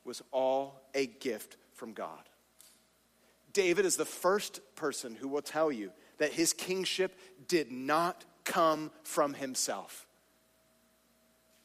was 0.06 0.22
all 0.32 0.82
a 0.93 1.08
gift 1.08 1.58
from 1.74 1.93
God. 1.93 2.30
David 3.54 3.86
is 3.86 3.95
the 3.97 4.06
first 4.06 4.62
person 4.76 5.16
who 5.16 5.28
will 5.28 5.41
tell 5.41 5.72
you 5.72 5.91
that 6.18 6.34
his 6.34 6.54
kingship 6.54 7.18
did 7.47 7.72
not 7.72 8.26
come 8.43 8.91
from 9.04 9.34
himself, 9.34 10.06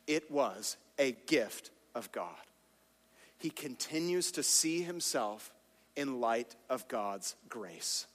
it 0.09 0.29
was 0.31 0.77
a 0.99 1.13
gift 1.27 1.71
of 1.95 2.11
God. 2.11 2.35
He 3.39 3.51
continues 3.51 4.33
to 4.33 4.43
see 4.43 4.83
himself 4.83 5.53
in 5.95 6.21
light 6.21 6.57
of 6.69 6.89
God's 6.89 7.37
grace. 7.49 8.09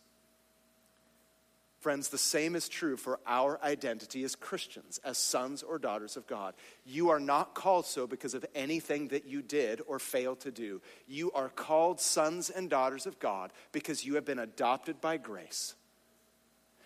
Friends, 1.79 2.07
the 2.07 2.17
same 2.17 2.55
is 2.55 2.69
true 2.69 2.95
for 2.95 3.19
our 3.27 3.61
identity 3.61 4.23
as 4.23 4.35
Christians, 4.35 5.01
as 5.03 5.17
sons 5.17 5.63
or 5.63 5.77
daughters 5.77 6.15
of 6.15 6.25
God. 6.27 6.53
You 6.85 7.09
are 7.09 7.19
not 7.19 7.55
called 7.55 7.85
so 7.85 8.07
because 8.07 8.33
of 8.33 8.45
anything 8.55 9.09
that 9.09 9.25
you 9.25 9.41
did 9.41 9.81
or 9.85 9.99
failed 9.99 10.39
to 10.41 10.51
do. 10.51 10.81
You 11.09 11.33
are 11.33 11.49
called 11.49 11.99
sons 11.99 12.49
and 12.49 12.69
daughters 12.69 13.05
of 13.05 13.19
God 13.19 13.51
because 13.73 14.05
you 14.05 14.15
have 14.15 14.23
been 14.23 14.39
adopted 14.39 15.01
by 15.01 15.17
grace. 15.17 15.75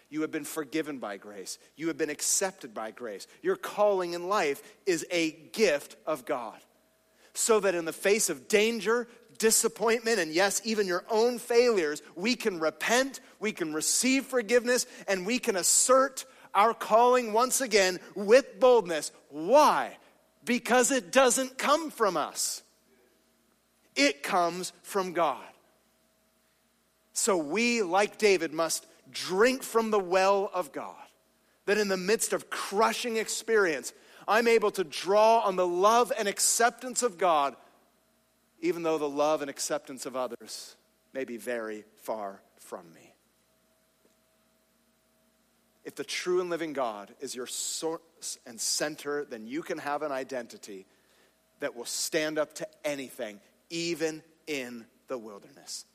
You 0.09 0.21
have 0.21 0.31
been 0.31 0.45
forgiven 0.45 0.99
by 0.99 1.17
grace. 1.17 1.57
You 1.75 1.87
have 1.89 1.97
been 1.97 2.09
accepted 2.09 2.73
by 2.73 2.91
grace. 2.91 3.27
Your 3.41 3.57
calling 3.57 4.13
in 4.13 4.29
life 4.29 4.61
is 4.85 5.05
a 5.11 5.31
gift 5.31 5.97
of 6.05 6.25
God. 6.25 6.57
So 7.33 7.59
that 7.59 7.75
in 7.75 7.85
the 7.85 7.93
face 7.93 8.29
of 8.29 8.47
danger, 8.47 9.07
disappointment, 9.37 10.19
and 10.19 10.31
yes, 10.31 10.61
even 10.63 10.87
your 10.87 11.03
own 11.09 11.39
failures, 11.39 12.01
we 12.15 12.35
can 12.35 12.59
repent, 12.59 13.19
we 13.39 13.51
can 13.51 13.73
receive 13.73 14.25
forgiveness, 14.25 14.87
and 15.07 15.25
we 15.25 15.39
can 15.39 15.55
assert 15.55 16.25
our 16.53 16.73
calling 16.73 17.33
once 17.33 17.61
again 17.61 17.99
with 18.15 18.59
boldness. 18.59 19.11
Why? 19.29 19.97
Because 20.45 20.91
it 20.91 21.11
doesn't 21.11 21.57
come 21.57 21.91
from 21.91 22.17
us, 22.17 22.63
it 23.95 24.23
comes 24.23 24.71
from 24.83 25.13
God. 25.13 25.43
So 27.13 27.35
we, 27.35 27.81
like 27.81 28.17
David, 28.17 28.53
must 28.53 28.85
drink 29.11 29.63
from 29.63 29.91
the 29.91 29.99
well 29.99 30.49
of 30.53 30.71
God. 30.71 30.95
That 31.65 31.77
in 31.77 31.87
the 31.87 31.97
midst 31.97 32.33
of 32.33 32.49
crushing 32.49 33.17
experience, 33.17 33.93
I'm 34.27 34.47
able 34.47 34.71
to 34.71 34.83
draw 34.83 35.39
on 35.39 35.55
the 35.55 35.67
love 35.67 36.11
and 36.17 36.27
acceptance 36.27 37.03
of 37.03 37.17
God 37.17 37.55
even 38.61 38.83
though 38.83 38.97
the 38.97 39.09
love 39.09 39.41
and 39.41 39.49
acceptance 39.49 40.05
of 40.05 40.15
others 40.15 40.75
may 41.13 41.23
be 41.23 41.37
very 41.37 41.83
far 41.97 42.41
from 42.59 42.91
me. 42.93 43.13
If 45.83 45.95
the 45.95 46.03
true 46.03 46.41
and 46.41 46.49
living 46.49 46.73
God 46.73 47.13
is 47.21 47.33
your 47.33 47.47
source 47.47 48.37
and 48.45 48.59
center, 48.59 49.25
then 49.25 49.47
you 49.47 49.61
can 49.61 49.77
have 49.77 50.01
an 50.01 50.11
identity 50.11 50.85
that 51.59 51.75
will 51.75 51.85
stand 51.85 52.37
up 52.37 52.53
to 52.55 52.67
anything, 52.83 53.39
even 53.69 54.21
in 54.47 54.85
the 55.07 55.17
wilderness. 55.17 55.85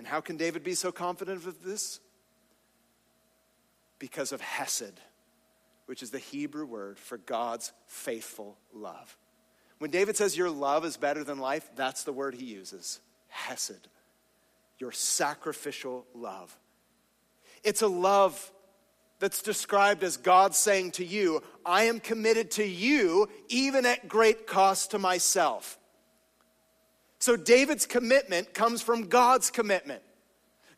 And 0.00 0.06
how 0.06 0.22
can 0.22 0.38
David 0.38 0.64
be 0.64 0.72
so 0.72 0.90
confident 0.90 1.44
of 1.44 1.62
this? 1.62 2.00
Because 3.98 4.32
of 4.32 4.40
Hesed, 4.40 4.98
which 5.84 6.02
is 6.02 6.08
the 6.10 6.18
Hebrew 6.18 6.64
word 6.64 6.98
for 6.98 7.18
God's 7.18 7.74
faithful 7.86 8.56
love. 8.72 9.14
When 9.76 9.90
David 9.90 10.16
says 10.16 10.38
your 10.38 10.48
love 10.48 10.86
is 10.86 10.96
better 10.96 11.22
than 11.22 11.38
life, 11.38 11.68
that's 11.76 12.04
the 12.04 12.14
word 12.14 12.34
he 12.34 12.46
uses 12.46 12.98
Hesed, 13.28 13.88
your 14.78 14.90
sacrificial 14.90 16.06
love. 16.14 16.58
It's 17.62 17.82
a 17.82 17.86
love 17.86 18.50
that's 19.18 19.42
described 19.42 20.02
as 20.02 20.16
God 20.16 20.54
saying 20.54 20.92
to 20.92 21.04
you, 21.04 21.42
I 21.66 21.84
am 21.84 22.00
committed 22.00 22.52
to 22.52 22.64
you 22.64 23.28
even 23.50 23.84
at 23.84 24.08
great 24.08 24.46
cost 24.46 24.92
to 24.92 24.98
myself. 24.98 25.78
So 27.20 27.36
David's 27.36 27.86
commitment 27.86 28.54
comes 28.54 28.82
from 28.82 29.08
God's 29.08 29.50
commitment. 29.50 30.02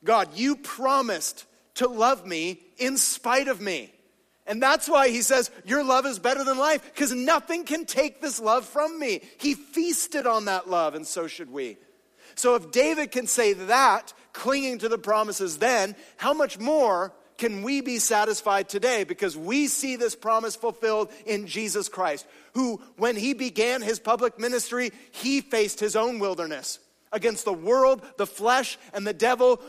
God, 0.05 0.37
you 0.37 0.57
promised 0.57 1.47
to 1.75 1.89
love 1.89 2.27
me 2.27 2.61
in 2.77 2.99
spite 2.99 3.49
of 3.49 3.61
me. 3.61 3.93
And 4.47 4.61
that's 4.61 4.89
why 4.89 5.09
he 5.09 5.23
says, 5.23 5.51
Your 5.65 5.85
love 5.85 6.05
is 6.05 6.19
better 6.19 6.43
than 6.43 6.59
life, 6.59 6.85
because 6.85 7.13
nothing 7.13 7.65
can 7.65 7.87
take 7.87 8.21
this 8.21 8.41
love 8.41 8.65
from 8.65 8.99
me. 8.99 9.21
He 9.39 9.55
feasted 9.55 10.27
on 10.27 10.47
that 10.47 10.69
love, 10.69 10.97
and 10.97 11.07
so 11.07 11.29
should 11.29 11.51
we. 11.51 11.77
So 12.35 12.57
if 12.57 12.73
David 12.73 13.13
can 13.13 13.29
say 13.29 13.53
that, 13.53 14.13
clinging 14.33 14.79
to 14.79 14.89
the 14.89 14.99
promises 14.99 15.59
then, 15.59 15.95
how 16.17 16.33
much 16.33 16.59
more 16.59 17.13
can 17.43 17.65
we 17.65 17.81
be 17.81 17.99
satisfied 17.99 18.69
today? 18.69 19.03
Because 19.03 19.37
we 19.37 19.67
see 19.67 19.97
this 19.97 20.15
promise 20.15 20.55
fulfilled 20.55 21.11
in 21.27 21.49
Jesus 21.49 21.89
Christ, 21.89 22.25
who, 22.55 22.81
when 22.97 23.17
he 23.17 23.35
began 23.35 23.83
his 23.83 23.99
public 23.99 24.39
ministry, 24.39 24.93
he 25.11 25.41
faced 25.41 25.81
his 25.81 25.97
own 25.97 26.21
wilderness 26.21 26.79
against 27.11 27.45
the 27.45 27.53
world, 27.53 28.01
the 28.17 28.29
flesh, 28.29 28.79
and 28.95 29.05
the 29.05 29.13
devil, 29.13 29.61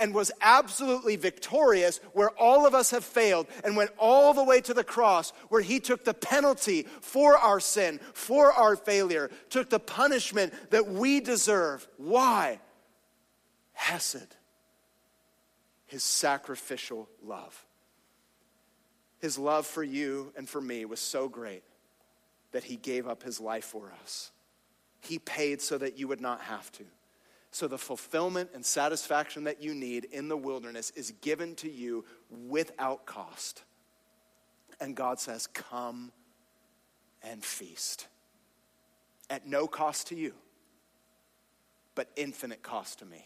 and 0.00 0.12
was 0.12 0.32
absolutely 0.40 1.14
victorious 1.14 1.98
where 2.14 2.30
all 2.30 2.66
of 2.66 2.74
us 2.74 2.90
have 2.90 3.04
failed, 3.04 3.46
and 3.62 3.76
went 3.76 3.92
all 3.96 4.34
the 4.34 4.42
way 4.42 4.60
to 4.62 4.74
the 4.74 4.82
cross 4.82 5.32
where 5.50 5.62
he 5.62 5.78
took 5.78 6.04
the 6.04 6.12
penalty 6.12 6.82
for 7.00 7.38
our 7.38 7.60
sin, 7.60 8.00
for 8.12 8.52
our 8.52 8.74
failure, 8.74 9.30
took 9.50 9.70
the 9.70 9.78
punishment 9.78 10.52
that 10.70 10.88
we 10.88 11.20
deserve. 11.20 11.86
Why? 11.96 12.58
Hesed, 13.72 14.34
his 15.90 16.04
sacrificial 16.04 17.08
love. 17.24 17.66
His 19.18 19.36
love 19.36 19.66
for 19.66 19.82
you 19.82 20.32
and 20.36 20.48
for 20.48 20.60
me 20.60 20.84
was 20.84 21.00
so 21.00 21.28
great 21.28 21.64
that 22.52 22.62
he 22.62 22.76
gave 22.76 23.08
up 23.08 23.24
his 23.24 23.40
life 23.40 23.64
for 23.64 23.92
us. 24.00 24.30
He 25.00 25.18
paid 25.18 25.60
so 25.60 25.78
that 25.78 25.98
you 25.98 26.06
would 26.06 26.20
not 26.20 26.42
have 26.42 26.70
to. 26.72 26.84
So 27.50 27.66
the 27.66 27.76
fulfillment 27.76 28.50
and 28.54 28.64
satisfaction 28.64 29.44
that 29.44 29.60
you 29.60 29.74
need 29.74 30.04
in 30.04 30.28
the 30.28 30.36
wilderness 30.36 30.90
is 30.94 31.10
given 31.22 31.56
to 31.56 31.68
you 31.68 32.04
without 32.48 33.04
cost. 33.04 33.64
And 34.80 34.94
God 34.94 35.18
says, 35.18 35.48
Come 35.48 36.12
and 37.20 37.44
feast. 37.44 38.06
At 39.28 39.44
no 39.44 39.66
cost 39.66 40.06
to 40.08 40.14
you, 40.14 40.34
but 41.96 42.08
infinite 42.14 42.62
cost 42.62 43.00
to 43.00 43.04
me. 43.06 43.24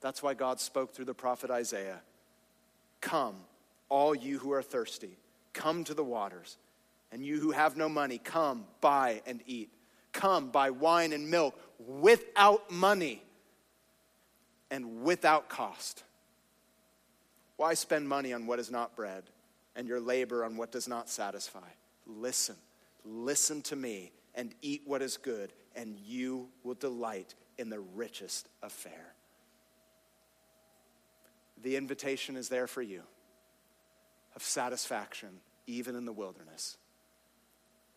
That's 0.00 0.22
why 0.22 0.34
God 0.34 0.60
spoke 0.60 0.94
through 0.94 1.04
the 1.06 1.14
prophet 1.14 1.50
Isaiah 1.50 2.00
Come, 3.00 3.36
all 3.88 4.14
you 4.14 4.38
who 4.38 4.52
are 4.52 4.62
thirsty, 4.62 5.16
come 5.52 5.84
to 5.84 5.94
the 5.94 6.04
waters. 6.04 6.58
And 7.12 7.24
you 7.24 7.40
who 7.40 7.50
have 7.50 7.76
no 7.76 7.88
money, 7.88 8.18
come, 8.18 8.66
buy 8.80 9.22
and 9.26 9.40
eat. 9.46 9.70
Come, 10.12 10.50
buy 10.50 10.70
wine 10.70 11.12
and 11.12 11.28
milk 11.28 11.58
without 11.78 12.70
money 12.70 13.22
and 14.70 15.02
without 15.02 15.48
cost. 15.48 16.04
Why 17.56 17.74
spend 17.74 18.08
money 18.08 18.32
on 18.32 18.46
what 18.46 18.58
is 18.58 18.70
not 18.70 18.94
bread 18.94 19.24
and 19.74 19.88
your 19.88 20.00
labor 20.00 20.44
on 20.44 20.56
what 20.56 20.72
does 20.72 20.86
not 20.86 21.08
satisfy? 21.08 21.68
Listen, 22.06 22.56
listen 23.04 23.62
to 23.62 23.76
me 23.76 24.12
and 24.34 24.54
eat 24.62 24.82
what 24.84 25.02
is 25.02 25.16
good, 25.16 25.52
and 25.74 25.96
you 26.06 26.48
will 26.62 26.74
delight 26.74 27.34
in 27.58 27.68
the 27.68 27.80
richest 27.80 28.48
affair. 28.62 29.14
The 31.62 31.76
invitation 31.76 32.36
is 32.36 32.48
there 32.48 32.66
for 32.66 32.82
you 32.82 33.02
of 34.34 34.42
satisfaction, 34.42 35.28
even 35.66 35.96
in 35.96 36.04
the 36.04 36.12
wilderness. 36.12 36.76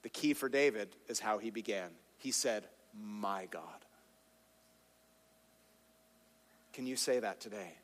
The 0.01 0.09
key 0.09 0.33
for 0.33 0.49
David 0.49 0.95
is 1.07 1.19
how 1.19 1.37
he 1.37 1.49
began. 1.49 1.91
He 2.17 2.31
said, 2.31 2.67
My 2.93 3.47
God. 3.49 3.63
Can 6.73 6.87
you 6.87 6.95
say 6.95 7.19
that 7.19 7.39
today? 7.39 7.77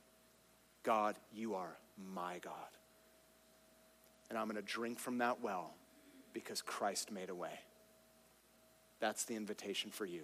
God, 0.84 1.16
you 1.32 1.56
are 1.56 1.78
my 2.14 2.40
God. 2.40 2.54
And 4.30 4.38
I'm 4.38 4.46
going 4.46 4.56
to 4.56 4.62
drink 4.62 5.00
from 5.00 5.20
that 5.20 5.42
well 5.42 5.74
because 6.34 6.62
Christ 6.62 7.12
made 7.12 7.30
a 7.30 7.36
way. 7.36 7.60
That's 9.00 9.26
the 9.26 9.36
invitation 9.36 9.92
for 9.92 10.06
you. 10.06 10.24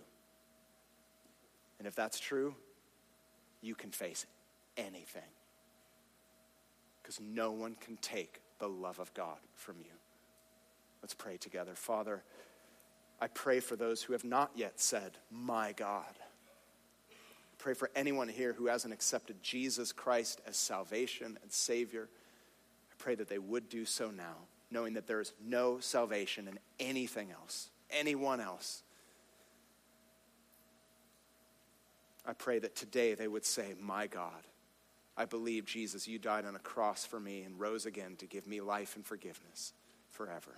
And 1.80 1.88
if 1.88 1.96
that's 1.96 2.20
true, 2.20 2.56
you 3.62 3.76
can 3.76 3.92
face 3.92 4.26
anything 4.78 5.24
because 7.06 7.22
no 7.22 7.52
one 7.52 7.76
can 7.76 7.98
take 7.98 8.42
the 8.58 8.68
love 8.68 8.98
of 8.98 9.14
God 9.14 9.38
from 9.54 9.76
you. 9.78 9.92
Let's 11.04 11.14
pray 11.14 11.38
together. 11.38 11.76
Father, 11.76 12.24
I 13.22 13.28
pray 13.28 13.60
for 13.60 13.76
those 13.76 14.02
who 14.02 14.14
have 14.14 14.24
not 14.24 14.50
yet 14.56 14.80
said, 14.80 15.12
My 15.30 15.72
God. 15.74 16.16
I 17.10 17.58
pray 17.60 17.76
for 17.76 17.92
anyone 17.96 18.28
here 18.28 18.54
who 18.54 18.66
hasn't 18.66 18.92
accepted 18.92 19.44
Jesus 19.44 19.92
Christ 19.92 20.42
as 20.48 20.58
salvation 20.58 21.38
and 21.44 21.52
Savior. 21.52 22.10
I 22.92 22.96
pray 22.98 23.14
that 23.14 23.30
they 23.30 23.38
would 23.38 23.70
do 23.70 23.86
so 23.86 24.10
now, 24.10 24.38
knowing 24.72 24.96
that 24.96 25.06
there 25.06 25.22
is 25.22 25.32
no 25.46 25.80
salvation 25.80 26.48
in 26.48 26.58
anything 26.80 27.30
else, 27.30 27.70
anyone 27.92 28.42
else. 28.42 28.82
I 32.26 32.34
pray 32.34 32.58
that 32.58 32.76
today 32.76 33.14
they 33.14 33.28
would 33.28 33.46
say, 33.46 33.76
My 33.80 34.08
God, 34.08 34.42
I 35.18 35.26
believe, 35.26 35.66
Jesus, 35.66 36.08
you 36.08 36.20
died 36.20 36.46
on 36.46 36.56
a 36.56 36.60
cross 36.60 37.06
for 37.06 37.20
me 37.20 37.44
and 37.44 37.60
rose 37.60 37.86
again 37.86 38.16
to 38.18 38.26
give 38.26 38.48
me 38.48 38.60
life 38.60 38.96
and 38.96 39.06
forgiveness 39.06 39.74
forever. 40.10 40.56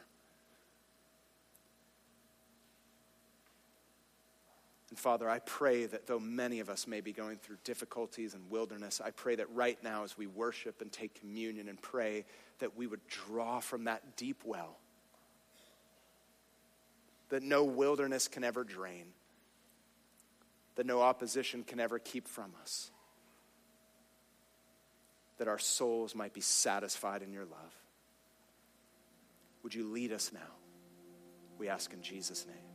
And 4.89 4.97
Father, 4.97 5.29
I 5.29 5.39
pray 5.39 5.85
that 5.85 6.07
though 6.07 6.19
many 6.19 6.59
of 6.59 6.69
us 6.69 6.87
may 6.87 7.01
be 7.01 7.11
going 7.11 7.37
through 7.37 7.57
difficulties 7.63 8.33
and 8.33 8.49
wilderness, 8.49 9.01
I 9.03 9.11
pray 9.11 9.35
that 9.35 9.53
right 9.53 9.77
now 9.83 10.03
as 10.03 10.17
we 10.17 10.27
worship 10.27 10.81
and 10.81 10.91
take 10.91 11.19
communion 11.19 11.67
and 11.67 11.79
pray, 11.79 12.25
that 12.59 12.75
we 12.75 12.87
would 12.87 13.05
draw 13.07 13.59
from 13.59 13.83
that 13.83 14.15
deep 14.15 14.41
well. 14.43 14.77
That 17.29 17.43
no 17.43 17.63
wilderness 17.65 18.27
can 18.27 18.43
ever 18.43 18.63
drain, 18.63 19.07
that 20.75 20.85
no 20.85 21.01
opposition 21.01 21.63
can 21.63 21.79
ever 21.79 21.99
keep 21.99 22.27
from 22.27 22.53
us, 22.61 22.89
that 25.37 25.47
our 25.47 25.59
souls 25.59 26.15
might 26.15 26.33
be 26.33 26.41
satisfied 26.41 27.21
in 27.21 27.31
your 27.31 27.45
love. 27.45 27.75
Would 29.63 29.75
you 29.75 29.87
lead 29.89 30.11
us 30.11 30.31
now? 30.33 30.39
We 31.57 31.69
ask 31.69 31.91
in 31.93 32.01
Jesus' 32.01 32.45
name. 32.45 32.66